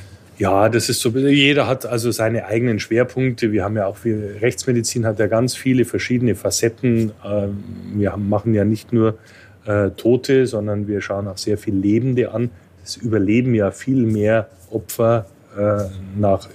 Ja, 0.41 0.71
das 0.71 0.89
ist 0.89 1.01
so. 1.01 1.11
Jeder 1.11 1.67
hat 1.67 1.85
also 1.85 2.11
seine 2.13 2.47
eigenen 2.47 2.79
Schwerpunkte. 2.79 3.53
Wir 3.53 3.63
haben 3.63 3.77
ja 3.77 3.85
auch 3.85 3.99
viel, 3.99 4.39
Rechtsmedizin 4.41 5.05
hat 5.05 5.19
ja 5.19 5.27
ganz 5.27 5.55
viele 5.55 5.85
verschiedene 5.85 6.35
Facetten. 6.35 7.13
Ähm, 7.23 7.63
wir 7.97 8.17
machen 8.17 8.55
ja 8.55 8.65
nicht 8.65 8.91
nur 8.91 9.19
äh, 9.67 9.91
Tote, 9.91 10.47
sondern 10.47 10.89
wir 10.89 11.03
schauen 11.03 11.29
auch 11.29 11.37
sehr 11.37 11.59
viel 11.59 11.75
Lebende 11.75 12.33
an. 12.33 12.49
Es 12.83 12.97
überleben 12.97 13.55
ja 13.55 13.71
viel 13.71 14.07
mehr 14.07 14.49
Opfer 14.71 15.27
äh, 15.59 15.83
nach 16.19 16.49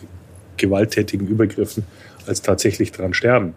gewalttätigen 0.58 1.28
Übergriffen, 1.28 1.86
als 2.26 2.42
tatsächlich 2.42 2.92
daran 2.92 3.14
sterben. 3.14 3.54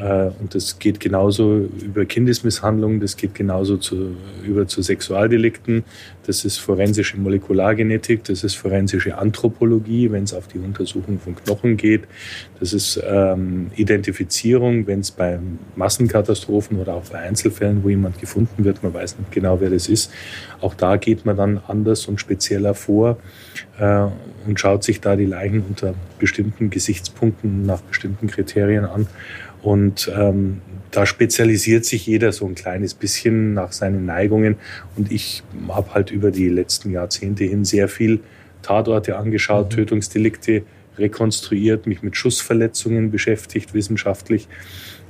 Äh, 0.00 0.30
und 0.40 0.54
das 0.54 0.78
geht 0.78 0.98
genauso 1.00 1.68
über 1.82 2.04
Kindesmisshandlungen, 2.04 3.00
das 3.00 3.16
geht 3.16 3.34
genauso 3.34 3.76
zu, 3.76 4.16
über 4.44 4.66
zu 4.66 4.82
Sexualdelikten. 4.82 5.84
Das 6.26 6.44
ist 6.44 6.58
forensische 6.58 7.18
Molekulargenetik, 7.18 8.24
das 8.24 8.44
ist 8.44 8.54
forensische 8.54 9.16
Anthropologie, 9.18 10.10
wenn 10.10 10.24
es 10.24 10.34
auf 10.34 10.48
die 10.48 10.58
Untersuchung 10.58 11.20
von 11.20 11.36
Knochen 11.36 11.76
geht. 11.76 12.02
Das 12.58 12.72
ist 12.72 13.00
ähm, 13.06 13.70
Identifizierung, 13.76 14.86
wenn 14.86 15.00
es 15.00 15.10
bei 15.10 15.38
Massenkatastrophen 15.76 16.80
oder 16.80 16.94
auch 16.94 17.04
bei 17.10 17.18
Einzelfällen, 17.18 17.84
wo 17.84 17.88
jemand 17.88 18.18
gefunden 18.20 18.64
wird, 18.64 18.82
man 18.82 18.94
weiß 18.94 19.18
nicht 19.18 19.32
genau, 19.32 19.60
wer 19.60 19.70
das 19.70 19.88
ist. 19.88 20.10
Auch 20.60 20.74
da 20.74 20.96
geht 20.96 21.24
man 21.24 21.36
dann 21.36 21.60
anders 21.68 22.06
und 22.06 22.20
spezieller 22.20 22.74
vor 22.74 23.18
äh, 23.78 24.06
und 24.46 24.58
schaut 24.58 24.82
sich 24.82 25.00
da 25.00 25.16
die 25.16 25.26
Leichen 25.26 25.62
unter 25.68 25.94
bestimmten 26.18 26.70
Gesichtspunkten 26.70 27.66
nach 27.66 27.80
bestimmten 27.82 28.26
Kriterien 28.26 28.84
an. 28.84 29.06
Und 29.64 30.12
ähm, 30.14 30.60
da 30.90 31.06
spezialisiert 31.06 31.86
sich 31.86 32.06
jeder 32.06 32.32
so 32.32 32.46
ein 32.46 32.54
kleines 32.54 32.92
bisschen 32.92 33.54
nach 33.54 33.72
seinen 33.72 34.04
Neigungen. 34.04 34.56
Und 34.94 35.10
ich 35.10 35.42
habe 35.68 35.94
halt 35.94 36.10
über 36.10 36.30
die 36.30 36.50
letzten 36.50 36.90
Jahrzehnte 36.90 37.44
hin 37.44 37.64
sehr 37.64 37.88
viel 37.88 38.20
Tatorte 38.60 39.16
angeschaut, 39.16 39.70
mhm. 39.70 39.76
Tötungsdelikte 39.76 40.64
rekonstruiert, 40.98 41.86
mich 41.86 42.02
mit 42.02 42.14
Schussverletzungen 42.14 43.10
beschäftigt, 43.10 43.72
wissenschaftlich. 43.72 44.48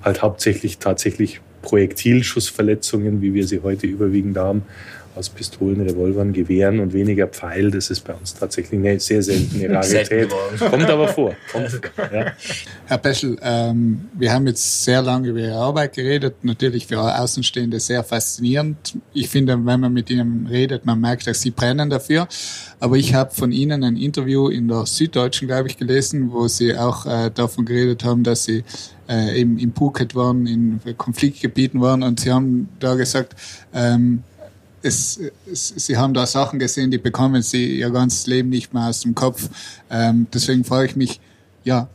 Halt 0.03 0.23
hauptsächlich 0.23 0.79
tatsächlich 0.79 1.41
Projektilschussverletzungen, 1.63 3.23
wie 3.23 3.35
wir 3.35 3.49
sie 3.49 3.61
heute 3.61 3.89
überwiegend 3.89 4.39
haben 4.39 4.63
aus 5.15 5.29
Pistolen, 5.29 5.81
Revolvern, 5.81 6.33
Gewehren 6.33 6.81
und 6.81 6.93
weniger 6.93 7.27
Pfeil. 7.29 7.71
Das 7.71 7.91
ist 7.91 8.01
bei 8.01 8.15
uns 8.15 8.35
tatsächlich 8.35 8.81
eine 8.81 8.99
sehr 8.99 9.23
seltene 9.23 9.71
Rarität. 9.71 10.29
Kommt 10.59 10.91
aber 10.91 11.09
vor. 11.09 11.35
Kommt, 11.53 11.81
ja. 12.13 12.33
Herr 12.87 12.99
Peschel, 12.99 13.37
ähm, 13.43 14.09
wir 14.15 14.33
haben 14.33 14.47
jetzt 14.47 14.85
sehr 14.85 15.03
lange 15.03 15.29
über 15.29 15.39
Ihre 15.39 15.55
Arbeit 15.55 15.95
geredet. 15.95 16.37
Natürlich 16.43 16.87
für 16.87 17.01
Außenstehende 17.01 17.79
sehr 17.79 18.03
faszinierend. 18.03 18.99
Ich 19.13 19.29
finde, 19.29 19.55
wenn 19.65 19.81
man 19.81 19.93
mit 19.93 20.11
Ihnen 20.11 20.47
redet, 20.49 20.85
man 20.85 21.01
merkt, 21.01 21.27
dass 21.27 21.41
Sie 21.41 21.51
brennen 21.51 21.91
dafür. 21.91 22.27
Aber 22.81 22.97
ich 22.97 23.15
habe 23.15 23.33
von 23.33 23.53
Ihnen 23.53 23.85
ein 23.85 23.97
Interview 23.97 24.49
in 24.49 24.69
der 24.69 24.87
Süddeutschen, 24.87 25.49
glaube 25.49 25.69
ich, 25.69 25.77
gelesen, 25.77 26.33
wo 26.33 26.49
Sie 26.49 26.77
auch 26.77 27.07
äh, 27.07 27.31
davon 27.31 27.65
geredet 27.65 28.05
haben, 28.05 28.25
dass 28.25 28.45
Sie 28.45 28.65
äh, 29.09 29.41
eben 29.41 29.59
in 29.59 29.73
Phuket 29.73 30.15
waren, 30.15 30.47
in 30.47 30.81
Konfliktgebieten 30.97 31.81
waren 31.81 32.03
und 32.03 32.21
Sie 32.21 32.33
haben 32.33 32.69
da 32.81 32.95
gesagt, 32.95 33.35
ähm, 33.73 34.23
es, 34.85 35.19
es, 35.51 35.69
sie 35.69 35.97
haben 35.97 36.15
da 36.15 36.27
Sachen 36.27 36.59
gesehen, 36.59 36.91
die 36.91 36.99
bekommen 36.99 37.43
sie 37.43 37.79
ihr 37.79 37.91
ganzes 37.91 38.27
Leben 38.27 38.51
nicht 38.51 38.75
mehr 38.75 38.89
aus 38.89 39.01
dem 39.01 39.15
Kopf. 39.15 39.49
Ähm, 39.91 40.27
deswegen 40.33 40.65
frage 40.65 40.87
ich 40.87 40.97
mich, 40.97 41.21
ja, 41.65 41.89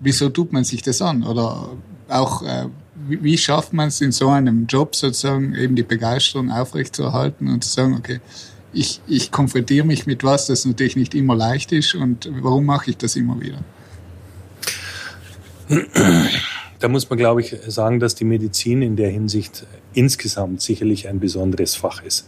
wieso 0.00 0.30
tut 0.30 0.52
man 0.52 0.64
sich 0.64 0.82
das 0.82 1.02
an? 1.02 1.22
Oder 1.22 1.70
auch, 2.08 2.42
äh, 2.42 2.66
wie, 3.06 3.22
wie 3.22 3.38
schafft 3.38 3.72
man 3.72 3.88
es 3.88 4.00
in 4.00 4.12
so 4.12 4.28
einem 4.28 4.66
Job 4.66 4.96
sozusagen, 4.96 5.54
eben 5.54 5.76
die 5.76 5.82
Begeisterung 5.82 6.50
aufrechtzuerhalten 6.50 7.48
und 7.48 7.62
zu 7.62 7.70
sagen, 7.70 7.94
okay, 7.96 8.20
ich, 8.72 9.00
ich 9.06 9.30
konfrontiere 9.30 9.86
mich 9.86 10.06
mit 10.06 10.24
was, 10.24 10.46
das 10.46 10.64
natürlich 10.64 10.96
nicht 10.96 11.14
immer 11.14 11.36
leicht 11.36 11.72
ist 11.72 11.94
und 11.94 12.30
warum 12.40 12.64
mache 12.64 12.90
ich 12.90 12.96
das 12.96 13.16
immer 13.16 13.40
wieder? 13.40 13.58
Da 16.80 16.88
muss 16.88 17.10
man, 17.10 17.18
glaube 17.18 17.42
ich, 17.42 17.56
sagen, 17.66 18.00
dass 18.00 18.14
die 18.14 18.24
Medizin 18.24 18.80
in 18.80 18.96
der 18.96 19.10
Hinsicht 19.10 19.66
insgesamt 19.92 20.62
sicherlich 20.62 21.08
ein 21.08 21.20
besonderes 21.20 21.76
Fach 21.76 22.02
ist. 22.02 22.26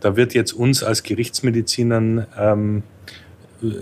Da 0.00 0.16
wird 0.16 0.34
jetzt 0.34 0.52
uns 0.52 0.82
als 0.82 1.02
Gerichtsmedizinern 1.02 2.26
ähm, 2.38 2.82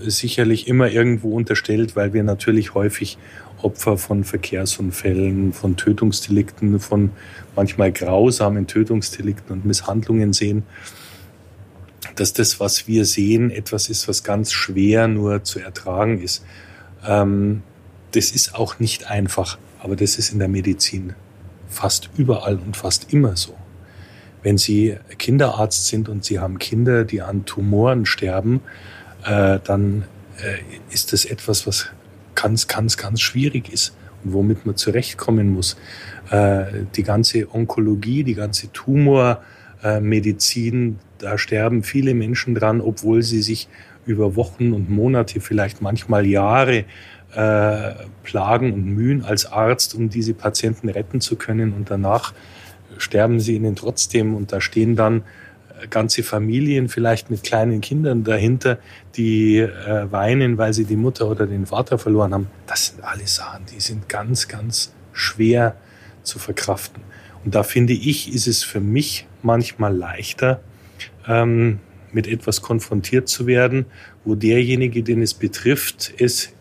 sicherlich 0.06 0.68
immer 0.68 0.88
irgendwo 0.88 1.34
unterstellt, 1.34 1.96
weil 1.96 2.12
wir 2.12 2.22
natürlich 2.22 2.74
häufig 2.74 3.18
Opfer 3.60 3.98
von 3.98 4.22
Verkehrsunfällen, 4.22 5.52
von 5.52 5.76
Tötungsdelikten, 5.76 6.78
von 6.78 7.10
manchmal 7.56 7.90
grausamen 7.90 8.68
Tötungsdelikten 8.68 9.52
und 9.52 9.64
Misshandlungen 9.64 10.32
sehen, 10.32 10.62
dass 12.14 12.32
das, 12.32 12.60
was 12.60 12.86
wir 12.86 13.04
sehen, 13.04 13.50
etwas 13.50 13.88
ist, 13.88 14.06
was 14.06 14.22
ganz 14.22 14.52
schwer 14.52 15.08
nur 15.08 15.42
zu 15.42 15.58
ertragen 15.58 16.20
ist. 16.20 16.44
Ähm, 17.04 17.62
das 18.12 18.30
ist 18.30 18.54
auch 18.54 18.78
nicht 18.78 19.10
einfach. 19.10 19.58
Aber 19.84 19.94
das 19.96 20.16
ist 20.16 20.32
in 20.32 20.38
der 20.38 20.48
Medizin 20.48 21.12
fast 21.68 22.08
überall 22.16 22.56
und 22.56 22.74
fast 22.74 23.12
immer 23.12 23.36
so. 23.36 23.52
Wenn 24.42 24.56
Sie 24.56 24.96
Kinderarzt 25.18 25.88
sind 25.88 26.08
und 26.08 26.24
Sie 26.24 26.38
haben 26.38 26.58
Kinder, 26.58 27.04
die 27.04 27.20
an 27.20 27.44
Tumoren 27.44 28.06
sterben, 28.06 28.62
äh, 29.26 29.58
dann 29.62 30.04
äh, 30.38 30.56
ist 30.90 31.12
das 31.12 31.26
etwas, 31.26 31.66
was 31.66 31.88
ganz, 32.34 32.66
ganz, 32.66 32.96
ganz 32.96 33.20
schwierig 33.20 33.70
ist 33.70 33.94
und 34.24 34.32
womit 34.32 34.64
man 34.64 34.76
zurechtkommen 34.76 35.52
muss. 35.52 35.76
Äh, 36.30 36.64
die 36.96 37.02
ganze 37.02 37.54
Onkologie, 37.54 38.24
die 38.24 38.34
ganze 38.34 38.72
Tumormedizin, 38.72 40.98
da 41.18 41.36
sterben 41.36 41.82
viele 41.82 42.14
Menschen 42.14 42.54
dran, 42.54 42.80
obwohl 42.80 43.22
sie 43.22 43.42
sich 43.42 43.68
über 44.06 44.34
Wochen 44.34 44.72
und 44.72 44.88
Monate, 44.88 45.40
vielleicht 45.40 45.82
manchmal 45.82 46.24
Jahre 46.24 46.86
äh, 47.34 47.94
Plagen 48.22 48.72
und 48.72 48.84
Mühen 48.84 49.24
als 49.24 49.46
Arzt, 49.46 49.94
um 49.94 50.08
diese 50.08 50.34
Patienten 50.34 50.88
retten 50.88 51.20
zu 51.20 51.36
können. 51.36 51.72
Und 51.72 51.90
danach 51.90 52.32
sterben 52.98 53.40
sie 53.40 53.56
ihnen 53.56 53.76
trotzdem. 53.76 54.34
Und 54.34 54.52
da 54.52 54.60
stehen 54.60 54.96
dann 54.96 55.22
äh, 55.80 55.88
ganze 55.88 56.22
Familien 56.22 56.88
vielleicht 56.88 57.30
mit 57.30 57.42
kleinen 57.42 57.80
Kindern 57.80 58.24
dahinter, 58.24 58.78
die 59.16 59.58
äh, 59.58 60.10
weinen, 60.10 60.58
weil 60.58 60.72
sie 60.72 60.84
die 60.84 60.96
Mutter 60.96 61.28
oder 61.28 61.46
den 61.46 61.66
Vater 61.66 61.98
verloren 61.98 62.34
haben. 62.34 62.48
Das 62.66 62.86
sind 62.86 63.04
alles 63.04 63.36
Sachen, 63.36 63.66
die 63.74 63.80
sind 63.80 64.08
ganz, 64.08 64.48
ganz 64.48 64.92
schwer 65.12 65.76
zu 66.22 66.38
verkraften. 66.38 67.02
Und 67.44 67.54
da 67.54 67.62
finde 67.62 67.92
ich, 67.92 68.32
ist 68.32 68.46
es 68.46 68.62
für 68.62 68.80
mich 68.80 69.26
manchmal 69.42 69.94
leichter, 69.94 70.60
ähm, 71.28 71.80
mit 72.12 72.26
etwas 72.26 72.62
konfrontiert 72.62 73.28
zu 73.28 73.46
werden, 73.46 73.86
wo 74.24 74.34
derjenige, 74.34 75.02
den 75.02 75.20
es 75.20 75.34
betrifft, 75.34 76.14
es 76.18 76.52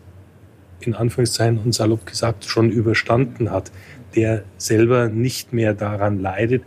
in 0.86 0.94
Anführungszeichen 0.94 1.58
und 1.58 1.74
salopp 1.74 2.06
gesagt 2.06 2.44
schon 2.44 2.70
überstanden 2.70 3.50
hat, 3.50 3.70
der 4.14 4.44
selber 4.58 5.08
nicht 5.08 5.52
mehr 5.52 5.74
daran 5.74 6.20
leidet. 6.20 6.62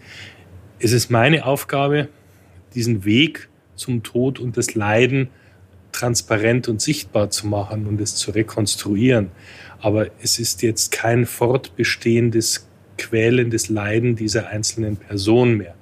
Es 0.80 0.91
ist 0.91 1.09
meine 1.09 1.45
Aufgabe, 1.45 2.09
diesen 2.76 3.05
Weg 3.05 3.49
zum 3.76 4.03
Tod 4.03 4.39
und 4.39 4.57
das 4.57 4.76
Leiden 4.76 5.30
transparent 5.91 6.68
und 6.68 6.82
sichtbar 6.82 7.30
zu 7.30 7.47
machen 7.47 7.88
und 7.88 7.99
es 8.01 8.15
zu 8.15 8.32
rekonstruieren. 8.32 9.32
Aber 9.80 10.07
es 10.22 10.39
ist 10.39 10.61
jetzt 10.61 10.91
kein 10.91 11.26
fortbestehendes, 11.26 12.68
quälendes 12.97 13.70
Leiden 13.70 14.15
dieser 14.15 14.47
einzelnen 14.47 14.97
Person 14.97 15.57
mehr. 15.57 15.76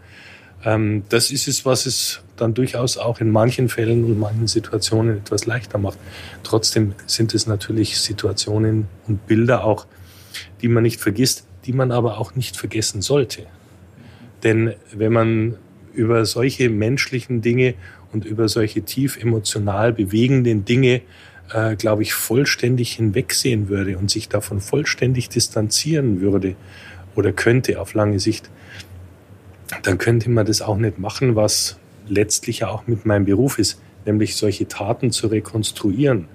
Ähm, 0.63 1.03
das 1.09 1.31
ist 1.31 1.47
es, 1.47 1.65
was 1.65 1.85
es 1.85 2.21
dann 2.37 2.53
durchaus 2.53 2.97
auch 2.97 3.19
in 3.19 3.31
manchen 3.31 3.69
Fällen 3.69 4.03
und 4.03 4.19
manchen 4.19 4.47
Situationen 4.47 5.17
etwas 5.17 5.45
leichter 5.45 5.77
macht. 5.77 5.97
Trotzdem 6.43 6.93
sind 7.05 7.33
es 7.33 7.47
natürlich 7.47 7.99
Situationen 7.99 8.87
und 9.07 9.25
Bilder 9.27 9.63
auch, 9.63 9.85
die 10.61 10.67
man 10.67 10.83
nicht 10.83 10.99
vergisst, 10.99 11.47
die 11.65 11.73
man 11.73 11.91
aber 11.91 12.17
auch 12.19 12.35
nicht 12.35 12.57
vergessen 12.57 13.01
sollte. 13.01 13.45
Denn 14.43 14.73
wenn 14.93 15.13
man 15.13 15.55
über 15.93 16.25
solche 16.25 16.69
menschlichen 16.69 17.41
Dinge 17.41 17.73
und 18.11 18.25
über 18.25 18.47
solche 18.47 18.81
tief 18.81 19.17
emotional 19.17 19.93
bewegenden 19.93 20.65
Dinge, 20.65 21.01
äh, 21.53 21.75
glaube 21.75 22.03
ich, 22.03 22.13
vollständig 22.13 22.93
hinwegsehen 22.93 23.69
würde 23.69 23.97
und 23.97 24.11
sich 24.11 24.29
davon 24.29 24.59
vollständig 24.59 25.29
distanzieren 25.29 26.21
würde 26.21 26.55
oder 27.15 27.31
könnte 27.31 27.79
auf 27.79 27.93
lange 27.93 28.19
Sicht, 28.19 28.49
dann 29.83 29.97
könnte 29.97 30.29
man 30.29 30.45
das 30.45 30.61
auch 30.61 30.77
nicht 30.77 30.99
machen, 30.99 31.35
was 31.35 31.79
letztlich 32.07 32.63
auch 32.63 32.87
mit 32.87 33.05
meinem 33.05 33.25
Beruf 33.25 33.59
ist, 33.59 33.81
nämlich 34.05 34.35
solche 34.35 34.67
Taten 34.67 35.11
zu 35.11 35.27
rekonstruieren. 35.27 36.27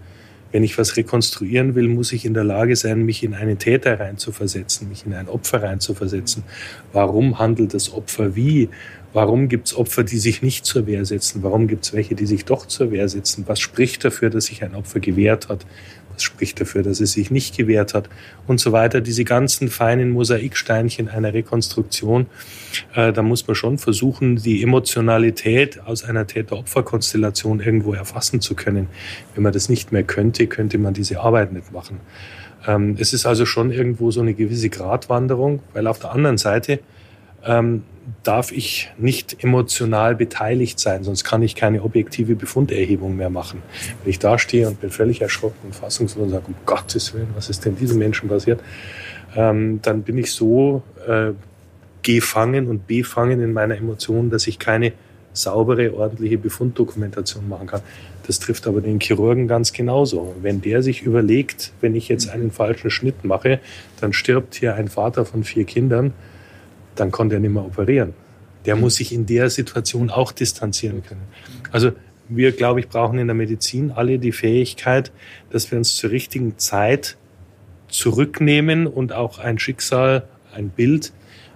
Wenn 0.53 0.65
ich 0.65 0.77
was 0.79 0.97
rekonstruieren 0.97 1.77
will, 1.77 1.87
muss 1.87 2.13
ich 2.13 2.25
in 2.25 2.35
der 2.35 2.43
Lage 2.43 2.75
sein, 2.75 3.05
mich 3.05 3.23
in 3.23 3.35
einen 3.35 3.59
Täter 3.59 4.01
reinzuversetzen, 4.01 4.89
mich 4.89 5.07
in 5.07 5.15
ein 5.15 5.29
Opfer 5.29 5.63
reinzuversetzen. 5.63 6.43
Warum 6.93 7.39
handelt 7.39 7.73
das 7.73 7.93
Opfer 7.93 8.35
wie? 8.35 8.69
Warum 9.13 9.49
gibt 9.49 9.69
es 9.69 9.77
Opfer, 9.77 10.03
die 10.03 10.19
sich 10.19 10.43
nicht 10.43 10.65
zur 10.65 10.87
Wehr 10.87 11.05
setzen? 11.05 11.43
Warum 11.45 11.69
gibt 11.69 11.85
es 11.85 11.93
welche, 11.93 12.17
die 12.17 12.27
sich 12.27 12.45
doch 12.45 12.67
zur 12.67 12.91
Wehr 12.91 13.09
setzen? 13.09 13.45
Was 13.47 13.61
spricht 13.61 14.05
dafür, 14.05 14.31
dass 14.31 14.47
sich 14.47 14.65
ein 14.65 14.75
Opfer 14.75 14.99
gewehrt 14.99 15.49
hat? 15.49 15.67
Was 16.21 16.25
spricht 16.25 16.61
dafür, 16.61 16.83
dass 16.83 17.01
es 17.01 17.13
sich 17.13 17.31
nicht 17.31 17.57
gewehrt 17.57 17.95
hat? 17.95 18.11
Und 18.47 18.61
so 18.61 18.73
weiter. 18.73 19.01
Diese 19.01 19.25
ganzen 19.25 19.69
feinen 19.69 20.11
Mosaiksteinchen 20.11 21.09
einer 21.09 21.33
Rekonstruktion, 21.33 22.27
äh, 22.95 23.11
da 23.11 23.23
muss 23.23 23.47
man 23.47 23.55
schon 23.55 23.79
versuchen, 23.79 24.37
die 24.37 24.63
Emotionalität 24.63 25.81
aus 25.81 26.05
einer 26.05 26.27
Täter-Opfer-Konstellation 26.27 27.61
irgendwo 27.61 27.95
erfassen 27.95 28.43
zu 28.43 28.55
können. 28.55 28.89
Wenn 29.35 29.45
man 29.45 29.55
das 29.55 29.71
nicht 29.71 29.93
mehr 29.93 30.03
könnte, 30.03 30.47
könnte 30.47 30.77
man 30.77 30.93
diese 30.93 31.21
Arbeit 31.21 31.55
nicht 31.55 31.73
machen. 31.73 32.01
Ähm, 32.67 32.97
es 32.99 33.15
ist 33.15 33.25
also 33.25 33.47
schon 33.47 33.71
irgendwo 33.71 34.11
so 34.11 34.21
eine 34.21 34.35
gewisse 34.35 34.69
Gratwanderung, 34.69 35.63
weil 35.73 35.87
auf 35.87 36.01
der 36.01 36.13
anderen 36.13 36.37
Seite 36.37 36.81
ähm, 37.45 37.85
darf 38.23 38.53
ich 38.53 38.91
nicht 38.99 39.43
emotional 39.43 40.15
beteiligt 40.15 40.79
sein, 40.79 41.05
sonst 41.05 41.25
kann 41.25 41.43
ich 41.43 41.55
keine 41.55 41.83
objektive 41.83 42.35
Befunderhebung 42.35 43.17
mehr 43.17 43.31
machen. 43.31 43.63
Wenn 44.03 44.11
ich 44.11 44.19
da 44.19 44.39
stehe 44.39 44.67
und 44.69 44.81
bin 44.81 44.91
völlig 44.91 45.21
erschrocken 45.21 45.59
und 45.65 45.75
fassungslos 45.75 46.25
und 46.25 46.31
sage, 46.31 46.45
um 46.49 46.55
Gottes 46.67 47.15
Willen, 47.15 47.29
was 47.35 47.49
ist 47.51 47.65
denn 47.65 47.77
diesem 47.77 47.99
Menschen 47.99 48.29
passiert, 48.29 48.61
ähm, 49.37 49.81
dann 49.83 50.03
bin 50.03 50.19
ich 50.19 50.33
so 50.33 50.83
äh, 51.07 51.33
gefangen 52.03 52.69
und 52.69 52.87
befangen 52.87 53.41
in 53.41 53.53
meiner 53.53 53.77
Emotion, 53.77 54.31
dass 54.31 54.47
ich 54.47 54.59
keine 54.59 54.93
saubere, 55.33 55.95
ordentliche 55.95 56.39
Befunddokumentation 56.39 57.49
machen 57.49 57.69
kann. 57.69 57.83
Das 58.27 58.41
trifft 58.41 58.67
aber 58.67 58.81
den 58.81 59.01
Chirurgen 59.01 59.49
ganz 59.49 59.73
genauso. 59.73 60.35
Wenn 60.43 60.61
der 60.61 60.83
sich 60.83 61.03
überlegt, 61.03 61.73
wenn 61.81 61.95
ich 61.95 62.09
jetzt 62.09 62.29
einen 62.29 62.51
falschen 62.51 62.91
Schnitt 62.91 63.25
mache, 63.25 63.61
dann 64.01 64.13
stirbt 64.13 64.57
hier 64.57 64.75
ein 64.75 64.89
Vater 64.89 65.25
von 65.25 65.45
vier 65.45 65.65
Kindern, 65.65 66.13
dann 67.01 67.11
konnte 67.11 67.37
er 67.37 67.41
nicht 67.41 67.53
mehr 67.53 67.65
operieren. 67.65 68.15
Der 68.67 68.77
muss 68.77 68.97
sich 68.97 69.13
in 69.13 69.27
der 69.27 69.49
Situation 69.49 70.11
auch 70.11 70.33
distanzieren 70.33 71.03
können. 71.03 71.23
Also 71.73 71.93
wir, 72.29 72.53
glaube 72.53 72.81
ich, 72.81 72.89
brauchen 72.89 73.19
in 73.19 73.27
der 73.27 73.35
Medizin 73.35 73.91
alle 73.91 74.19
die 74.19 74.33
Fähigkeit, 74.33 75.11
dass 75.51 75.71
wir 75.71 75.79
uns 75.79 75.97
zur 75.97 76.11
richtigen 76.11 76.59
Zeit 76.59 77.17
zurücknehmen 77.89 78.87
und 78.87 79.13
auch 79.13 79.39
ein 79.39 79.59
Schicksal, 79.59 80.29
ein 80.55 80.69
Bild 80.69 81.13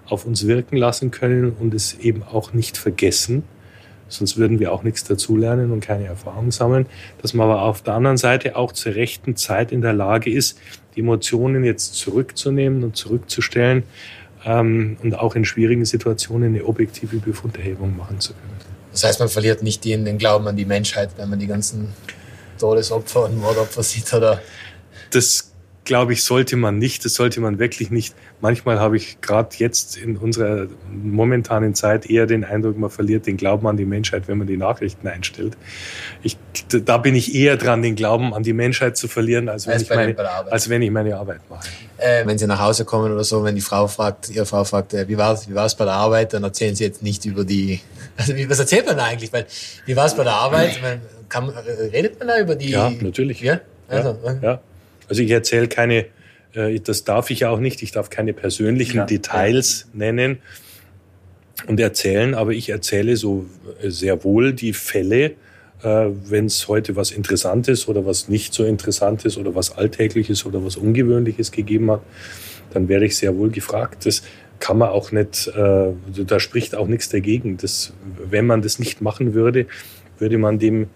auf 0.07 0.27
uns 0.27 0.47
wirken 0.47 0.77
lassen 0.77 1.11
können 1.11 1.53
und 1.53 1.75
es 1.75 1.95
eben 2.01 2.23
auch 2.23 2.53
nicht 2.53 2.77
vergessen. 2.77 3.45
Sonst 4.09 4.37
würden 4.37 4.59
wir 4.59 4.73
auch 4.73 4.83
nichts 4.83 5.05
dazulernen 5.05 5.71
und 5.71 5.81
keine 5.81 6.05
Erfahrung 6.07 6.51
sammeln. 6.53 6.87
Dass 7.23 7.35
man 7.35 7.49
aber 7.49 7.63
auf 7.63 7.83
der 7.83 7.95
anderen 7.95 8.17
Seite 8.17 8.57
auch 8.57 8.73
zur 8.73 8.95
rechten 8.95 9.37
Zeit 9.37 9.73
in 9.73 9.81
der 9.81 9.93
Lage 9.93 10.31
ist, 10.31 10.59
die 10.95 11.01
Emotionen 11.01 11.65
jetzt 11.65 11.95
zurückzunehmen 11.95 12.85
und 12.85 12.97
zurückzustellen 12.97 13.85
ähm, 14.45 14.97
und 15.03 15.19
auch 15.19 15.35
in 15.35 15.45
schwierigen 15.45 15.85
Situationen 15.85 16.55
eine 16.55 16.65
objektive 16.65 17.17
Befunderhebung 17.17 17.97
machen 17.97 18.21
zu 18.21 18.33
können. 18.35 18.55
Das 18.93 19.05
heißt, 19.05 19.21
man 19.21 19.29
verliert 19.29 19.63
nicht 19.63 19.85
den, 19.85 20.05
den 20.05 20.19
Glauben 20.19 20.47
an 20.47 20.57
die 20.57 20.65
Menschheit, 20.65 21.11
wenn 21.17 21.29
man 21.29 21.39
die 21.39 21.47
ganzen 21.47 21.93
Todesopfer 22.59 23.25
und 23.25 23.41
Mordopfer 23.41 23.83
sieht, 23.83 24.13
oder? 24.15 24.41
Das 25.11 25.54
glaube 25.85 26.15
ich, 26.15 26.25
sollte 26.25 26.57
man 26.57 26.79
nicht. 26.79 27.05
Das 27.05 27.15
sollte 27.15 27.41
man 27.41 27.59
wirklich 27.59 27.91
nicht. 27.91 28.15
Manchmal 28.41 28.81
habe 28.81 28.97
ich 28.97 29.21
gerade 29.21 29.55
jetzt 29.59 29.97
in 29.97 30.17
unserer 30.17 30.67
momentanen 30.91 31.75
Zeit 31.75 32.09
eher 32.09 32.27
den 32.27 32.45
Eindruck, 32.45 32.79
man 32.79 32.91
verliert 32.91 33.27
den 33.27 33.37
Glauben 33.37 33.67
an 33.67 33.77
die 33.77 33.85
Menschheit, 33.85 34.27
wenn 34.27 34.39
man 34.39 34.47
die 34.47 34.57
Nachrichten 34.57 35.07
einstellt. 35.07 35.57
Ich, 36.23 36.37
da 36.69 36.97
bin 36.99 37.15
ich 37.15 37.35
eher 37.35 37.57
dran, 37.57 37.83
den 37.83 37.95
Glauben 37.95 38.35
an 38.35 38.43
die 38.43 38.53
Menschheit 38.53 38.97
zu 38.97 39.09
verlieren, 39.09 39.49
als 39.49 39.67
wenn, 39.67 39.75
als 39.75 39.83
ich, 39.83 39.91
meine, 39.91 40.19
als 40.51 40.69
wenn 40.69 40.83
ich 40.83 40.91
meine 40.91 41.17
Arbeit 41.17 41.41
mache. 41.49 41.69
Äh, 41.99 42.27
wenn 42.27 42.39
Sie 42.39 42.47
nach 42.47 42.61
Hause 42.61 42.85
kommen 42.85 43.13
oder 43.13 43.25
so, 43.25 43.45
wenn 43.45 43.55
die 43.55 43.61
Frau 43.61 43.87
fragt, 43.87 44.31
Ihre 44.31 44.47
Frau 44.47 44.65
fragt, 44.65 44.95
äh, 44.95 45.09
wie 45.09 45.19
war 45.19 45.35
es 45.35 45.49
wie 45.49 45.55
war's 45.55 45.77
bei 45.77 45.85
der 45.85 45.95
Arbeit, 45.95 46.33
dann 46.33 46.43
erzählen 46.45 46.75
Sie 46.75 46.85
jetzt 46.85 47.03
nicht 47.03 47.25
über 47.25 47.45
die, 47.45 47.81
also 48.17 48.35
wie, 48.35 48.49
was 48.49 48.59
erzählt 48.59 48.87
man 48.87 48.97
da 48.97 49.05
eigentlich? 49.05 49.33
Weil, 49.33 49.47
wie 49.87 49.97
war 49.97 50.07
es 50.07 50.15
bei 50.15 50.25
der 50.25 50.35
Arbeit? 50.35 50.81
Man, 50.83 51.01
kann, 51.29 51.49
redet 51.49 52.19
man 52.19 52.29
da 52.29 52.39
über 52.39 52.55
die? 52.55 52.71
Ja, 52.71 52.91
natürlich. 53.01 53.41
Ja? 53.41 53.61
Also, 53.89 54.19
ja, 54.25 54.39
ja. 54.43 54.61
Also 55.09 55.23
ich 55.23 55.31
erzähle 55.31 55.69
keine, 55.69 56.07
äh, 56.55 56.79
das 56.81 57.05
darf 57.05 57.31
ich 57.31 57.45
auch 57.47 57.61
nicht, 57.61 57.83
ich 57.83 57.93
darf 57.93 58.11
keine 58.11 58.33
persönlichen 58.33 58.99
ja. 58.99 59.05
Details 59.07 59.89
nennen 59.93 60.39
und 61.67 61.81
erzählen, 61.81 62.35
aber 62.35 62.53
ich 62.53 62.71
erzähle 62.71 63.17
so 63.17 63.47
äh, 63.83 63.91
sehr 63.91 64.25
wohl 64.25 64.53
die 64.53 64.73
Fälle, 64.73 65.33
äh, 65.83 66.07
wenn 66.27 66.47
es 66.47 66.69
heute 66.69 66.97
was 66.97 67.11
Interessantes 67.11 67.89
oder 67.89 68.07
was 68.07 68.29
nicht 68.29 68.55
so 68.55 68.65
Interessantes 68.65 69.37
oder 69.37 69.55
was 69.55 69.77
Alltägliches 69.77 70.47
oder 70.47 70.65
was 70.65 70.77
Ungewöhnliches 70.77 71.53
gegeben 71.53 71.91
hat, 71.91 72.03
dann 72.73 72.89
werde 72.89 73.07
ich 73.07 73.17
sehr 73.17 73.37
wohl 73.37 73.51
gefragt. 73.51 74.07
Das 74.07 74.23
kann 74.59 74.79
man 74.79 74.89
auch 74.89 75.13
nicht, 75.13 75.53
da 75.55 76.41
spricht 76.41 76.75
auch 76.75 76.87
nichts 76.87 77.09
dagegen. 77.09 77.57
Das, 77.59 77.93
wenn 78.31 78.47
man 78.47 78.63
das 78.63 78.79
nicht 78.79 79.03
machen 79.03 79.35
würde, 79.35 79.67
würde 80.19 80.39
man 80.39 80.59
dem 80.59 80.89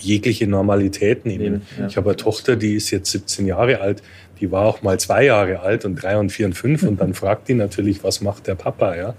jegliche 0.00 0.46
Normalität 0.46 1.26
nehmen. 1.26 1.62
Ja. 1.78 1.86
Ich 1.86 1.96
habe 1.96 2.10
eine 2.10 2.16
Tochter, 2.16 2.56
die 2.56 2.74
ist 2.74 2.90
jetzt 2.90 3.10
17 3.10 3.46
Jahre 3.46 3.80
alt, 3.80 4.02
die 4.40 4.50
war 4.50 4.64
auch 4.64 4.82
mal 4.82 4.98
zwei 4.98 5.24
Jahre 5.24 5.60
alt 5.60 5.84
und 5.84 5.96
drei 5.96 6.16
und 6.16 6.30
vier 6.30 6.46
und 6.46 6.54
fünf 6.54 6.82
und 6.82 7.00
dann 7.00 7.14
fragt 7.14 7.48
die 7.48 7.54
natürlich, 7.54 8.04
was 8.04 8.20
macht 8.20 8.46
der 8.46 8.54
Papa, 8.54 8.96
ja? 8.96 9.14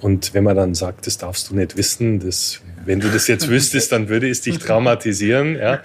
Und 0.00 0.34
wenn 0.34 0.44
man 0.44 0.56
dann 0.56 0.74
sagt, 0.74 1.06
das 1.06 1.18
darfst 1.18 1.50
du 1.50 1.56
nicht 1.56 1.76
wissen, 1.76 2.20
das 2.20 2.60
wenn 2.86 3.00
du 3.00 3.08
das 3.08 3.28
jetzt 3.28 3.48
wüsstest, 3.48 3.92
dann 3.92 4.08
würde 4.08 4.28
es 4.28 4.40
dich 4.40 4.58
traumatisieren. 4.58 5.56
Ja? 5.56 5.82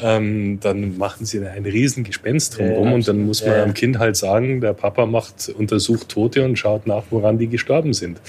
Ähm, 0.00 0.58
dann 0.60 0.96
machen 0.98 1.26
sie 1.26 1.44
ein 1.46 1.64
riesen 1.64 2.04
Gespenst 2.04 2.58
drumherum 2.58 2.88
ja, 2.88 2.94
und 2.94 3.08
dann 3.08 3.24
muss 3.24 3.44
man 3.44 3.56
ja. 3.56 3.62
am 3.62 3.74
Kind 3.74 3.98
halt 3.98 4.16
sagen, 4.16 4.60
der 4.60 4.72
Papa 4.72 5.06
macht, 5.06 5.48
untersucht 5.48 6.08
Tote 6.08 6.44
und 6.44 6.58
schaut 6.58 6.86
nach, 6.86 7.04
woran 7.10 7.38
die 7.38 7.48
gestorben 7.48 7.92
sind. 7.92 8.20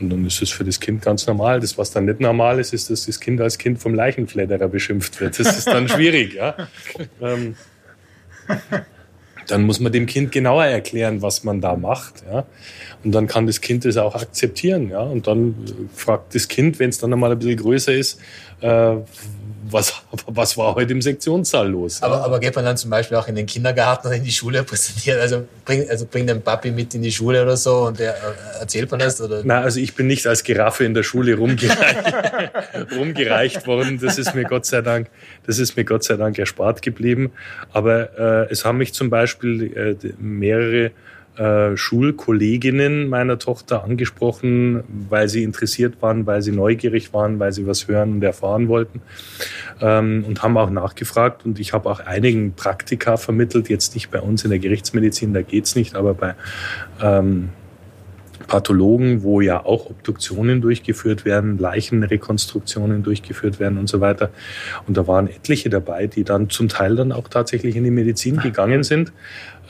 Und 0.00 0.10
dann 0.10 0.26
ist 0.26 0.42
es 0.42 0.50
für 0.50 0.64
das 0.64 0.80
Kind 0.80 1.02
ganz 1.02 1.26
normal. 1.26 1.60
Das, 1.60 1.78
was 1.78 1.90
dann 1.90 2.04
nicht 2.04 2.20
normal 2.20 2.58
ist, 2.60 2.72
ist, 2.72 2.90
dass 2.90 3.06
das 3.06 3.20
Kind 3.20 3.40
als 3.40 3.58
Kind 3.58 3.78
vom 3.78 3.94
Leichenfledderer 3.94 4.68
beschimpft 4.68 5.20
wird. 5.20 5.38
Das 5.38 5.58
ist 5.58 5.68
dann 5.68 5.88
schwierig. 5.88 6.34
Ja? 6.34 6.54
Ähm, 7.20 7.56
dann 9.48 9.64
muss 9.64 9.80
man 9.80 9.92
dem 9.92 10.06
Kind 10.06 10.32
genauer 10.32 10.64
erklären, 10.64 11.22
was 11.22 11.44
man 11.44 11.60
da 11.60 11.76
macht. 11.76 12.22
Ja? 12.30 12.46
Und 13.04 13.12
dann 13.12 13.26
kann 13.26 13.46
das 13.46 13.60
Kind 13.60 13.84
das 13.84 13.96
auch 13.96 14.14
akzeptieren. 14.14 14.90
Ja? 14.90 15.00
Und 15.00 15.26
dann 15.26 15.54
fragt 15.94 16.34
das 16.34 16.48
Kind, 16.48 16.78
wenn 16.78 16.90
es 16.90 16.98
dann 16.98 17.12
einmal 17.12 17.32
ein 17.32 17.38
bisschen 17.38 17.56
größer 17.56 17.92
ist, 17.92 18.20
äh, 18.60 18.96
was, 19.72 19.94
was 20.26 20.56
war 20.56 20.74
heute 20.74 20.92
im 20.92 21.02
Sektionssaal 21.02 21.68
los? 21.68 22.02
Aber, 22.02 22.24
aber 22.24 22.40
geht 22.40 22.54
man 22.56 22.64
dann 22.64 22.76
zum 22.76 22.90
Beispiel 22.90 23.16
auch 23.16 23.28
in 23.28 23.34
den 23.34 23.46
Kindergarten 23.46 24.06
oder 24.06 24.16
in 24.16 24.24
die 24.24 24.32
Schule 24.32 24.62
präsentieren? 24.62 25.20
Also 25.20 25.46
bringt 25.64 25.90
also 25.90 26.06
bring 26.06 26.26
den 26.26 26.42
Papi 26.42 26.70
mit 26.70 26.94
in 26.94 27.02
die 27.02 27.12
Schule 27.12 27.42
oder 27.42 27.56
so 27.56 27.86
und 27.86 27.98
der, 27.98 28.14
äh, 28.14 28.60
erzählt 28.60 28.90
man 28.90 29.00
das? 29.00 29.20
Oder? 29.20 29.42
Nein, 29.44 29.62
also 29.62 29.80
ich 29.80 29.94
bin 29.94 30.06
nicht 30.06 30.26
als 30.26 30.42
Giraffe 30.42 30.84
in 30.84 30.94
der 30.94 31.02
Schule 31.02 31.36
rumgereicht, 31.36 32.14
rumgereicht 32.96 33.66
worden. 33.66 33.98
Das 34.00 34.18
ist 34.18 34.34
mir 34.34 34.44
Gott 34.44 34.66
sei 34.66 34.80
Dank, 34.80 35.08
das 35.46 35.58
ist 35.58 35.76
mir 35.76 35.84
Gott 35.84 36.04
sei 36.04 36.16
Dank 36.16 36.38
erspart 36.38 36.82
geblieben. 36.82 37.32
Aber 37.72 38.46
äh, 38.48 38.52
es 38.52 38.64
haben 38.64 38.78
mich 38.78 38.94
zum 38.94 39.10
Beispiel 39.10 39.72
äh, 39.76 40.12
mehrere 40.18 40.92
äh, 41.38 41.76
Schulkolleginnen 41.76 43.08
meiner 43.08 43.38
Tochter 43.38 43.84
angesprochen, 43.84 44.82
weil 45.08 45.28
sie 45.28 45.44
interessiert 45.44 46.02
waren, 46.02 46.26
weil 46.26 46.42
sie 46.42 46.50
neugierig 46.50 47.14
waren, 47.14 47.38
weil 47.38 47.52
sie 47.52 47.66
was 47.66 47.86
hören 47.86 48.14
und 48.14 48.24
erfahren 48.24 48.68
wollten 48.68 49.00
ähm, 49.80 50.24
und 50.26 50.42
haben 50.42 50.56
auch 50.58 50.70
nachgefragt. 50.70 51.44
Und 51.44 51.60
ich 51.60 51.72
habe 51.72 51.88
auch 51.88 52.00
einigen 52.00 52.54
Praktika 52.54 53.16
vermittelt, 53.16 53.68
jetzt 53.68 53.94
nicht 53.94 54.10
bei 54.10 54.20
uns 54.20 54.42
in 54.42 54.50
der 54.50 54.58
Gerichtsmedizin, 54.58 55.32
da 55.32 55.42
geht's 55.42 55.76
nicht, 55.76 55.94
aber 55.94 56.14
bei 56.14 56.34
ähm, 57.00 57.50
Pathologen, 58.48 59.22
wo 59.22 59.40
ja 59.40 59.64
auch 59.64 59.90
Obduktionen 59.90 60.60
durchgeführt 60.60 61.24
werden, 61.24 61.58
Leichenrekonstruktionen 61.58 63.02
durchgeführt 63.02 63.60
werden 63.60 63.78
und 63.78 63.88
so 63.88 64.00
weiter. 64.00 64.30
Und 64.88 64.96
da 64.96 65.06
waren 65.06 65.28
etliche 65.28 65.70
dabei, 65.70 66.06
die 66.06 66.24
dann 66.24 66.50
zum 66.50 66.68
Teil 66.68 66.96
dann 66.96 67.12
auch 67.12 67.28
tatsächlich 67.28 67.76
in 67.76 67.84
die 67.84 67.90
Medizin 67.90 68.38
gegangen 68.38 68.82
sind, 68.82 69.12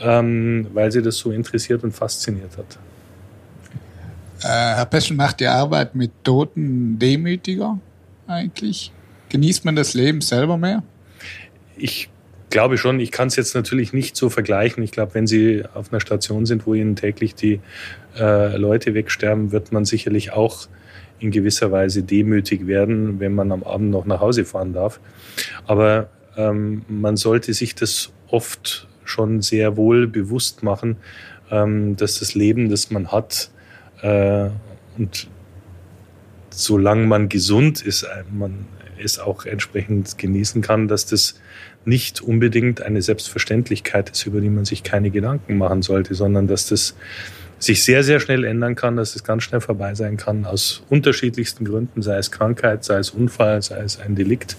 ähm, 0.00 0.66
weil 0.72 0.92
sie 0.92 1.02
das 1.02 1.18
so 1.18 1.30
interessiert 1.30 1.84
und 1.84 1.92
fasziniert 1.92 2.56
hat. 2.56 2.78
Äh, 4.42 4.76
Herr 4.76 4.86
Peschel 4.86 5.16
macht 5.16 5.40
die 5.40 5.46
Arbeit 5.46 5.94
mit 5.94 6.12
Toten 6.22 6.98
demütiger 6.98 7.78
eigentlich? 8.26 8.92
Genießt 9.30 9.64
man 9.64 9.76
das 9.76 9.94
Leben 9.94 10.20
selber 10.20 10.56
mehr? 10.56 10.82
Ich 11.76 12.08
glaube 12.50 12.78
schon, 12.78 13.00
ich 13.00 13.10
kann 13.10 13.28
es 13.28 13.36
jetzt 13.36 13.54
natürlich 13.54 13.92
nicht 13.92 14.16
so 14.16 14.30
vergleichen. 14.30 14.82
Ich 14.82 14.92
glaube, 14.92 15.14
wenn 15.14 15.26
Sie 15.26 15.64
auf 15.74 15.92
einer 15.92 16.00
Station 16.00 16.46
sind, 16.46 16.66
wo 16.66 16.74
Ihnen 16.74 16.96
täglich 16.96 17.34
die 17.34 17.60
äh, 18.18 18.56
Leute 18.56 18.94
wegsterben, 18.94 19.52
wird 19.52 19.72
man 19.72 19.84
sicherlich 19.84 20.32
auch 20.32 20.68
in 21.20 21.30
gewisser 21.30 21.72
Weise 21.72 22.02
demütig 22.02 22.66
werden, 22.66 23.20
wenn 23.20 23.34
man 23.34 23.52
am 23.52 23.64
Abend 23.64 23.90
noch 23.90 24.06
nach 24.06 24.20
Hause 24.20 24.44
fahren 24.44 24.72
darf. 24.72 25.00
Aber 25.66 26.08
ähm, 26.36 26.82
man 26.88 27.16
sollte 27.16 27.52
sich 27.52 27.74
das 27.74 28.12
oft 28.28 28.87
schon 29.08 29.42
sehr 29.42 29.76
wohl 29.76 30.06
bewusst 30.06 30.62
machen, 30.62 30.96
ähm, 31.50 31.96
dass 31.96 32.18
das 32.20 32.34
Leben, 32.34 32.68
das 32.68 32.90
man 32.90 33.10
hat, 33.12 33.50
äh, 34.02 34.50
und 34.96 35.28
solange 36.50 37.06
man 37.06 37.28
gesund 37.28 37.82
ist, 37.82 38.02
äh, 38.02 38.24
man 38.32 38.66
es 39.00 39.18
auch 39.18 39.44
entsprechend 39.44 40.18
genießen 40.18 40.60
kann, 40.60 40.88
dass 40.88 41.06
das 41.06 41.40
nicht 41.84 42.20
unbedingt 42.20 42.82
eine 42.82 43.00
Selbstverständlichkeit 43.00 44.10
ist, 44.10 44.26
über 44.26 44.40
die 44.40 44.50
man 44.50 44.64
sich 44.64 44.82
keine 44.82 45.10
Gedanken 45.10 45.56
machen 45.56 45.82
sollte, 45.82 46.14
sondern 46.14 46.46
dass 46.48 46.66
das 46.66 46.96
sich 47.58 47.82
sehr, 47.82 48.04
sehr 48.04 48.20
schnell 48.20 48.44
ändern 48.44 48.74
kann, 48.74 48.96
dass 48.96 49.16
es 49.16 49.24
ganz 49.24 49.42
schnell 49.42 49.60
vorbei 49.60 49.94
sein 49.94 50.16
kann, 50.16 50.44
aus 50.44 50.82
unterschiedlichsten 50.88 51.64
Gründen, 51.64 52.02
sei 52.02 52.18
es 52.18 52.30
Krankheit, 52.30 52.84
sei 52.84 52.98
es 52.98 53.10
Unfall, 53.10 53.62
sei 53.62 53.80
es 53.80 53.98
ein 53.98 54.14
Delikt. 54.14 54.56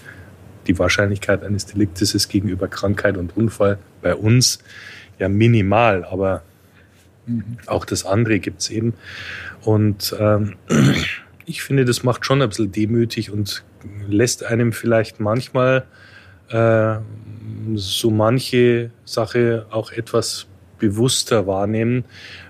Die 0.66 0.78
Wahrscheinlichkeit 0.78 1.42
eines 1.42 1.66
Deliktes 1.66 2.14
ist 2.14 2.28
gegenüber 2.28 2.68
Krankheit 2.68 3.16
und 3.16 3.36
Unfall 3.36 3.78
bei 4.02 4.14
uns 4.14 4.58
ja 5.18 5.28
minimal, 5.28 6.04
aber 6.04 6.42
auch 7.66 7.84
das 7.84 8.04
andere 8.04 8.38
gibt 8.38 8.62
es 8.62 8.70
eben. 8.70 8.94
Und 9.62 10.14
ähm, 10.18 10.56
ich 11.46 11.62
finde, 11.62 11.84
das 11.84 12.02
macht 12.02 12.24
schon 12.24 12.42
ein 12.42 12.48
bisschen 12.48 12.72
demütig 12.72 13.30
und 13.30 13.64
lässt 14.08 14.44
einem 14.44 14.72
vielleicht 14.72 15.20
manchmal 15.20 15.84
äh, 16.48 16.96
so 17.74 18.10
manche 18.10 18.90
Sache 19.04 19.66
auch 19.70 19.92
etwas 19.92 20.46
bewusster 20.78 21.46
wahrnehmen, 21.46 22.04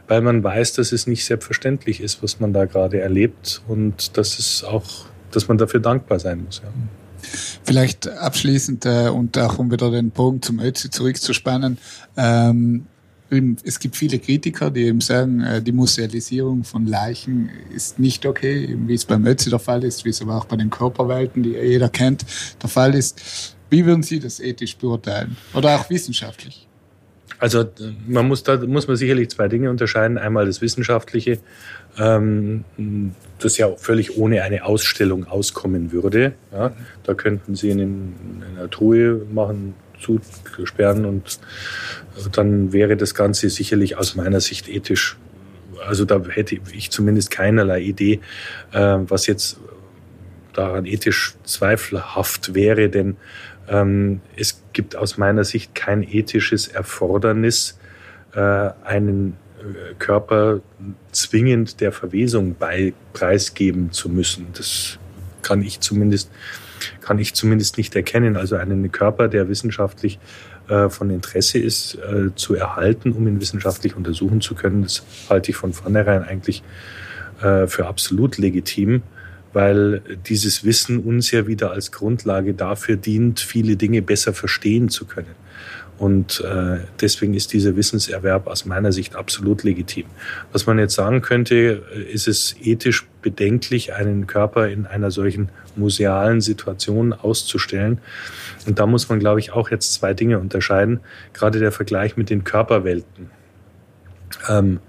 weil 0.08 0.20
man 0.20 0.42
weiß, 0.42 0.74
dass 0.74 0.92
es 0.92 1.06
nicht 1.06 1.24
selbstverständlich 1.24 2.00
ist, 2.00 2.22
was 2.22 2.40
man 2.40 2.52
da 2.52 2.64
gerade 2.64 3.00
erlebt 3.00 3.62
und 3.68 4.16
dass 4.16 4.38
es 4.38 4.64
auch, 4.64 5.06
dass 5.32 5.48
man 5.48 5.58
dafür 5.58 5.80
dankbar 5.80 6.18
sein 6.18 6.44
muss. 6.44 6.62
Ja. 6.64 6.72
Vielleicht 7.64 8.08
abschließend 8.08 8.86
äh, 8.86 9.08
und 9.08 9.38
auch 9.38 9.58
um 9.58 9.70
wieder 9.70 9.90
den 9.90 10.10
Bogen 10.10 10.42
zum 10.42 10.60
Ötzi 10.60 10.90
zurückzuspannen. 10.90 11.78
Ähm, 12.16 12.86
es 13.64 13.78
gibt 13.78 13.96
viele 13.96 14.18
Kritiker, 14.18 14.70
die 14.70 14.82
eben 14.82 15.00
sagen, 15.00 15.40
äh, 15.40 15.62
die 15.62 15.72
Musealisierung 15.72 16.64
von 16.64 16.86
Leichen 16.86 17.50
ist 17.74 17.98
nicht 17.98 18.26
okay, 18.26 18.76
wie 18.86 18.94
es 18.94 19.04
beim 19.04 19.24
Ötzi 19.24 19.50
der 19.50 19.60
Fall 19.60 19.84
ist, 19.84 20.04
wie 20.04 20.08
es 20.08 20.20
aber 20.20 20.36
auch 20.36 20.46
bei 20.46 20.56
den 20.56 20.70
Körperwelten, 20.70 21.42
die 21.42 21.50
jeder 21.50 21.88
kennt, 21.88 22.24
der 22.60 22.68
Fall 22.68 22.94
ist. 22.94 23.54
Wie 23.70 23.86
würden 23.86 24.02
Sie 24.02 24.18
das 24.18 24.40
ethisch 24.40 24.76
beurteilen 24.76 25.36
oder 25.54 25.78
auch 25.78 25.88
wissenschaftlich? 25.90 26.66
Also 27.40 27.64
man 28.06 28.28
muss 28.28 28.42
da 28.42 28.58
muss 28.58 28.86
man 28.86 28.96
sicherlich 28.96 29.30
zwei 29.30 29.48
Dinge 29.48 29.70
unterscheiden. 29.70 30.18
Einmal 30.18 30.46
das 30.46 30.60
Wissenschaftliche, 30.60 31.38
ähm, 31.98 32.64
das 33.38 33.56
ja 33.56 33.74
völlig 33.76 34.16
ohne 34.16 34.42
eine 34.42 34.64
Ausstellung 34.64 35.26
auskommen 35.26 35.90
würde. 35.90 36.34
Ja, 36.52 36.72
da 37.02 37.14
könnten 37.14 37.54
Sie 37.54 37.70
in, 37.70 37.80
in 37.80 38.44
einer 38.56 38.68
Truhe 38.68 39.22
machen, 39.32 39.74
zusperren 39.98 41.04
und 41.04 41.40
dann 42.32 42.72
wäre 42.72 42.96
das 42.96 43.14
Ganze 43.14 43.48
sicherlich 43.48 43.96
aus 43.96 44.14
meiner 44.14 44.40
Sicht 44.40 44.68
ethisch. 44.68 45.16
Also 45.86 46.04
da 46.04 46.22
hätte 46.28 46.58
ich 46.72 46.90
zumindest 46.90 47.30
keinerlei 47.30 47.80
Idee, 47.80 48.20
äh, 48.72 48.98
was 49.00 49.26
jetzt 49.26 49.58
daran 50.52 50.86
ethisch 50.86 51.34
zweifelhaft 51.44 52.54
wäre, 52.54 52.88
denn 52.88 53.16
ähm, 53.68 54.20
es 54.36 54.62
gibt 54.72 54.96
aus 54.96 55.16
meiner 55.16 55.44
Sicht 55.44 55.74
kein 55.74 56.02
ethisches 56.02 56.68
Erfordernis, 56.68 57.78
äh, 58.34 58.70
einen 58.84 59.36
äh, 59.58 59.94
Körper 59.98 60.60
zwingend 61.12 61.80
der 61.80 61.92
Verwesung 61.92 62.56
bei, 62.58 62.92
preisgeben 63.12 63.92
zu 63.92 64.08
müssen. 64.08 64.48
Das 64.54 64.98
kann 65.42 65.62
ich 65.62 65.80
zumindest 65.80 66.30
kann 67.02 67.18
ich 67.18 67.34
zumindest 67.34 67.76
nicht 67.76 67.94
erkennen. 67.94 68.38
Also 68.38 68.56
einen 68.56 68.90
Körper, 68.90 69.28
der 69.28 69.50
wissenschaftlich 69.50 70.18
äh, 70.68 70.88
von 70.88 71.10
Interesse 71.10 71.58
ist, 71.58 71.96
äh, 71.96 72.34
zu 72.34 72.54
erhalten, 72.54 73.12
um 73.12 73.26
ihn 73.28 73.38
wissenschaftlich 73.38 73.96
untersuchen 73.96 74.40
zu 74.40 74.54
können, 74.54 74.82
das 74.82 75.02
halte 75.28 75.50
ich 75.50 75.56
von 75.56 75.72
vornherein 75.72 76.22
eigentlich 76.22 76.62
für 77.42 77.86
absolut 77.86 78.36
legitim, 78.36 79.02
weil 79.52 80.02
dieses 80.26 80.64
Wissen 80.64 81.00
uns 81.00 81.30
ja 81.30 81.46
wieder 81.46 81.72
als 81.72 81.92
Grundlage 81.92 82.54
dafür 82.54 82.96
dient, 82.96 83.40
viele 83.40 83.76
Dinge 83.76 84.02
besser 84.02 84.32
verstehen 84.32 84.88
zu 84.88 85.06
können. 85.06 85.34
Und 86.00 86.40
äh, 86.40 86.78
deswegen 86.98 87.34
ist 87.34 87.52
dieser 87.52 87.76
Wissenserwerb 87.76 88.46
aus 88.46 88.64
meiner 88.64 88.90
Sicht 88.90 89.16
absolut 89.16 89.64
legitim. 89.64 90.06
Was 90.50 90.64
man 90.64 90.78
jetzt 90.78 90.94
sagen 90.94 91.20
könnte, 91.20 91.82
äh, 91.94 92.02
ist 92.10 92.26
es 92.26 92.56
ethisch 92.62 93.06
bedenklich, 93.20 93.92
einen 93.92 94.26
Körper 94.26 94.68
in 94.68 94.86
einer 94.86 95.10
solchen 95.10 95.50
musealen 95.76 96.40
Situation 96.40 97.12
auszustellen. 97.12 97.98
Und 98.66 98.78
da 98.78 98.86
muss 98.86 99.10
man, 99.10 99.18
glaube 99.18 99.40
ich, 99.40 99.52
auch 99.52 99.70
jetzt 99.70 99.92
zwei 99.92 100.14
Dinge 100.14 100.38
unterscheiden. 100.38 101.00
Gerade 101.34 101.58
der 101.58 101.70
Vergleich 101.70 102.16
mit 102.16 102.30
den 102.30 102.44
Körperwelten. 102.44 103.30
Ähm, 104.48 104.80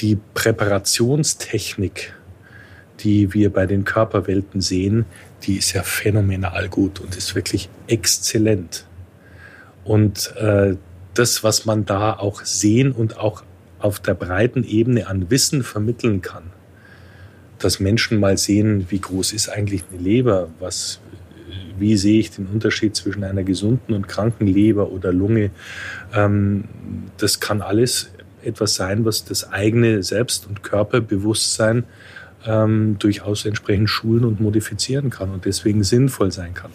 die 0.00 0.18
Präparationstechnik, 0.34 2.14
die 3.00 3.32
wir 3.34 3.52
bei 3.52 3.66
den 3.66 3.84
Körperwelten 3.84 4.60
sehen, 4.60 5.04
die 5.44 5.56
ist 5.56 5.72
ja 5.72 5.82
phänomenal 5.82 6.68
gut 6.68 7.00
und 7.00 7.16
ist 7.16 7.34
wirklich 7.34 7.68
exzellent. 7.86 8.86
Und 9.84 10.34
äh, 10.36 10.76
das, 11.14 11.42
was 11.42 11.64
man 11.64 11.84
da 11.84 12.12
auch 12.12 12.44
sehen 12.44 12.92
und 12.92 13.18
auch 13.18 13.42
auf 13.78 14.00
der 14.00 14.14
breiten 14.14 14.64
Ebene 14.64 15.06
an 15.06 15.30
Wissen 15.30 15.62
vermitteln 15.62 16.20
kann, 16.20 16.44
dass 17.58 17.80
Menschen 17.80 18.20
mal 18.20 18.36
sehen, 18.36 18.86
wie 18.90 19.00
groß 19.00 19.32
ist 19.32 19.48
eigentlich 19.48 19.84
eine 19.90 20.00
Leber, 20.00 20.48
was, 20.60 21.00
wie 21.78 21.96
sehe 21.96 22.20
ich 22.20 22.30
den 22.30 22.46
Unterschied 22.46 22.94
zwischen 22.96 23.24
einer 23.24 23.42
gesunden 23.42 23.94
und 23.94 24.08
kranken 24.08 24.46
Leber 24.46 24.90
oder 24.90 25.12
Lunge, 25.12 25.50
ähm, 26.14 26.64
das 27.16 27.40
kann 27.40 27.62
alles 27.62 28.10
etwas 28.44 28.74
sein, 28.74 29.04
was 29.04 29.24
das 29.24 29.50
eigene 29.50 30.02
Selbst- 30.02 30.46
und 30.46 30.62
Körperbewusstsein 30.62 31.84
ähm, 32.46 32.96
durchaus 32.98 33.44
entsprechend 33.44 33.90
schulen 33.90 34.24
und 34.24 34.40
modifizieren 34.40 35.10
kann 35.10 35.30
und 35.30 35.44
deswegen 35.44 35.82
sinnvoll 35.82 36.32
sein 36.32 36.54
kann. 36.54 36.70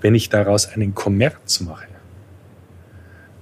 Wenn 0.00 0.14
ich 0.14 0.28
daraus 0.28 0.68
einen 0.68 0.94
Kommerz 0.94 1.60
mache, 1.60 1.86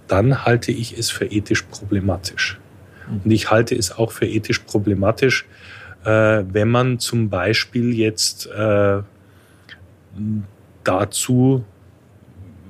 dann 0.06 0.44
halte 0.44 0.72
ich 0.72 0.96
es 0.96 1.10
für 1.10 1.26
ethisch 1.26 1.62
problematisch. 1.62 2.58
Und 3.24 3.30
ich 3.30 3.50
halte 3.50 3.74
es 3.74 3.92
auch 3.92 4.12
für 4.12 4.26
ethisch 4.26 4.60
problematisch, 4.60 5.46
äh, 6.04 6.44
wenn 6.50 6.68
man 6.68 6.98
zum 6.98 7.28
Beispiel 7.28 7.94
jetzt 7.94 8.46
äh, 8.46 9.02
dazu 10.84 11.64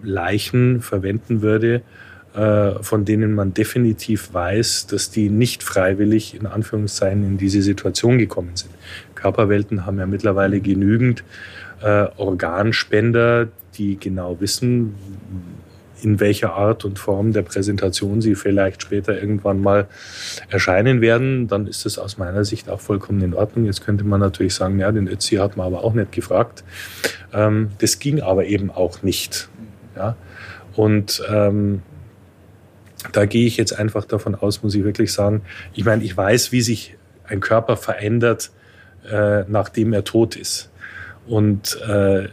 Leichen 0.02 0.80
verwenden 0.80 1.42
würde, 1.42 1.82
von 2.34 3.04
denen 3.04 3.34
man 3.34 3.52
definitiv 3.54 4.32
weiß, 4.32 4.86
dass 4.86 5.10
die 5.10 5.28
nicht 5.28 5.62
freiwillig 5.62 6.34
in 6.34 6.46
Anführungszeichen 6.46 7.24
in 7.24 7.38
diese 7.38 7.62
Situation 7.62 8.18
gekommen 8.18 8.52
sind. 8.54 8.70
Körperwelten 9.14 9.86
haben 9.86 9.98
ja 9.98 10.06
mittlerweile 10.06 10.60
genügend 10.60 11.24
äh, 11.82 12.06
Organspender, 12.16 13.48
die 13.74 13.98
genau 13.98 14.40
wissen, 14.40 14.94
in 16.02 16.20
welcher 16.20 16.54
Art 16.54 16.84
und 16.84 16.98
Form 16.98 17.32
der 17.32 17.42
Präsentation 17.42 18.20
sie 18.20 18.34
vielleicht 18.34 18.82
später 18.82 19.20
irgendwann 19.20 19.60
mal 19.60 19.88
erscheinen 20.48 21.00
werden, 21.00 21.48
dann 21.48 21.66
ist 21.66 21.86
das 21.86 21.98
aus 21.98 22.18
meiner 22.18 22.44
Sicht 22.44 22.68
auch 22.68 22.80
vollkommen 22.80 23.20
in 23.22 23.34
Ordnung. 23.34 23.66
Jetzt 23.66 23.84
könnte 23.84 24.04
man 24.04 24.20
natürlich 24.20 24.54
sagen, 24.54 24.78
ja, 24.78 24.92
den 24.92 25.08
Ötzi 25.08 25.36
hat 25.36 25.56
man 25.56 25.66
aber 25.66 25.84
auch 25.84 25.94
nicht 25.94 26.12
gefragt. 26.12 26.62
Ähm, 27.32 27.70
das 27.78 27.98
ging 27.98 28.20
aber 28.20 28.46
eben 28.46 28.70
auch 28.70 29.02
nicht. 29.02 29.48
Ja? 29.96 30.16
Und 30.76 31.22
ähm, 31.28 31.82
da 33.12 33.26
gehe 33.26 33.46
ich 33.46 33.56
jetzt 33.56 33.78
einfach 33.78 34.04
davon 34.04 34.34
aus, 34.34 34.62
muss 34.62 34.74
ich 34.74 34.84
wirklich 34.84 35.12
sagen, 35.12 35.42
ich 35.74 35.84
meine, 35.84 36.02
ich 36.02 36.16
weiß, 36.16 36.52
wie 36.52 36.60
sich 36.60 36.96
ein 37.24 37.40
Körper 37.40 37.76
verändert, 37.76 38.50
äh, 39.08 39.44
nachdem 39.48 39.92
er 39.92 40.04
tot 40.04 40.36
ist. 40.36 40.70
Und 41.26 41.80
äh, 41.82 42.28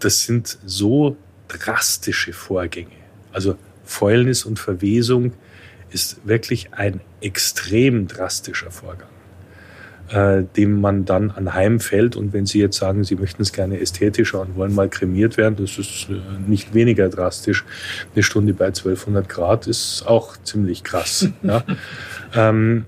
das 0.00 0.24
sind 0.24 0.58
so 0.66 1.16
drastische 1.48 2.32
Vorgänge. 2.32 2.90
Also 3.32 3.56
Fäulnis 3.84 4.44
und 4.44 4.58
Verwesung 4.58 5.32
ist 5.90 6.26
wirklich 6.26 6.72
ein 6.72 7.00
extrem 7.20 8.08
drastischer 8.08 8.70
Vorgang, 8.70 9.08
äh, 10.10 10.42
dem 10.56 10.80
man 10.80 11.04
dann 11.04 11.30
anheimfällt. 11.30 12.16
Und 12.16 12.32
wenn 12.32 12.46
Sie 12.46 12.60
jetzt 12.60 12.78
sagen, 12.78 13.04
Sie 13.04 13.16
möchten 13.16 13.42
es 13.42 13.52
gerne 13.52 13.80
ästhetischer 13.80 14.40
und 14.40 14.56
wollen 14.56 14.74
mal 14.74 14.88
kremiert 14.88 15.36
werden, 15.36 15.56
das 15.56 15.78
ist 15.78 16.08
äh, 16.10 16.14
nicht 16.46 16.74
weniger 16.74 17.08
drastisch. 17.08 17.64
Eine 18.14 18.22
Stunde 18.22 18.54
bei 18.54 18.66
1200 18.66 19.28
Grad 19.28 19.66
ist 19.66 20.04
auch 20.06 20.36
ziemlich 20.42 20.84
krass. 20.84 21.28
ja. 21.42 21.64
ähm, 22.34 22.86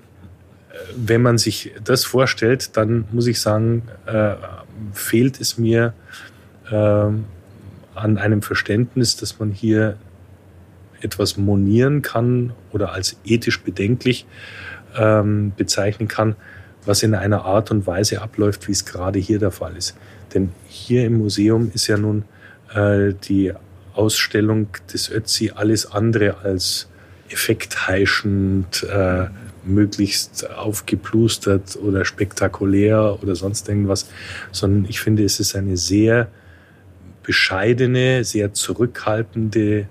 wenn 0.94 1.22
man 1.22 1.38
sich 1.38 1.72
das 1.82 2.04
vorstellt, 2.04 2.76
dann 2.76 3.06
muss 3.10 3.26
ich 3.26 3.40
sagen, 3.40 3.82
äh, 4.06 4.34
fehlt 4.92 5.40
es 5.40 5.58
mir 5.58 5.94
äh, 6.70 6.74
an 6.74 8.18
einem 8.18 8.42
Verständnis, 8.42 9.16
dass 9.16 9.38
man 9.38 9.52
hier 9.52 9.96
etwas 11.00 11.36
monieren 11.36 12.02
kann 12.02 12.52
oder 12.72 12.92
als 12.92 13.16
ethisch 13.24 13.62
bedenklich 13.62 14.26
ähm, 14.96 15.52
bezeichnen 15.56 16.08
kann, 16.08 16.36
was 16.86 17.02
in 17.02 17.14
einer 17.14 17.44
Art 17.44 17.70
und 17.70 17.86
Weise 17.86 18.22
abläuft, 18.22 18.68
wie 18.68 18.72
es 18.72 18.84
gerade 18.84 19.18
hier 19.18 19.38
der 19.38 19.50
Fall 19.50 19.76
ist. 19.76 19.96
Denn 20.34 20.50
hier 20.66 21.04
im 21.04 21.18
Museum 21.18 21.70
ist 21.74 21.86
ja 21.86 21.96
nun 21.96 22.24
äh, 22.74 23.12
die 23.28 23.52
Ausstellung 23.94 24.68
des 24.92 25.10
Ötzi 25.10 25.52
alles 25.54 25.90
andere 25.90 26.38
als 26.38 26.88
effektheischend, 27.28 28.84
äh, 28.84 29.26
möglichst 29.64 30.48
aufgeplustert 30.50 31.76
oder 31.76 32.04
spektakulär 32.04 33.18
oder 33.20 33.34
sonst 33.34 33.68
irgendwas, 33.68 34.08
sondern 34.52 34.88
ich 34.88 35.00
finde, 35.00 35.24
es 35.24 35.40
ist 35.40 35.56
eine 35.56 35.76
sehr 35.76 36.28
bescheidene, 37.24 38.22
sehr 38.22 38.52
zurückhaltende 38.54 39.88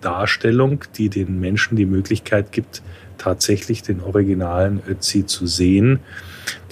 Darstellung, 0.00 0.84
die 0.96 1.10
den 1.10 1.38
Menschen 1.38 1.76
die 1.76 1.84
Möglichkeit 1.84 2.52
gibt, 2.52 2.82
tatsächlich 3.18 3.82
den 3.82 4.00
originalen 4.00 4.80
Ötzi 4.88 5.26
zu 5.26 5.46
sehen, 5.46 6.00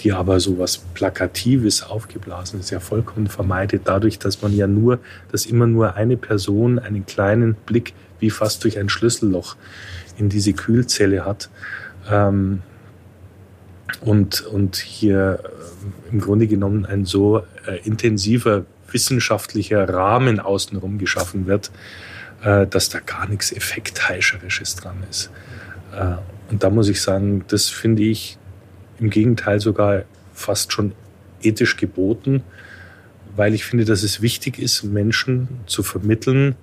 die 0.01 0.13
aber 0.13 0.39
so 0.39 0.59
was 0.59 0.77
Plakatives, 0.77 1.83
Aufgeblasenes 1.83 2.69
ja 2.69 2.79
vollkommen 2.79 3.27
vermeidet, 3.27 3.83
dadurch, 3.85 4.19
dass 4.19 4.41
man 4.41 4.55
ja 4.55 4.67
nur, 4.67 4.99
dass 5.31 5.45
immer 5.45 5.67
nur 5.67 5.95
eine 5.95 6.17
Person 6.17 6.79
einen 6.79 7.05
kleinen 7.05 7.55
Blick 7.65 7.93
wie 8.19 8.29
fast 8.29 8.63
durch 8.63 8.77
ein 8.77 8.89
Schlüsselloch 8.89 9.55
in 10.17 10.29
diese 10.29 10.53
Kühlzelle 10.53 11.25
hat. 11.25 11.49
Ähm, 12.09 12.61
und, 14.01 14.41
und 14.41 14.77
hier 14.77 15.39
äh, 15.43 16.11
im 16.11 16.21
Grunde 16.21 16.47
genommen 16.47 16.85
ein 16.85 17.05
so 17.05 17.43
äh, 17.65 17.79
intensiver 17.83 18.65
wissenschaftlicher 18.91 19.87
Rahmen 19.87 20.39
außenrum 20.39 20.97
geschaffen 20.97 21.47
wird, 21.47 21.71
äh, 22.43 22.67
dass 22.67 22.89
da 22.89 22.99
gar 22.99 23.27
nichts 23.27 23.51
Effektheischerisches 23.51 24.75
dran 24.75 25.03
ist. 25.09 25.31
Äh, 25.93 26.15
und 26.51 26.63
da 26.63 26.69
muss 26.69 26.89
ich 26.89 27.01
sagen, 27.01 27.43
das 27.47 27.69
finde 27.69 28.03
ich 28.03 28.38
im 28.99 29.09
Gegenteil 29.09 29.59
sogar 29.59 30.03
fast 30.33 30.71
schon 30.73 30.93
ethisch 31.41 31.77
geboten, 31.77 32.43
weil 33.35 33.53
ich 33.53 33.65
finde, 33.65 33.85
dass 33.85 34.03
es 34.03 34.21
wichtig 34.21 34.59
ist, 34.59 34.83
Menschen 34.83 35.47
zu 35.65 35.83
vermitteln, 35.83 36.55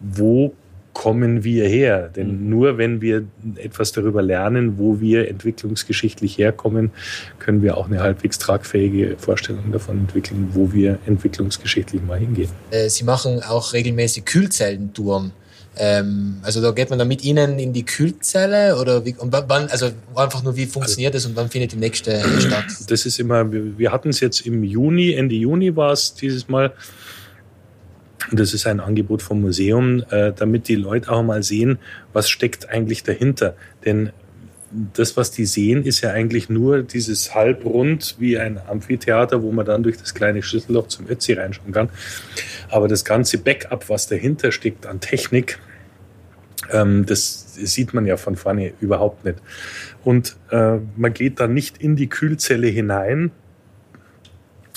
wo 0.00 0.54
kommen 0.94 1.44
wir 1.44 1.68
her? 1.68 2.08
Denn 2.08 2.44
mhm. 2.44 2.48
nur 2.48 2.78
wenn 2.78 3.00
wir 3.00 3.26
etwas 3.56 3.92
darüber 3.92 4.22
lernen, 4.22 4.78
wo 4.78 5.00
wir 5.00 5.28
entwicklungsgeschichtlich 5.28 6.38
herkommen, 6.38 6.92
können 7.38 7.62
wir 7.62 7.76
auch 7.76 7.86
eine 7.86 8.00
halbwegs 8.00 8.38
tragfähige 8.38 9.16
Vorstellung 9.18 9.72
davon 9.72 9.98
entwickeln, 9.98 10.50
wo 10.52 10.72
wir 10.72 10.98
entwicklungsgeschichtlich 11.06 12.02
mal 12.02 12.18
hingehen. 12.18 12.50
Äh, 12.70 12.88
Sie 12.88 13.04
machen 13.04 13.42
auch 13.42 13.72
regelmäßig 13.72 14.24
Kühlzellentouren. 14.24 15.32
Ähm, 15.76 16.38
also 16.42 16.60
da 16.60 16.70
geht 16.70 16.90
man 16.90 16.98
dann 16.98 17.08
mit 17.08 17.24
Ihnen 17.24 17.58
in 17.58 17.72
die 17.72 17.84
Kühlzelle 17.84 18.78
oder 18.78 19.04
wie, 19.04 19.14
und 19.18 19.32
wann, 19.32 19.68
also 19.68 19.90
einfach 20.14 20.42
nur 20.42 20.56
wie 20.56 20.66
funktioniert 20.66 21.14
das 21.14 21.26
und 21.26 21.34
wann 21.36 21.48
findet 21.48 21.72
die 21.72 21.76
nächste 21.76 22.22
statt? 22.40 22.66
Das 22.88 23.06
ist 23.06 23.18
immer, 23.18 23.50
wir 23.50 23.90
hatten 23.90 24.10
es 24.10 24.20
jetzt 24.20 24.46
im 24.46 24.62
Juni, 24.62 25.12
Ende 25.14 25.34
Juni 25.34 25.74
war 25.74 25.92
es 25.92 26.14
dieses 26.14 26.48
Mal 26.48 26.72
das 28.32 28.54
ist 28.54 28.66
ein 28.66 28.80
Angebot 28.80 29.20
vom 29.20 29.42
Museum, 29.42 30.02
äh, 30.10 30.32
damit 30.32 30.68
die 30.68 30.76
Leute 30.76 31.10
auch 31.10 31.22
mal 31.22 31.42
sehen, 31.42 31.78
was 32.12 32.30
steckt 32.30 32.68
eigentlich 32.68 33.02
dahinter. 33.02 33.54
Denn 33.84 34.12
das, 34.94 35.16
was 35.16 35.30
die 35.30 35.46
sehen, 35.46 35.84
ist 35.84 36.00
ja 36.00 36.10
eigentlich 36.10 36.48
nur 36.48 36.82
dieses 36.82 37.34
Halbrund 37.34 38.16
wie 38.18 38.38
ein 38.38 38.58
Amphitheater, 38.66 39.42
wo 39.42 39.52
man 39.52 39.64
dann 39.64 39.82
durch 39.82 39.98
das 39.98 40.14
kleine 40.14 40.42
Schlüsselloch 40.42 40.88
zum 40.88 41.08
Ötzi 41.08 41.34
reinschauen 41.34 41.72
kann. 41.72 41.90
Aber 42.70 42.88
das 42.88 43.04
ganze 43.04 43.38
Backup, 43.38 43.88
was 43.88 44.08
dahinter 44.08 44.50
steckt 44.50 44.86
an 44.86 45.00
Technik, 45.00 45.58
das 47.06 47.54
sieht 47.54 47.94
man 47.94 48.06
ja 48.06 48.16
von 48.16 48.36
vorne 48.36 48.72
überhaupt 48.80 49.24
nicht. 49.24 49.38
Und 50.04 50.36
äh, 50.50 50.78
man 50.96 51.12
geht 51.12 51.40
dann 51.40 51.54
nicht 51.54 51.78
in 51.78 51.96
die 51.96 52.08
Kühlzelle 52.08 52.66
hinein, 52.66 53.30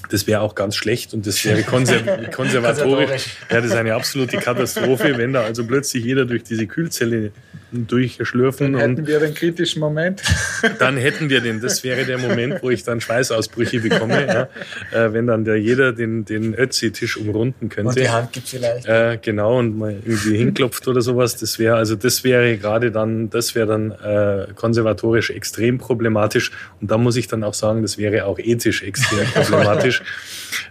das 0.09 0.27
wäre 0.27 0.41
auch 0.41 0.55
ganz 0.55 0.75
schlecht 0.75 1.13
und 1.13 1.27
das 1.27 1.43
wäre 1.43 1.63
konser 1.63 1.99
konservatorisch. 2.31 3.37
ja, 3.49 3.57
das 3.57 3.65
ist 3.65 3.75
eine 3.75 3.93
absolute 3.93 4.37
Katastrophe, 4.37 5.17
wenn 5.17 5.33
da 5.33 5.41
also 5.41 5.65
plötzlich 5.65 6.03
jeder 6.03 6.25
durch 6.25 6.43
diese 6.43 6.67
Kühlzelle 6.67 7.31
durchschlürfen. 7.71 8.73
Dann 8.73 8.81
hätten 8.81 9.07
wir 9.07 9.19
den 9.19 9.33
kritischen 9.33 9.79
Moment. 9.79 10.21
Dann 10.79 10.97
hätten 10.97 11.29
wir 11.29 11.41
den. 11.41 11.61
Das 11.61 11.83
wäre 11.83 12.05
der 12.05 12.17
Moment, 12.17 12.61
wo 12.61 12.69
ich 12.69 12.83
dann 12.83 13.01
Schweißausbrüche 13.01 13.79
bekomme, 13.79 14.25
ja, 14.25 14.49
äh, 14.91 15.13
wenn 15.13 15.27
dann 15.27 15.43
der 15.43 15.57
jeder 15.57 15.91
den, 15.91 16.25
den 16.25 16.53
Ötzi-Tisch 16.53 17.17
umrunden 17.17 17.69
könnte. 17.69 17.89
Und 17.89 17.99
die 17.99 18.09
Hand 18.09 18.31
gibt 18.31 18.49
vielleicht. 18.49 18.85
Äh, 18.85 19.19
genau, 19.21 19.59
und 19.59 19.77
mal 19.77 19.91
irgendwie 19.91 20.37
hinklopft 20.37 20.87
oder 20.87 21.01
sowas. 21.01 21.35
Das 21.37 21.59
wäre, 21.59 21.75
also 21.75 21.95
das 21.95 22.23
wäre 22.23 22.57
gerade 22.57 22.91
dann, 22.91 23.29
das 23.29 23.55
wäre 23.55 23.67
dann 23.67 23.91
äh, 23.91 24.53
konservatorisch 24.53 25.29
extrem 25.29 25.77
problematisch. 25.77 26.51
Und 26.81 26.89
da 26.91 26.97
muss 26.97 27.17
ich 27.17 27.27
dann 27.27 27.43
auch 27.43 27.53
sagen, 27.53 27.81
das 27.81 27.97
wäre 27.97 28.25
auch 28.25 28.39
ethisch 28.39 28.83
extrem 28.83 29.25
problematisch. 29.33 30.01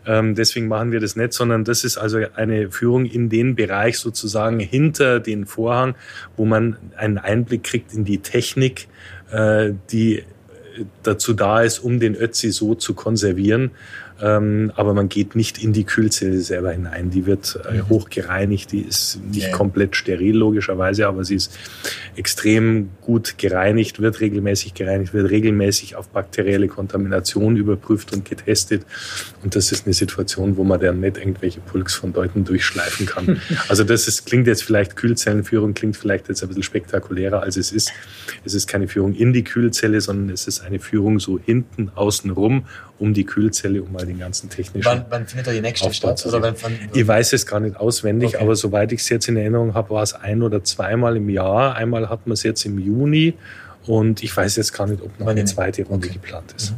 Ähm, 0.06 0.34
deswegen 0.34 0.68
machen 0.68 0.92
wir 0.92 1.00
das 1.00 1.16
nicht, 1.16 1.32
sondern 1.32 1.64
das 1.64 1.84
ist 1.84 1.98
also 1.98 2.20
eine 2.34 2.70
Führung 2.70 3.04
in 3.06 3.28
den 3.28 3.54
Bereich 3.54 3.98
sozusagen 3.98 4.60
hinter 4.60 5.20
den 5.20 5.46
Vorhang, 5.46 5.94
wo 6.36 6.44
man 6.44 6.76
einen 6.96 7.18
Einblick 7.18 7.64
kriegt 7.64 7.92
in 7.92 8.04
die 8.04 8.18
Technik, 8.18 8.88
äh, 9.30 9.72
die 9.90 10.24
dazu 11.02 11.32
da 11.32 11.62
ist, 11.62 11.78
um 11.78 12.00
den 12.00 12.14
Ötzi 12.14 12.50
so 12.50 12.74
zu 12.74 12.94
konservieren. 12.94 13.70
Ähm, 14.20 14.72
aber 14.76 14.94
man 14.94 15.10
geht 15.10 15.36
nicht 15.36 15.62
in 15.62 15.74
die 15.74 15.84
Kühlzelle 15.84 16.40
selber 16.40 16.72
hinein. 16.72 17.10
Die 17.10 17.26
wird 17.26 17.58
äh, 17.68 17.74
mhm. 17.74 17.88
hoch 17.90 18.08
gereinigt, 18.08 18.72
die 18.72 18.80
ist 18.80 19.20
nicht 19.30 19.48
ja. 19.48 19.52
komplett 19.52 19.94
steril 19.94 20.36
logischerweise, 20.36 21.06
aber 21.06 21.22
sie 21.24 21.34
ist 21.34 21.56
extrem 22.16 22.88
gut 23.02 23.36
gereinigt, 23.36 24.00
wird 24.00 24.20
regelmäßig 24.20 24.72
gereinigt, 24.72 25.12
wird 25.12 25.30
regelmäßig 25.30 25.96
auf 25.96 26.08
bakterielle 26.08 26.68
Kontamination 26.68 27.56
überprüft 27.56 28.14
und 28.14 28.24
getestet. 28.24 28.86
Und 29.42 29.54
das 29.54 29.70
ist 29.70 29.86
eine 29.86 29.92
Situation, 29.92 30.56
wo 30.56 30.64
man 30.64 30.80
dann 30.80 31.00
nicht 31.00 31.18
irgendwelche 31.18 31.60
Pulks 31.60 31.94
von 31.94 32.14
Deuten 32.14 32.44
durchschleifen 32.44 33.04
kann. 33.04 33.40
also 33.68 33.84
das 33.84 34.08
ist, 34.08 34.24
klingt 34.24 34.46
jetzt 34.46 34.64
vielleicht 34.64 34.96
Kühlzellenführung, 34.96 35.74
klingt 35.74 35.96
vielleicht 35.96 36.28
jetzt 36.28 36.42
ein 36.42 36.48
bisschen 36.48 36.62
spektakulärer, 36.62 37.42
als 37.42 37.58
es 37.58 37.70
ist. 37.70 37.92
Es 38.46 38.54
ist 38.54 38.66
keine 38.66 38.88
Führung 38.88 39.12
in 39.14 39.34
die 39.34 39.44
Kühlzelle, 39.44 40.00
sondern 40.00 40.30
es 40.30 40.46
ist 40.46 40.60
eine 40.60 40.78
Führung 40.78 41.20
so 41.20 41.38
hinten 41.38 41.90
außen 41.94 42.30
rum 42.30 42.64
um 42.98 43.14
die 43.14 43.24
Kühlzelle, 43.24 43.82
um 43.82 43.92
mal 43.92 44.05
den 44.06 44.18
ganzen 44.18 44.48
technischen. 44.50 44.84
Wann, 44.84 45.04
wann 45.10 45.26
findet 45.26 45.46
da 45.46 45.52
die 45.52 45.60
nächste 45.60 45.92
statt? 45.92 46.24
Oder 46.26 46.42
wann, 46.42 46.54
wann, 46.60 46.78
ich 46.92 47.06
weiß 47.06 47.32
es 47.32 47.46
gar 47.46 47.60
nicht 47.60 47.76
auswendig, 47.76 48.34
okay. 48.34 48.42
aber 48.42 48.56
soweit 48.56 48.92
ich 48.92 49.00
es 49.00 49.08
jetzt 49.08 49.28
in 49.28 49.36
Erinnerung 49.36 49.74
habe, 49.74 49.90
war 49.90 50.02
es 50.02 50.14
ein 50.14 50.42
oder 50.42 50.64
zweimal 50.64 51.16
im 51.16 51.28
Jahr. 51.28 51.74
Einmal 51.74 52.08
hat 52.08 52.26
man 52.26 52.34
es 52.34 52.42
jetzt 52.42 52.64
im 52.64 52.78
Juni 52.78 53.34
und 53.86 54.22
ich 54.22 54.36
weiß 54.36 54.56
jetzt 54.56 54.72
gar 54.72 54.86
nicht, 54.86 55.02
ob 55.02 55.18
noch 55.20 55.26
eine 55.26 55.44
zweite 55.44 55.82
Runde 55.84 56.08
okay. 56.08 56.18
geplant 56.18 56.54
ist. 56.56 56.72
Mhm. 56.72 56.76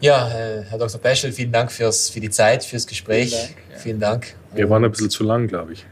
Ja, 0.00 0.28
äh, 0.28 0.62
Herr 0.68 0.78
Dr. 0.78 1.00
Peschel, 1.00 1.32
vielen 1.32 1.52
Dank 1.52 1.72
fürs, 1.72 2.10
für 2.10 2.20
die 2.20 2.30
Zeit, 2.30 2.64
fürs 2.64 2.86
Gespräch. 2.86 3.30
Vielen 3.30 3.40
Dank. 3.40 3.56
Ja. 3.72 3.78
Vielen 3.78 4.00
Dank. 4.00 4.34
Wir 4.54 4.70
waren 4.70 4.84
ein 4.84 4.90
bisschen 4.90 5.10
zu 5.10 5.24
lang, 5.24 5.48
glaube 5.48 5.72
ich. 5.72 5.86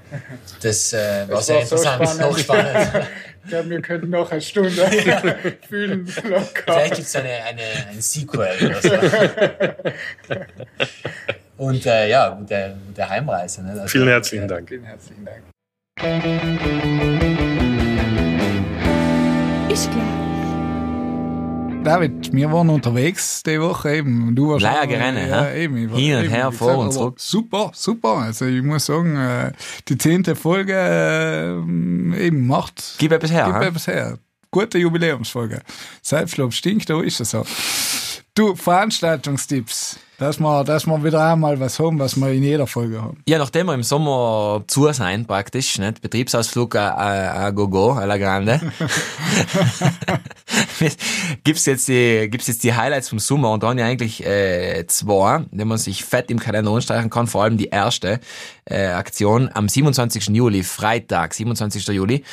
Das 0.62 0.92
äh, 0.92 0.96
war 1.28 1.36
das 1.36 1.46
sehr 1.46 1.56
war 1.56 1.62
interessant, 1.62 2.08
so 2.08 2.36
spannend. 2.38 2.90
Ich 3.44 3.50
glaube, 3.50 3.70
wir 3.70 3.82
könnten 3.82 4.10
noch 4.10 4.32
eine 4.32 4.40
Stunde 4.40 4.88
ja. 5.04 5.22
fühlen 5.68 6.06
locker. 6.24 6.62
Vielleicht 6.64 6.94
gibt 6.94 7.06
es 7.06 7.16
eine, 7.16 7.28
eine, 7.28 7.62
ein 7.90 8.00
Sequel 8.00 8.48
oder 8.66 8.82
so. 8.82 8.90
Und 11.58 11.86
äh, 11.86 12.08
ja, 12.08 12.30
gute, 12.30 12.76
gute 12.86 13.08
Heimreise. 13.08 13.62
Ne? 13.62 13.72
Also, 13.72 13.86
Vielen 13.86 14.08
herzlichen 14.08 14.48
Dank. 14.48 14.68
Vielen 14.68 14.84
herzlichen 14.84 15.24
Dank. 15.24 15.42
Ich 19.68 19.90
glaube. 19.90 20.33
David, 21.84 22.32
wir 22.32 22.50
waren 22.50 22.70
unterwegs 22.70 23.42
die 23.42 23.60
Woche 23.60 23.96
eben. 23.96 24.34
Du 24.34 24.48
warst 24.48 24.62
Leier 24.62 24.86
gerennen, 24.86 25.28
ja, 25.28 25.52
eben, 25.52 25.76
Hin 25.76 26.16
und 26.16 26.28
her, 26.30 26.50
vor 26.50 26.78
und 26.78 26.92
zurück. 26.92 27.20
Super, 27.20 27.72
super. 27.74 28.16
Also 28.16 28.46
ich 28.46 28.62
muss 28.62 28.86
sagen, 28.86 29.16
äh, 29.16 29.52
die 29.86 29.98
zehnte 29.98 30.34
Folge 30.34 30.72
äh, 30.72 32.26
eben 32.26 32.46
macht. 32.46 32.94
Gib 32.96 33.12
etwas 33.12 33.30
her. 33.30 33.50
Gib 33.52 33.68
etwas 33.68 33.86
her. 33.86 34.18
Gute 34.50 34.78
Jubiläumsfolge. 34.78 35.60
Selbstlob 36.00 36.54
stinkt, 36.54 36.88
da 36.88 37.02
ist 37.02 37.20
es 37.20 37.32
so. 37.32 37.44
Du, 38.36 38.56
Veranstaltungstipps. 38.56 40.00
Dass 40.18 40.40
wir, 40.40 40.64
dass 40.64 40.86
wir 40.86 41.04
wieder 41.04 41.24
einmal 41.24 41.58
was 41.60 41.78
haben, 41.78 42.00
was 42.00 42.16
wir 42.16 42.32
in 42.32 42.42
jeder 42.42 42.66
Folge 42.66 43.00
haben. 43.00 43.22
Ja, 43.28 43.38
nachdem 43.38 43.66
wir 43.66 43.74
im 43.74 43.84
Sommer 43.84 44.64
zu 44.66 44.92
sein, 44.92 45.24
praktisch, 45.24 45.78
nicht? 45.78 46.00
Betriebsausflug 46.00 46.74
a, 46.74 47.46
a 47.46 47.50
go 47.50 47.68
go, 47.68 47.92
a 47.92 48.04
la 48.04 48.16
grande. 48.16 48.60
gibt's 51.44 51.66
jetzt 51.66 51.86
die, 51.86 52.28
gibt's 52.28 52.48
jetzt 52.48 52.64
die 52.64 52.74
Highlights 52.74 53.08
vom 53.08 53.20
Sommer 53.20 53.52
und 53.52 53.62
dann 53.62 53.78
ja 53.78 53.86
eigentlich, 53.86 54.24
äh, 54.24 54.84
zwei, 54.88 55.44
die 55.52 55.64
man 55.64 55.78
sich 55.78 56.04
fett 56.04 56.30
im 56.30 56.40
Kalender 56.40 56.72
anstreichen 56.72 57.10
kann, 57.10 57.28
vor 57.28 57.44
allem 57.44 57.56
die 57.56 57.68
erste, 57.68 58.18
äh, 58.64 58.86
Aktion 58.86 59.48
am 59.52 59.68
27. 59.68 60.28
Juli, 60.28 60.64
Freitag, 60.64 61.34
27. 61.34 61.86
Juli. 61.88 62.24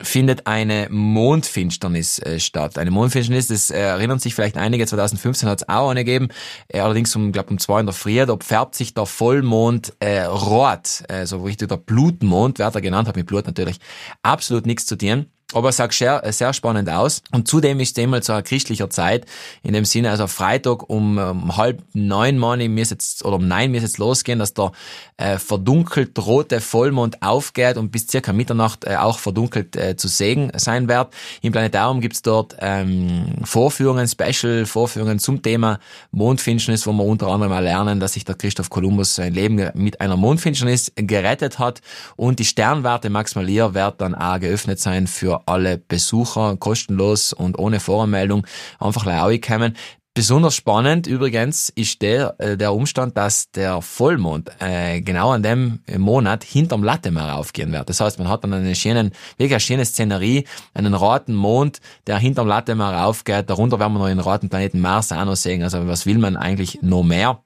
Findet 0.00 0.46
eine 0.46 0.88
Mondfinsternis 0.90 2.18
äh, 2.18 2.40
statt. 2.40 2.78
Eine 2.78 2.90
Mondfinsternis, 2.90 3.48
das 3.48 3.70
äh, 3.70 3.78
erinnern 3.78 4.18
sich 4.18 4.34
vielleicht 4.34 4.56
einige, 4.56 4.86
2015 4.86 5.48
hat 5.48 5.62
es 5.62 5.68
auch 5.68 5.90
eine 5.90 6.04
gegeben, 6.04 6.28
äh, 6.68 6.80
allerdings 6.80 7.14
um, 7.16 7.32
glaube 7.32 7.50
um 7.50 7.58
zwei 7.58 7.80
in 7.80 7.86
der 7.86 7.94
Früh, 7.94 8.24
da 8.24 8.36
färbt 8.40 8.74
sich 8.74 8.94
der 8.94 9.06
Vollmond 9.06 9.94
äh, 10.00 10.22
rot, 10.22 11.02
äh, 11.08 11.26
so 11.26 11.42
richtig 11.42 11.68
der 11.68 11.76
Blutmond, 11.76 12.58
wer 12.58 12.74
er 12.74 12.80
genannt 12.80 13.08
hat 13.08 13.16
mit 13.16 13.26
Blut 13.26 13.46
natürlich, 13.46 13.78
absolut 14.22 14.66
nichts 14.66 14.86
zu 14.86 14.96
tun. 14.96 15.26
Aber 15.52 15.68
es 15.68 15.76
sah 15.76 15.88
sehr, 15.90 16.22
sehr 16.32 16.52
spannend 16.52 16.90
aus. 16.90 17.22
Und 17.30 17.46
zudem 17.46 17.78
ist 17.78 17.96
es 17.96 18.02
einmal 18.02 18.20
zu 18.20 18.32
einer 18.32 18.42
christlicher 18.42 18.90
Zeit. 18.90 19.26
In 19.62 19.74
dem 19.74 19.84
Sinne, 19.84 20.10
also 20.10 20.26
Freitag 20.26 20.90
um, 20.90 21.18
um 21.18 21.56
halb 21.56 21.82
neun, 21.92 22.36
Mann, 22.36 22.58
mir 22.58 22.84
jetzt, 22.84 23.24
oder 23.24 23.36
um 23.36 23.46
neun 23.46 23.70
mir 23.70 23.80
jetzt 23.80 23.98
losgehen, 23.98 24.40
dass 24.40 24.54
der 24.54 24.72
äh, 25.18 25.38
verdunkelt 25.38 26.18
rote 26.18 26.60
Vollmond 26.60 27.22
aufgeht 27.22 27.76
und 27.76 27.92
bis 27.92 28.08
circa 28.08 28.32
Mitternacht 28.32 28.84
äh, 28.84 28.96
auch 28.96 29.20
verdunkelt 29.20 29.76
äh, 29.76 29.96
zu 29.96 30.08
sehen 30.08 30.50
sein 30.56 30.88
wird. 30.88 31.14
Im 31.42 31.52
Planetarium 31.52 32.00
gibt's 32.00 32.22
dort 32.22 32.56
ähm, 32.58 33.26
Vorführungen, 33.44 34.08
Special-Vorführungen 34.08 35.20
zum 35.20 35.42
Thema 35.42 35.78
Mondfinsternis, 36.10 36.88
wo 36.88 36.92
wir 36.92 37.04
unter 37.04 37.28
anderem 37.28 37.52
mal 37.52 37.62
lernen, 37.62 38.00
dass 38.00 38.14
sich 38.14 38.24
der 38.24 38.34
Christoph 38.34 38.68
Kolumbus 38.68 39.14
sein 39.14 39.32
Leben 39.32 39.70
mit 39.74 40.00
einer 40.00 40.16
Mondfinsternis 40.16 40.92
gerettet 40.96 41.60
hat. 41.60 41.82
Und 42.16 42.40
die 42.40 42.44
Sternwarte 42.44 43.10
Max 43.10 43.36
Malier 43.36 43.74
wird 43.74 44.00
dann 44.00 44.16
auch 44.16 44.40
geöffnet 44.40 44.80
sein 44.80 45.06
für 45.06 45.35
alle 45.46 45.78
Besucher, 45.78 46.56
kostenlos 46.56 47.32
und 47.32 47.58
ohne 47.58 47.80
Voranmeldung 47.80 48.46
einfach 48.78 49.04
kommen. 49.40 49.74
Besonders 50.16 50.54
spannend 50.54 51.06
übrigens 51.06 51.68
ist 51.68 52.00
der, 52.00 52.36
äh, 52.38 52.56
der 52.56 52.72
Umstand, 52.72 53.18
dass 53.18 53.50
der 53.50 53.82
Vollmond 53.82 54.50
äh, 54.60 55.02
genau 55.02 55.32
an 55.32 55.42
dem 55.42 55.80
Monat 55.98 56.42
hinterm 56.42 56.82
Latemer 56.82 57.36
aufgehen 57.36 57.70
wird. 57.70 57.90
Das 57.90 58.00
heißt, 58.00 58.18
man 58.18 58.26
hat 58.30 58.42
dann 58.42 58.54
eine 58.54 58.74
schöne, 58.74 59.10
wirklich 59.36 59.52
eine 59.52 59.60
schöne 59.60 59.84
Szenerie, 59.84 60.44
einen 60.72 60.94
roten 60.94 61.34
Mond, 61.34 61.82
der 62.06 62.16
hinterm 62.16 62.48
Latemer 62.48 63.04
aufgeht. 63.04 63.50
Darunter 63.50 63.78
werden 63.78 63.92
wir 63.92 63.98
noch 63.98 64.08
den 64.08 64.20
roten 64.20 64.48
Planeten 64.48 64.80
Mars 64.80 65.12
auch 65.12 65.26
noch 65.26 65.36
sehen. 65.36 65.62
Also 65.62 65.86
was 65.86 66.06
will 66.06 66.16
man 66.16 66.38
eigentlich 66.38 66.78
noch 66.80 67.02
mehr? 67.02 67.42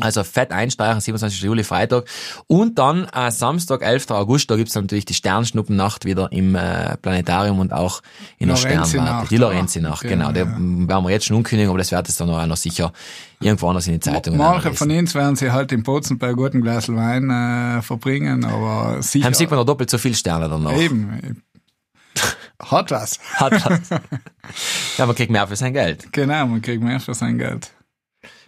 Also 0.00 0.24
fett 0.24 0.52
einsteigen, 0.52 1.00
27. 1.00 1.42
Juli, 1.42 1.64
Freitag. 1.64 2.04
Und 2.46 2.78
dann 2.78 3.04
äh, 3.14 3.30
Samstag, 3.30 3.82
11. 3.82 4.10
August, 4.10 4.50
da 4.50 4.56
gibt's 4.56 4.74
dann 4.74 4.84
natürlich 4.84 5.04
die 5.04 5.14
Sternschnuppennacht 5.14 6.04
wieder 6.04 6.30
im 6.32 6.54
äh, 6.54 6.96
Planetarium 6.96 7.58
und 7.58 7.72
auch 7.72 8.02
in 8.38 8.48
der 8.48 8.56
Sternwarte. 8.56 9.28
Die 9.28 9.36
Lorenzi-Nacht, 9.36 10.02
genau. 10.02 10.28
genau. 10.28 10.38
Ja. 10.38 10.46
werden 10.46 11.04
wir 11.04 11.10
jetzt 11.10 11.26
schon 11.26 11.36
unkündigen, 11.36 11.70
aber 11.70 11.78
das 11.78 11.90
wird 11.92 12.08
es 12.08 12.16
dann 12.16 12.30
auch 12.30 12.46
noch 12.46 12.56
sicher 12.56 12.92
irgendwo 13.40 13.68
anders 13.68 13.86
in 13.86 13.94
die 13.94 14.00
Zeitung. 14.00 14.36
Manche 14.36 14.74
von 14.74 14.90
uns 14.90 15.14
werden 15.14 15.36
sie 15.36 15.50
halt 15.50 15.72
in 15.72 15.82
Bozen 15.82 16.18
bei 16.18 16.28
einem 16.28 16.36
guten 16.36 16.60
Glas 16.60 16.88
Wein 16.88 17.30
äh, 17.30 17.82
verbringen, 17.82 18.44
aber 18.44 19.02
sicher. 19.02 19.26
Haben 19.26 19.34
sieht 19.34 19.50
man 19.50 19.58
noch 19.58 19.66
doppelt 19.66 19.90
so 19.90 19.98
viele 19.98 20.14
Sterne 20.14 20.48
dann 20.48 20.62
noch. 20.62 20.76
Eben. 20.76 21.42
Hat 22.62 22.90
was. 22.90 23.18
Hat 23.34 23.52
was. 23.52 23.90
ja, 24.98 25.06
man 25.06 25.14
kriegt 25.16 25.30
mehr 25.30 25.46
für 25.46 25.56
sein 25.56 25.72
Geld. 25.72 26.12
Genau, 26.12 26.46
man 26.46 26.60
kriegt 26.60 26.82
mehr 26.82 27.00
für 27.00 27.14
sein 27.14 27.38
Geld. 27.38 27.70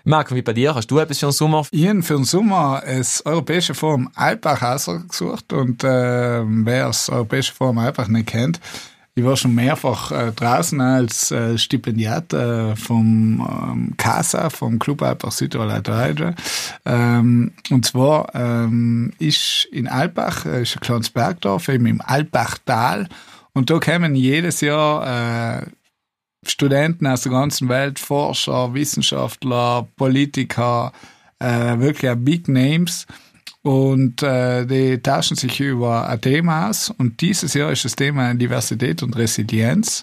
Marc, 0.04 0.34
wie 0.34 0.42
bei 0.42 0.52
dir? 0.52 0.74
Hast 0.74 0.90
du 0.90 0.98
etwas 0.98 1.18
für 1.18 1.26
den 1.26 1.32
Sommer? 1.32 1.64
Ich 1.70 1.88
habe 1.88 2.02
für 2.02 2.14
den 2.14 2.24
Sommer 2.24 2.82
das 2.84 3.24
Europäische 3.24 3.74
Forum 3.74 4.10
Alpbach 4.14 4.62
ausgesucht 4.62 5.52
und 5.52 5.84
äh, 5.84 6.42
wer 6.44 6.86
das 6.86 7.08
Europäische 7.08 7.52
Forum 7.52 7.78
Alpbach 7.78 8.08
nicht 8.08 8.26
kennt, 8.26 8.58
ich 9.14 9.24
war 9.24 9.36
schon 9.36 9.54
mehrfach 9.54 10.10
äh, 10.10 10.32
draußen 10.32 10.80
als 10.80 11.30
äh, 11.30 11.58
Stipendiat 11.58 12.32
äh, 12.32 12.74
vom 12.74 13.46
ähm, 13.46 13.94
CASA, 13.98 14.48
vom 14.48 14.78
Club 14.78 15.02
Alpbach 15.02 15.32
Südtirol 15.32 15.82
ähm, 16.86 17.52
Und 17.70 17.86
zwar 17.86 18.34
ähm, 18.34 19.12
ist 19.18 19.68
in 19.70 19.86
Alpbach, 19.86 20.46
äh, 20.46 20.62
ist 20.62 20.76
ein 20.76 20.80
kleines 20.80 21.10
Bergdorf, 21.10 21.68
eben 21.68 21.86
im 21.86 22.00
Alpbachtal. 22.00 23.06
Und 23.52 23.68
da 23.68 23.78
kommen 23.78 24.14
jedes 24.14 24.62
Jahr 24.62 25.60
äh, 25.60 25.66
Studenten 26.46 27.06
aus 27.06 27.22
der 27.22 27.32
ganzen 27.32 27.68
Welt, 27.68 27.98
Forscher, 27.98 28.74
Wissenschaftler, 28.74 29.86
Politiker, 29.96 30.92
äh, 31.38 31.78
wirklich 31.78 32.12
Big 32.16 32.48
Names. 32.48 33.06
Und 33.62 34.24
äh, 34.24 34.66
die 34.66 35.00
tauschen 35.00 35.36
sich 35.36 35.60
über 35.60 36.08
ein 36.08 36.20
Thema 36.20 36.68
aus. 36.68 36.90
Und 36.90 37.20
dieses 37.20 37.54
Jahr 37.54 37.70
ist 37.70 37.84
das 37.84 37.94
Thema 37.94 38.34
Diversität 38.34 39.02
und 39.04 39.16
Resilienz. 39.16 40.02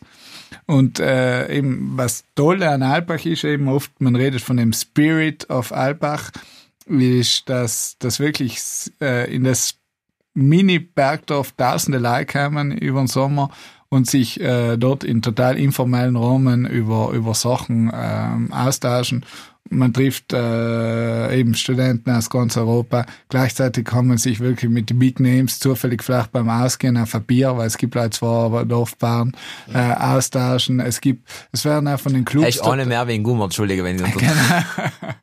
Und 0.65 0.99
äh, 0.99 1.51
eben 1.53 1.97
was 1.97 2.23
toll 2.35 2.63
an 2.63 2.83
Alpbach 2.83 3.25
ist, 3.25 3.43
eben 3.43 3.67
oft, 3.67 3.99
man 3.99 4.15
redet 4.15 4.41
von 4.41 4.57
dem 4.57 4.71
Spirit 4.71 5.49
of 5.49 5.73
Alpbach, 5.73 6.31
ist, 6.85 7.49
dass, 7.49 7.97
dass 7.99 8.19
wirklich 8.19 8.59
äh, 9.01 9.33
in 9.33 9.43
das 9.43 9.75
Mini-Bergdorf 10.33 11.51
tausende 11.51 11.97
Leute 11.97 12.25
kommen 12.27 12.71
über 12.71 12.99
den 12.99 13.07
Sommer 13.07 13.51
und 13.89 14.07
sich 14.07 14.39
äh, 14.39 14.77
dort 14.77 15.03
in 15.03 15.21
total 15.21 15.57
informellen 15.57 16.15
Rahmen 16.15 16.65
über, 16.65 17.11
über 17.11 17.33
Sachen 17.33 17.91
ähm, 17.93 18.53
austauschen 18.53 19.25
man 19.69 19.93
trifft 19.93 20.33
äh, 20.33 21.39
eben 21.39 21.53
Studenten 21.53 22.09
aus 22.11 22.29
ganz 22.29 22.57
Europa. 22.57 23.05
Gleichzeitig 23.29 23.85
kann 23.85 24.07
man 24.07 24.17
sich 24.17 24.39
wirklich 24.39 24.69
mit 24.69 24.89
den 24.89 24.99
Big 24.99 25.19
Names 25.19 25.59
zufällig 25.59 26.03
vielleicht 26.03 26.31
beim 26.31 26.49
Ausgehen 26.49 26.97
auf 26.97 27.13
ein 27.13 27.23
Bier, 27.23 27.55
weil 27.55 27.67
es 27.67 27.77
gibt 27.77 27.95
halt 27.95 28.13
zwar 28.13 28.65
Dorfbahn, 28.65 29.33
äh, 29.73 29.77
austauschen. 29.77 30.79
Es 30.79 31.01
gibt, 31.01 31.29
es 31.51 31.65
werden 31.65 31.87
auch 31.87 31.99
von 31.99 32.13
den 32.13 32.25
Clubs... 32.25 32.47
Echt 32.47 32.63
ohne 32.63 32.85
mehr 32.85 33.07
wegen 33.07 33.23
Gummer, 33.23 33.45
entschuldige, 33.45 33.83
wenn 33.83 33.97
ich 33.97 34.01
das 34.01 34.11
genau. 34.17 35.13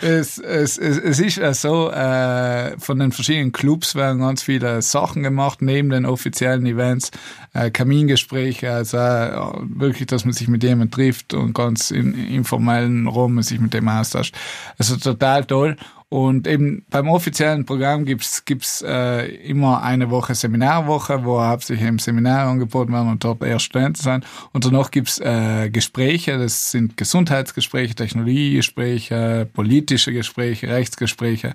es, 0.00 0.38
es, 0.38 0.78
es, 0.78 0.98
es 0.98 1.20
ist 1.20 1.36
ja 1.36 1.54
so, 1.54 1.90
äh, 1.90 2.78
von 2.78 2.98
den 2.98 3.12
verschiedenen 3.12 3.52
Clubs 3.52 3.94
werden 3.94 4.20
ganz 4.20 4.42
viele 4.42 4.82
Sachen 4.82 5.22
gemacht, 5.22 5.62
neben 5.62 5.90
den 5.90 6.04
offiziellen 6.04 6.66
Events, 6.66 7.10
äh, 7.54 7.70
Kamingespräche, 7.70 8.70
also 8.70 8.98
äh, 8.98 9.32
wirklich, 9.60 10.06
dass 10.06 10.24
man 10.24 10.34
sich 10.34 10.48
mit 10.48 10.62
jemandem 10.62 10.90
trifft 10.90 11.32
und 11.32 11.54
ganz 11.54 11.90
in 11.90 12.12
informellen 12.14 13.08
Raum 13.08 13.40
sich 13.42 13.60
mit 13.60 13.67
dem 13.74 13.88
austauscht. 13.88 14.34
Also 14.78 14.96
total 14.96 15.44
toll. 15.44 15.76
Und 16.10 16.46
eben 16.46 16.86
beim 16.88 17.08
offiziellen 17.08 17.66
Programm 17.66 18.06
gibt's 18.06 18.46
gibt's 18.46 18.80
äh, 18.80 19.26
immer 19.26 19.82
eine 19.82 20.08
Woche 20.08 20.34
Seminarwoche, 20.34 21.22
wo 21.22 21.42
hauptsächlich 21.42 21.86
im 21.86 21.98
Seminar 21.98 22.48
angeboten 22.48 22.92
werden 22.92 23.10
und 23.10 23.24
dort 23.24 23.42
erst 23.42 23.66
Studenten 23.66 24.00
sein. 24.00 24.24
Und 24.52 24.64
danach 24.64 24.90
gibt's 24.90 25.18
äh, 25.18 25.68
Gespräche, 25.68 26.38
das 26.38 26.70
sind 26.70 26.96
Gesundheitsgespräche, 26.96 27.94
Technologiegespräche, 27.94 29.50
politische 29.52 30.14
Gespräche, 30.14 30.68
Rechtsgespräche. 30.68 31.54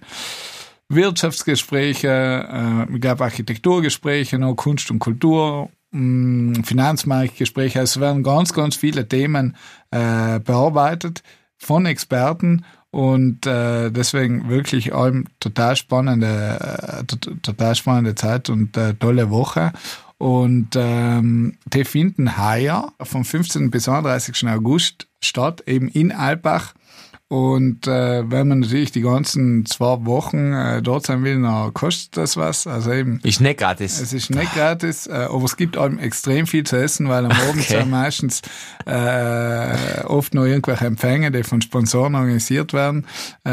Wirtschaftsgespräche, 0.87 2.87
äh, 2.91 2.99
glaube 2.99 3.23
Architekturgespräche, 3.23 4.37
noch 4.37 4.53
Kunst 4.53 4.91
und 4.91 4.99
Kultur, 4.99 5.69
mh, 5.89 6.63
Finanzmarktgespräche. 6.63 7.79
Also 7.79 7.99
es 7.99 8.01
werden 8.01 8.21
ganz, 8.21 8.53
ganz 8.53 8.75
viele 8.75 9.07
Themen 9.07 9.55
äh, 9.89 10.39
bearbeitet 10.39 11.23
von 11.63 11.85
Experten 11.85 12.65
und 12.91 13.47
äh, 13.47 13.89
deswegen 13.89 14.49
wirklich 14.49 14.93
allem 14.93 15.25
total 15.39 15.75
spannende, 15.75 16.59
äh, 16.99 17.03
total 17.41 17.75
spannende 17.75 18.13
Zeit 18.13 18.49
und 18.49 18.77
äh, 18.77 18.93
tolle 18.93 19.31
Woche. 19.31 19.73
Und 20.19 20.69
ähm, 20.75 21.57
die 21.65 21.85
finden 21.85 22.37
heuer 22.37 22.93
vom 23.01 23.25
15. 23.25 23.71
bis 23.71 23.89
31. 23.89 24.47
August 24.47 25.07
statt, 25.21 25.63
eben 25.65 25.87
in 25.87 26.11
Alpbach. 26.11 26.73
Und 27.29 27.87
äh, 27.87 28.29
wenn 28.29 28.47
man 28.47 28.59
natürlich 28.59 28.91
die 28.91 29.01
ganzen 29.01 29.65
zwei 29.65 30.05
Wochen 30.05 30.53
äh, 30.53 30.81
dort 30.83 31.07
sein 31.07 31.23
will, 31.23 31.41
dann 31.41 31.73
kostet 31.73 32.15
das 32.17 32.37
was. 32.37 32.67
Also 32.67 32.91
eben. 32.91 33.19
Ist 33.23 33.41
nicht 33.41 33.59
gratis. 33.59 33.99
Es 33.99 34.13
ist 34.13 34.29
nicht 34.29 34.53
gratis, 34.53 35.07
äh, 35.07 35.27
aber 35.31 35.43
es 35.45 35.57
gibt 35.57 35.77
einem 35.77 35.97
extrem 35.97 36.45
viel 36.45 36.63
zu 36.63 36.75
essen, 36.75 37.09
weil 37.09 37.25
am 37.25 37.31
Abend 37.31 37.63
okay. 37.63 37.79
sind 37.79 37.89
meistens 37.89 38.41
äh, 38.85 40.03
oft 40.03 40.35
noch 40.35 40.45
irgendwelche 40.45 40.85
Empfänge, 40.85 41.31
die 41.31 41.43
von 41.43 41.61
Sponsoren 41.61 42.13
organisiert 42.13 42.71
werden, 42.73 43.07
äh, 43.45 43.51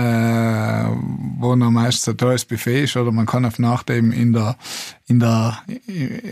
wo 1.39 1.57
noch 1.57 1.71
meistens 1.71 2.09
ein 2.09 2.18
tolles 2.18 2.45
Buffet 2.45 2.85
ist 2.85 2.97
oder 2.97 3.12
man 3.12 3.25
kann 3.25 3.47
auf 3.47 3.59
Nacht 3.59 3.89
eben 3.89 4.12
in 4.12 4.33
der 4.33 4.57
in 5.07 5.18
der 5.18 5.59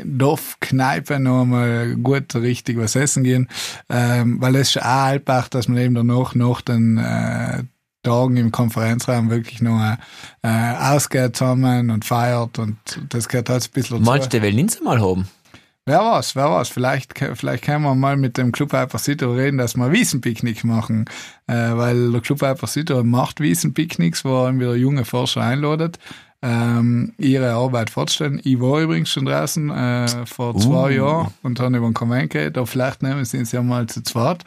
Dorfkneipe 0.05 1.19
noch 1.19 1.45
mal 1.45 1.97
gut 1.97 2.33
richtig 2.37 2.79
was 2.79 2.95
essen 2.95 3.25
gehen, 3.25 3.49
ähm, 3.89 4.41
weil 4.41 4.55
es 4.55 4.77
ist 4.77 4.83
auch 4.83 5.09
Altbach, 5.09 5.49
dass 5.49 5.67
man 5.67 5.79
eben 5.79 5.95
danach 5.95 6.37
noch 6.37 6.61
den 6.61 6.97
äh, 6.97 7.38
Tagen 8.03 8.37
im 8.37 8.53
Konferenzraum 8.53 9.29
wirklich 9.29 9.61
noch 9.61 9.97
äh, 10.43 10.49
ausgeht 10.49 11.37
zusammen 11.37 11.91
und 11.91 12.05
feiert 12.05 12.59
und 12.59 12.77
das 13.11 13.29
gehört 13.29 13.51
halt 13.51 13.65
ein 13.65 13.71
bisschen. 13.73 14.03
Meinst 14.03 14.33
du, 14.33 14.43
will 14.43 14.55
Linz 14.55 14.81
mal 14.81 15.01
haben? 15.01 15.29
Wer 15.85 16.01
weiß, 16.01 16.37
wer 16.37 16.51
weiß. 16.51 16.69
Vielleicht, 16.69 17.19
vielleicht 17.35 17.65
können 17.65 17.83
wir 17.83 17.95
mal 17.95 18.19
mit 18.19 18.37
dem 18.37 18.53
Club 18.53 18.75
Hyper 18.75 18.99
Südtirol 18.99 19.39
reden, 19.39 19.57
dass 19.57 19.75
wir 19.75 19.91
Wiesenpicknick 19.91 20.63
machen. 20.63 21.07
Äh, 21.47 21.55
weil 21.55 22.13
der 22.13 22.21
Club 22.21 22.43
Hyper 22.43 22.67
Südtirol 22.67 23.05
macht 23.05 23.41
Wiesenpicknicks, 23.41 24.23
wo 24.23 24.45
er 24.45 24.55
wieder 24.55 24.75
junge 24.75 25.07
Forscher 25.07 25.41
einladet 25.41 25.99
ähm, 26.43 27.13
ihre 27.19 27.53
Arbeit 27.53 27.91
fortstellen. 27.91 28.41
Ich 28.45 28.61
war 28.61 28.81
übrigens 28.81 29.11
schon 29.11 29.25
draußen 29.25 29.71
äh, 29.71 30.27
vor 30.27 30.57
zwei 30.57 30.91
uh. 30.91 30.97
Jahren 30.97 31.35
und 31.43 31.61
habe 31.61 31.77
über 31.77 31.87
den 31.87 31.95
Konvent 31.95 32.31
geredet, 32.31 32.59
aber 32.59 32.67
vielleicht 32.67 33.03
nehmen 33.03 33.25
sie 33.25 33.39
es 33.39 33.53
ja 33.53 33.63
mal 33.63 33.87
zu 33.87 34.03
zweit. 34.03 34.45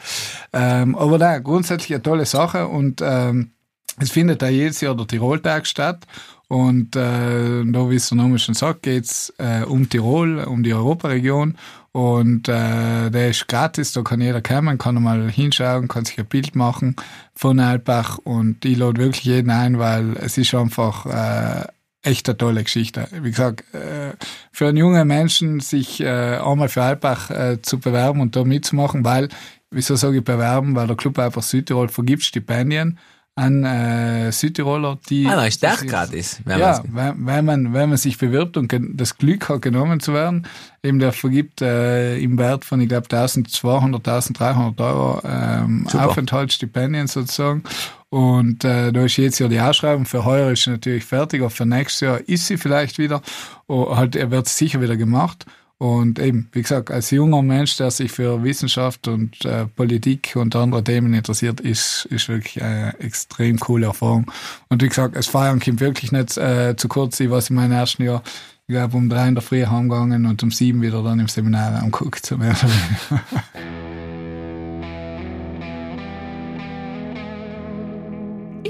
Ähm, 0.54 0.96
aber 0.96 1.18
da 1.18 1.39
grundsätzlich 1.39 1.94
eine 1.94 2.04
tolle 2.04 2.26
Sache 2.26 2.68
und 2.68 3.02
ähm, 3.04 3.52
es 4.00 4.12
findet 4.12 4.42
da 4.42 4.48
jedes 4.48 4.82
Jahr 4.82 4.96
der 4.96 5.08
Tiroltag 5.08 5.68
statt. 5.68 6.06
Und 6.48 6.98
äh, 6.98 7.64
da, 7.66 7.89
wie 7.89 7.96
es 7.96 8.10
der 8.10 8.18
Name 8.18 8.38
schon 8.38 8.56
sagt, 8.56 8.84
geht's 8.84 9.34
äh, 9.38 9.64
um 9.64 9.88
Tirol, 9.89 10.44
um 10.44 10.64
die 10.64 10.74
Europaregion. 10.74 11.58
Und 11.94 12.50
äh, 12.50 13.10
der 13.10 13.30
ist 13.30 13.48
gratis, 13.48 13.94
da 13.94 14.02
kann 14.02 14.22
jeder 14.22 14.42
kommen, 14.42 14.78
kann 14.78 15.02
mal 15.02 15.30
hinschauen, 15.30 15.88
kann 15.88 16.06
sich 16.06 16.20
ein 16.20 16.26
Bild 16.26 16.56
machen 16.56 16.96
von 17.36 17.60
Alpbach. 17.60 18.18
Und 18.18 18.66
ich 18.66 18.78
lade 18.78 19.00
wirklich 19.00 19.26
jeden 19.26 19.50
ein, 19.50 19.80
weil 19.80 20.18
es 20.18 20.38
ist 20.38 20.54
einfach 20.54 21.06
äh, 21.06 21.68
echt 22.04 22.28
eine 22.28 22.38
tolle 22.38 22.64
Geschichte. 22.64 23.08
Wie 23.12 23.30
gesagt, 23.30 23.64
äh, 23.74 24.14
für 24.52 24.68
einen 24.68 24.78
jungen 24.78 25.08
Menschen 25.08 25.60
sich 25.60 26.02
äh, 26.02 26.38
einmal 26.38 26.70
für 26.70 26.84
Alpbach 26.84 27.30
äh, 27.30 27.62
zu 27.62 27.80
bewerben 27.80 28.22
und 28.22 28.36
da 28.36 28.43
mitzumachen, 28.43 29.04
weil, 29.04 29.30
wieso 29.70 29.95
sage 29.95 30.18
ich 30.18 30.24
bewerben, 30.24 30.76
weil 30.76 30.88
der 30.88 30.95
Club 30.95 31.20
einfach 31.20 31.43
Südtirol 31.43 31.89
vergibt 31.89 32.24
Stipendien 32.24 32.97
an 33.36 33.64
äh, 33.64 34.32
Südtiroler, 34.32 34.99
die... 35.10 35.26
Ah, 35.26 35.45
ist 35.45 35.64
der 35.64 35.78
gratis. 35.78 36.41
wenn 36.43 36.60
Ja, 36.60 36.84
wenn, 36.84 37.26
wenn, 37.26 37.45
man, 37.45 37.74
wenn 37.74 37.89
man 37.89 37.97
sich 37.97 38.18
bewirbt 38.18 38.58
und 38.58 38.74
das 38.93 39.18
Glück 39.18 39.47
hat, 39.47 39.62
genommen 39.62 40.02
zu 40.02 40.14
werden, 40.14 40.47
eben 40.84 40.99
der 40.99 41.14
vergibt 41.14 41.62
äh, 41.62 42.18
im 42.18 42.38
Wert 42.38 42.66
von, 42.66 42.82
ich 42.82 42.89
glaube, 42.89 43.06
1200, 43.06 44.06
1300 44.06 44.82
Euro 44.82 45.22
ähm. 45.24 45.88
Aufenthaltsstipendien 45.93 47.08
sozusagen. 47.08 47.64
Und 48.12 48.66
äh, 48.66 48.91
da 48.91 49.05
ist 49.05 49.16
jetzt 49.16 49.39
ja 49.39 49.47
die 49.47 49.62
Ausschreibung. 49.62 50.05
Für 50.05 50.26
heuer 50.26 50.51
ist 50.51 50.66
sie 50.66 50.72
natürlich 50.72 51.05
fertig, 51.05 51.39
aber 51.39 51.49
für 51.49 51.66
nächstes 51.66 52.01
Jahr 52.01 52.20
ist 52.28 52.45
sie 52.45 52.57
vielleicht 52.57 52.97
wieder. 52.97 53.22
Oh, 53.68 53.95
halt, 53.95 54.18
er 54.18 54.30
wird 54.32 54.49
sicher 54.49 54.82
wieder 54.82 54.97
gemacht. 54.97 55.45
Und 55.78 56.20
eben, 56.20 56.49
wie 56.51 56.62
gesagt, 56.62 56.91
als 56.91 57.09
junger 57.09 57.41
Mensch, 57.41 57.78
der 57.78 57.89
sich 57.89 58.12
für 58.12 58.43
Wissenschaft 58.43 59.07
und 59.07 59.45
äh, 59.45 59.66
Politik 59.66 60.34
und 60.36 60.55
andere 60.57 60.84
Themen 60.84 61.14
interessiert, 61.14 61.62
ist, 61.62 62.05
ist 62.12 62.28
wirklich 62.28 62.62
eine 62.62 62.99
extrem 62.99 63.57
coole 63.57 63.88
Erfahrung. 63.88 64.30
Und 64.68 64.84
wie 64.84 64.89
gesagt, 64.89 65.16
das 65.16 65.28
Feiern 65.28 65.62
kommt 65.62 65.80
wirklich 65.80 66.12
nicht 66.12 66.38
äh, 66.38 66.76
zu 66.76 66.89
kurz. 66.89 67.18
Ich 67.22 67.30
war 67.30 67.41
in 67.49 67.55
meinem 67.55 67.72
ersten 67.72 68.03
Jahr, 68.03 68.24
ich 68.68 68.74
glaube, 68.74 68.97
um 68.97 69.07
drei 69.07 69.30
in 69.30 69.36
der 69.36 69.41
Früh 69.41 69.66
heimgegangen 69.66 70.26
und 70.26 70.43
um 70.43 70.51
sieben 70.51 70.82
wieder 70.82 71.01
dann 71.01 71.22
im 71.22 71.30
Seminar 71.30 71.82
angeguckt. 71.82 72.36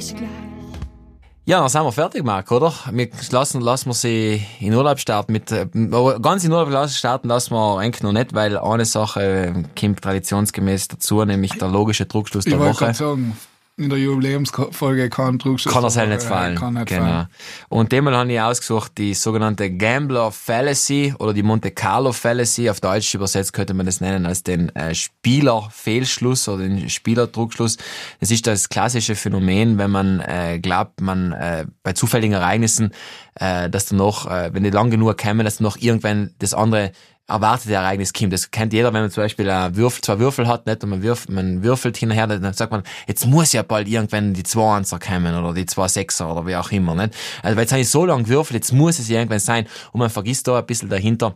Ist 0.02 0.16
gleich. 0.18 0.30
Ja, 1.46 1.60
dann 1.60 1.70
sind 1.70 1.84
wir 1.84 1.92
fertig, 1.92 2.24
Marc, 2.24 2.52
oder? 2.52 2.72
Wir 2.92 3.10
lassen, 3.32 3.62
lassen 3.62 3.90
wir 3.90 3.94
sie 3.94 4.44
in 4.60 4.74
Urlaub 4.74 5.00
starten 5.00 5.32
mit, 5.34 5.52
äh, 5.52 5.68
aber 5.92 6.20
ganz 6.20 6.44
in 6.44 6.52
Urlaub 6.52 6.70
lassen- 6.70 6.94
starten 6.94 7.28
lassen 7.28 7.54
wir 7.54 7.78
eigentlich 7.80 8.04
noch 8.04 8.12
nicht, 8.12 8.34
weil 8.34 8.58
eine 8.58 8.86
Sache 8.86 9.22
äh, 9.22 9.64
kommt 9.80 10.02
traditionsgemäß 10.02 10.88
dazu, 10.88 11.24
nämlich 11.26 11.52
der 11.58 11.68
logische 11.68 12.06
Druckschluss 12.06 12.46
Ich 12.46 12.52
der 12.52 12.60
wollte 12.60 12.74
Woche. 12.76 12.86
gerade 12.86 12.98
sagen, 12.98 13.38
in 13.84 13.90
der 13.90 14.00
Jubiläumsfolge 14.00 15.10
kann 15.10 15.38
Druckschuss. 15.38 15.74
Kann 15.74 15.84
er 15.84 15.90
selber 15.90 16.16
nicht 16.16 16.24
fallen. 16.24 16.56
Kann 16.56 16.74
nicht 16.76 16.88
genau. 16.88 17.04
fallen. 17.04 17.28
Und 17.70 17.92
demmal 17.92 18.16
habe 18.16 18.32
ich 18.32 18.40
ausgesucht 18.40 18.94
die 18.98 19.14
sogenannte 19.14 19.72
Gambler 19.72 20.32
Fallacy 20.32 21.14
oder 21.20 21.34
die 21.34 21.44
Monte 21.44 21.72
Carlo 21.72 22.12
Fallacy. 22.12 22.70
Auf 22.70 22.80
Deutsch 22.80 23.14
übersetzt 23.14 23.54
könnte 23.54 23.74
man 23.74 23.86
das 23.86 24.02
nennen 24.02 24.26
als 24.26 24.44
den 24.44 24.76
äh, 24.76 24.94
Spielerfehlschluss 24.96 26.48
oder 26.48 26.64
den 26.64 26.90
Spielerdruckschluss. 26.90 27.78
Das 28.20 28.32
ist 28.32 28.48
das 28.48 28.70
klassische 28.70 29.16
Phänomen, 29.16 29.78
wenn 29.78 29.92
man 29.92 30.20
äh, 30.22 30.60
glaubt, 30.62 31.02
man 31.02 31.32
äh, 31.32 31.66
bei 31.84 31.94
zufälligen 31.94 32.34
Ereignissen, 32.34 32.92
äh, 33.36 33.70
dass 33.70 33.86
dann 33.86 33.98
noch, 33.98 34.30
äh, 34.30 34.54
wenn 34.54 34.64
die 34.64 34.70
lang 34.70 34.90
genug 34.92 35.18
kämen, 35.18 35.46
dass 35.46 35.58
dann 35.58 35.64
noch 35.64 35.78
irgendwann 35.78 36.34
das 36.40 36.54
andere 36.54 36.92
erwartete 37.32 37.74
Ereignis 37.74 38.14
kommt. 38.14 38.34
Das 38.34 38.52
kennt 38.52 38.74
jeder, 38.74 38.94
wenn 38.94 39.02
man 39.02 39.12
zum 39.12 39.24
Beispiel 39.24 39.50
einen 39.50 39.76
Würfel, 39.76 40.02
zwei 40.02 40.20
Würfel 40.20 40.48
hat, 40.48 40.66
nicht, 40.66 40.84
und 40.84 40.90
man, 40.90 41.02
wirft, 41.02 41.30
man 41.30 41.64
würfelt 41.64 41.98
hinterher, 41.98 42.28
dann 42.28 42.54
sagt 42.54 42.72
man, 42.72 42.84
jetzt 43.08 43.26
muss 43.26 43.54
ja 43.54 43.64
bald 43.64 43.88
irgendwann 43.88 44.34
die 44.34 44.44
zwei 44.44 44.78
Einser 44.78 45.00
kommen 45.00 45.36
oder 45.36 45.54
die 45.54 45.66
zwei 45.66 45.88
Sechser 45.88 46.32
oder 46.32 46.46
wie 46.46 46.56
auch 46.56 46.72
immer, 46.72 46.96
nicht? 46.96 47.14
Also, 47.42 47.56
weil 47.56 47.64
jetzt 47.64 47.72
habe 47.72 47.82
ich 47.82 47.90
so 47.90 48.06
lange 48.06 48.24
gewürfelt, 48.24 48.56
jetzt 48.56 48.74
muss 48.74 49.00
es 49.00 49.10
irgendwann 49.10 49.40
sein 49.40 49.68
und 49.92 50.00
man 50.00 50.10
vergisst 50.10 50.48
da 50.48 50.60
ein 50.60 50.66
bisschen 50.66 50.90
dahinter, 50.90 51.36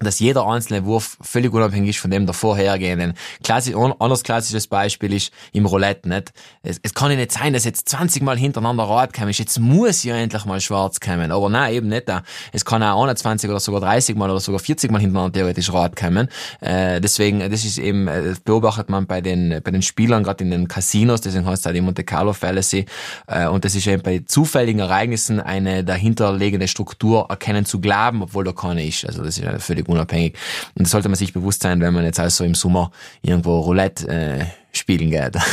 dass 0.00 0.18
jeder 0.18 0.46
einzelne 0.46 0.84
Wurf 0.84 1.16
völlig 1.22 1.52
unabhängig 1.52 1.90
ist 1.90 1.98
von 1.98 2.10
dem 2.10 2.26
der 2.26 2.34
vorhergehenden. 2.34 3.14
Klassisch, 3.42 3.74
ein 3.74 3.92
anderes 3.98 4.22
klassisches 4.22 4.66
Beispiel 4.66 5.12
ist 5.14 5.32
im 5.52 5.64
Roulette, 5.64 6.08
nicht? 6.08 6.32
Es, 6.62 6.78
es 6.82 6.92
kann 6.92 7.10
ja 7.10 7.16
nicht 7.16 7.32
sein, 7.32 7.54
dass 7.54 7.64
jetzt 7.64 7.88
20 7.88 8.22
Mal 8.22 8.36
hintereinander 8.36 8.84
rot 8.84 9.14
kommen 9.14 9.30
ist. 9.30 9.38
Jetzt 9.38 9.58
muss 9.58 10.04
ja 10.04 10.16
endlich 10.16 10.44
mal 10.44 10.60
schwarz 10.60 11.00
kommen. 11.00 11.32
Aber 11.32 11.48
nein, 11.48 11.72
eben 11.72 11.88
nicht. 11.88 12.08
da. 12.08 12.22
Es 12.52 12.64
kann 12.64 12.82
auch 12.82 13.02
21 13.02 13.48
oder 13.48 13.58
sogar 13.58 13.80
30 13.80 14.16
Mal 14.16 14.30
oder 14.30 14.40
sogar 14.40 14.60
40 14.60 14.90
Mal 14.90 15.00
hintereinander 15.00 15.32
theoretisch 15.32 15.72
rot 15.72 15.96
kommen. 15.96 16.28
Äh, 16.60 17.00
deswegen, 17.00 17.40
das 17.40 17.64
ist 17.64 17.78
eben, 17.78 18.06
äh, 18.06 18.22
das 18.22 18.40
beobachtet 18.40 18.90
man 18.90 19.06
bei 19.06 19.22
den, 19.22 19.60
bei 19.64 19.70
den 19.70 19.82
Spielern, 19.82 20.24
gerade 20.24 20.44
in 20.44 20.50
den 20.50 20.68
Casinos, 20.68 21.22
deswegen 21.22 21.46
heißt 21.46 21.64
es 21.64 21.70
auch 21.70 21.74
die 21.74 21.80
Monte 21.80 22.04
Carlo 22.04 22.34
Fallacy. 22.34 22.84
Äh, 23.28 23.46
und 23.46 23.64
das 23.64 23.74
ist 23.74 23.86
eben 23.86 24.02
bei 24.02 24.22
zufälligen 24.26 24.80
Ereignissen 24.80 25.40
eine 25.40 25.84
dahinterliegende 25.84 26.68
Struktur 26.68 27.26
erkennen 27.30 27.64
zu 27.64 27.80
glauben, 27.80 28.22
obwohl 28.22 28.44
da 28.44 28.52
keine 28.52 28.86
ist. 28.86 29.06
Also 29.06 29.22
das 29.22 29.38
ist 29.38 29.44
ja 29.44 29.58
völlig 29.58 29.85
unabhängig. 29.88 30.36
Und 30.74 30.84
das 30.84 30.90
sollte 30.90 31.08
man 31.08 31.16
sich 31.16 31.32
bewusst 31.32 31.62
sein, 31.62 31.80
wenn 31.80 31.94
man 31.94 32.04
jetzt 32.04 32.20
also 32.20 32.44
im 32.44 32.54
Sommer 32.54 32.90
irgendwo 33.22 33.60
Roulette 33.60 34.08
äh, 34.08 34.44
spielen 34.72 35.10
geht. 35.10 35.36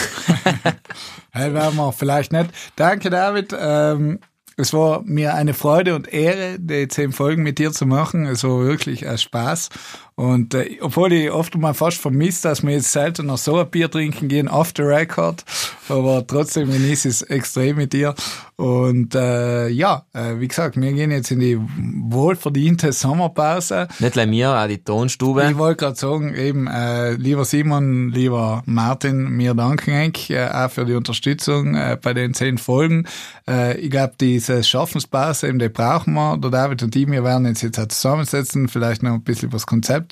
Hey, 1.36 1.52
werden 1.52 1.78
wir 1.78 1.92
vielleicht 1.92 2.32
nicht. 2.32 2.52
Danke, 2.76 3.10
David. 3.10 3.56
Ähm, 3.60 4.20
es 4.56 4.72
war 4.72 5.02
mir 5.02 5.34
eine 5.34 5.56
Freude 5.56 5.96
und 5.96 6.14
Ehre, 6.14 6.60
die 6.60 6.88
zehn 6.88 7.12
Folgen 7.12 7.42
mit 7.42 7.58
dir 7.58 7.72
zu 7.72 7.88
machen. 7.88 8.28
Es 8.28 8.44
war 8.44 8.64
wirklich 8.64 9.08
ein 9.08 9.18
Spaß. 9.18 9.70
Und 10.16 10.54
äh, 10.54 10.78
obwohl 10.82 11.12
ich 11.14 11.32
oft 11.32 11.56
mal 11.58 11.74
fast 11.74 11.98
vermisst, 11.98 12.46
dass 12.46 12.62
wir 12.62 12.72
jetzt 12.72 12.92
selten 12.92 13.26
noch 13.26 13.38
so 13.40 13.58
ein 13.58 13.70
Bier 13.70 13.90
trinken 13.90 14.28
gehen, 14.28 14.48
off 14.48 14.72
the 14.76 14.84
record, 14.84 15.44
aber 15.90 16.26
trotzdem 16.28 16.72
genieße 16.72 17.08
ich 17.08 17.16
es 17.16 17.22
extrem 17.24 17.78
mit 17.78 17.94
dir. 17.94 18.14
Und 18.56 19.16
äh, 19.16 19.70
ja, 19.70 20.06
äh, 20.14 20.40
wie 20.40 20.48
gesagt, 20.48 20.80
wir 20.80 20.94
gehen 20.94 21.10
jetzt 21.10 21.32
in 21.32 21.40
die 21.40 21.60
wohlverdiente 21.60 22.94
Sommerpause. 22.94 23.88
Nicht 23.98 24.16
nur 24.16 24.26
mir, 24.28 24.52
auch 24.52 24.68
die 24.68 24.78
Tonstube. 24.78 25.48
Ich 25.50 25.58
wollte 25.58 25.86
gerade 25.86 25.96
sagen, 25.96 26.36
eben, 26.36 26.68
äh, 26.68 27.14
lieber 27.14 27.46
Simon, 27.46 28.12
lieber 28.12 28.62
Martin, 28.68 29.30
mir 29.32 29.56
danken 29.56 29.92
euch 29.92 30.30
äh, 30.30 30.48
auch 30.48 30.70
für 30.70 30.86
die 30.86 30.94
Unterstützung 30.94 31.74
äh, 31.74 31.98
bei 32.00 32.14
den 32.14 32.36
zehn 32.36 32.60
Folgen. 32.60 33.06
Äh, 33.48 33.80
ich 33.80 33.90
glaube, 33.90 34.14
diese 34.20 34.64
Schaffenspause, 34.64 35.48
eben, 35.48 35.58
die 35.58 35.70
brauchen 35.70 36.14
wir. 36.14 36.38
Der 36.38 36.52
David 36.52 36.84
und 36.84 36.96
ich, 36.96 37.08
wir 37.10 37.24
werden 37.24 37.48
uns 37.48 37.64
jetzt 37.64 37.80
auch 37.80 37.88
zusammensetzen, 37.88 38.68
vielleicht 38.68 39.02
noch 39.02 39.14
ein 39.14 39.24
bisschen 39.24 39.50
das 39.50 39.66
Konzept 39.66 40.03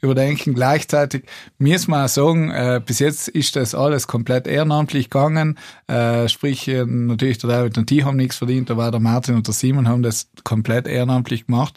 überdenken. 0.00 0.54
Gleichzeitig 0.54 1.24
wir 1.58 2.04
auch 2.04 2.08
sagen, 2.08 2.50
äh, 2.50 2.80
bis 2.84 2.98
jetzt 2.98 3.28
ist 3.28 3.56
das 3.56 3.74
alles 3.74 4.06
komplett 4.06 4.46
ehrenamtlich 4.46 5.10
gegangen. 5.10 5.58
Äh, 5.86 6.28
sprich, 6.28 6.68
äh, 6.68 6.84
natürlich 6.84 7.38
der 7.38 7.50
David 7.50 7.78
und 7.78 7.90
die 7.90 8.04
haben 8.04 8.16
nichts 8.16 8.36
verdient, 8.36 8.70
aber 8.70 8.90
der 8.90 9.00
Martin 9.00 9.34
und 9.34 9.46
der 9.46 9.54
Simon 9.54 9.88
haben 9.88 10.02
das 10.02 10.28
komplett 10.44 10.86
ehrenamtlich 10.86 11.46
gemacht. 11.46 11.74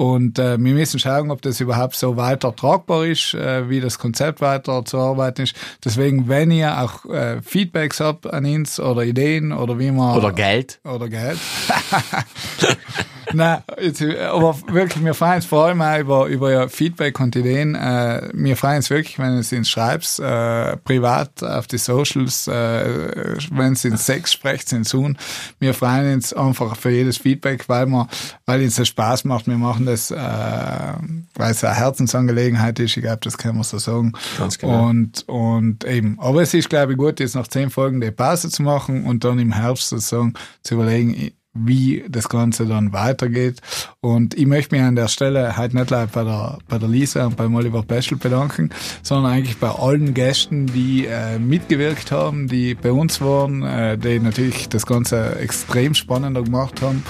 Und 0.00 0.38
äh, 0.38 0.52
wir 0.58 0.72
müssen 0.72 0.98
schauen, 0.98 1.30
ob 1.30 1.42
das 1.42 1.60
überhaupt 1.60 1.94
so 1.94 2.16
weiter 2.16 2.56
tragbar 2.56 3.04
ist, 3.04 3.34
äh, 3.34 3.68
wie 3.68 3.80
das 3.80 3.98
Konzept 3.98 4.40
weiter 4.40 4.82
zu 4.86 4.96
arbeiten 4.96 5.42
ist. 5.42 5.54
Deswegen, 5.84 6.26
wenn 6.26 6.50
ihr 6.50 6.80
auch 6.80 7.04
äh, 7.04 7.42
Feedbacks 7.42 8.00
habt 8.00 8.26
an 8.26 8.46
uns 8.46 8.80
oder 8.80 9.04
Ideen 9.04 9.52
oder 9.52 9.78
wie 9.78 9.90
man... 9.90 10.16
Oder 10.16 10.32
Geld. 10.32 10.80
Oder 10.84 11.10
Geld. 11.10 11.38
Nein, 13.32 13.62
jetzt, 13.80 14.02
aber 14.02 14.56
wirklich, 14.68 15.04
wir 15.04 15.14
freuen 15.14 15.36
uns 15.36 15.44
vor 15.44 15.66
allem 15.66 15.82
auch 15.82 15.98
über, 15.98 16.26
über 16.26 16.46
euer 16.46 16.68
Feedback 16.68 17.20
und 17.20 17.36
Ideen. 17.36 17.74
Äh, 17.74 18.28
wir 18.32 18.56
freuen 18.56 18.76
uns 18.76 18.90
wirklich, 18.90 19.18
wenn 19.18 19.34
du 19.34 19.38
es 19.38 19.52
uns 19.52 19.68
schreibst, 19.68 20.20
äh, 20.20 20.76
privat 20.78 21.42
auf 21.42 21.66
die 21.66 21.78
Socials, 21.78 22.48
äh, 22.48 23.36
wenn 23.52 23.74
es 23.74 23.84
in 23.84 23.96
Sex 23.96 24.32
sprecht, 24.32 24.68
sind 24.68 24.86
Zoom. 24.86 25.16
Wir 25.58 25.74
freuen 25.74 26.14
uns 26.14 26.32
einfach 26.32 26.76
für 26.76 26.90
jedes 26.90 27.18
Feedback, 27.18 27.68
weil 27.68 27.86
wir, 27.86 28.08
weil 28.46 28.62
uns 28.62 28.76
das 28.76 28.88
Spaß 28.88 29.24
macht. 29.24 29.46
Wir 29.46 29.58
machen 29.58 29.86
das, 29.86 30.10
äh, 30.10 30.16
weil 30.16 31.50
es 31.50 31.64
eine 31.64 31.74
Herzensangelegenheit 31.74 32.78
ist. 32.78 32.96
Ich 32.96 33.02
glaube, 33.02 33.20
das 33.22 33.38
kann 33.38 33.54
man 33.54 33.64
so 33.64 33.78
sagen. 33.78 34.12
Ganz 34.38 34.58
genau. 34.58 34.88
Und, 34.88 35.28
und 35.28 35.84
eben. 35.84 36.18
Aber 36.20 36.42
es 36.42 36.54
ist, 36.54 36.68
glaube 36.68 36.92
ich, 36.92 36.98
gut, 36.98 37.20
jetzt 37.20 37.34
nach 37.34 37.48
zehn 37.48 37.70
Folgen 37.70 38.00
die 38.00 38.10
Pause 38.10 38.50
zu 38.50 38.62
machen 38.62 39.04
und 39.04 39.24
dann 39.24 39.38
im 39.38 39.52
Herbst 39.52 39.88
sozusagen 39.88 40.34
zu 40.62 40.74
überlegen, 40.74 41.32
wie 41.52 42.04
das 42.08 42.28
Ganze 42.28 42.66
dann 42.66 42.92
weitergeht. 42.92 43.60
Und 44.00 44.34
ich 44.34 44.46
möchte 44.46 44.74
mich 44.74 44.84
an 44.84 44.94
der 44.94 45.08
Stelle 45.08 45.56
halt 45.56 45.74
nicht 45.74 45.88
gleich 45.88 46.08
bei 46.10 46.22
der, 46.22 46.58
bei 46.68 46.78
der 46.78 46.88
Lisa 46.88 47.26
und 47.26 47.36
beim 47.36 47.54
Oliver 47.54 47.82
Peschel 47.82 48.18
bedanken, 48.18 48.70
sondern 49.02 49.32
eigentlich 49.32 49.58
bei 49.58 49.68
allen 49.68 50.14
Gästen, 50.14 50.66
die 50.66 51.06
äh, 51.06 51.38
mitgewirkt 51.38 52.12
haben, 52.12 52.46
die 52.46 52.74
bei 52.74 52.92
uns 52.92 53.20
waren, 53.20 53.62
äh, 53.62 53.98
die 53.98 54.20
natürlich 54.20 54.68
das 54.68 54.86
Ganze 54.86 55.36
extrem 55.40 55.94
spannender 55.94 56.42
gemacht 56.42 56.82
haben 56.82 57.02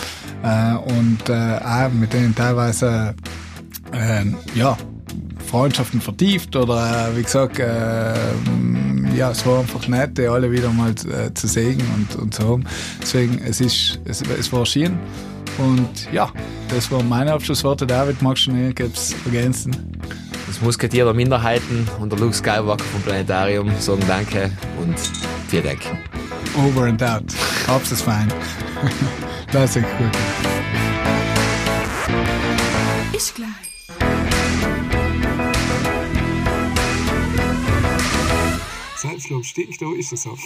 äh, 0.43 0.75
und 0.75 1.29
äh, 1.29 1.59
auch 1.63 1.93
mit 1.93 2.13
denen 2.13 2.35
teilweise 2.35 3.15
äh, 3.93 4.25
ja, 4.55 4.77
Freundschaften 5.47 6.01
vertieft 6.01 6.55
oder 6.57 7.09
äh, 7.11 7.17
wie 7.17 7.23
gesagt, 7.23 7.59
äh, 7.59 8.15
ja, 9.17 9.31
es 9.31 9.45
war 9.45 9.61
einfach 9.61 9.87
nett, 9.89 10.19
die 10.19 10.27
alle 10.27 10.51
wieder 10.51 10.71
mal 10.71 10.91
äh, 10.91 11.33
zu 11.35 11.47
sehen 11.47 11.81
und, 11.97 12.17
und 12.21 12.35
zu 12.35 12.49
haben. 12.49 12.65
Deswegen, 13.01 13.39
es 13.39 13.61
ist, 13.61 14.01
es, 14.05 14.23
es 14.23 14.53
war 14.53 14.65
schön. 14.67 14.99
Und 15.59 16.13
ja, 16.13 16.31
das 16.69 16.91
waren 16.91 17.09
meine 17.09 17.33
Abschlussworte. 17.33 17.87
David, 17.87 18.23
magst 18.23 18.47
du 18.47 18.53
noch 18.53 18.59
irgendwas 18.59 19.15
ergänzen? 19.25 19.77
Das 20.47 20.61
Musketier 20.61 21.05
der 21.05 21.15
Minderheiten 21.15 21.87
und 22.01 22.13
der 22.13 22.19
Luke 22.19 22.35
Skywalker 22.35 22.85
vom 22.85 23.03
Planetarium 23.03 23.71
sagen 23.79 24.03
Danke 24.07 24.51
und 24.81 24.97
vielen 25.49 25.65
Dank. 25.65 25.81
over 26.57 26.87
and 26.87 27.03
out. 27.03 27.25
Hab's 27.67 27.93
es 27.93 28.03
fein. 28.03 28.29
das 29.53 29.77
ist 29.77 29.87
gut. 29.99 30.17
Ist 33.13 33.35
gleich. 33.35 33.70
Selbstlob 39.01 39.47
stinkt, 39.47 39.81
da 39.81 39.91
ist 39.95 40.13
es 40.13 40.25
so. 40.25 40.37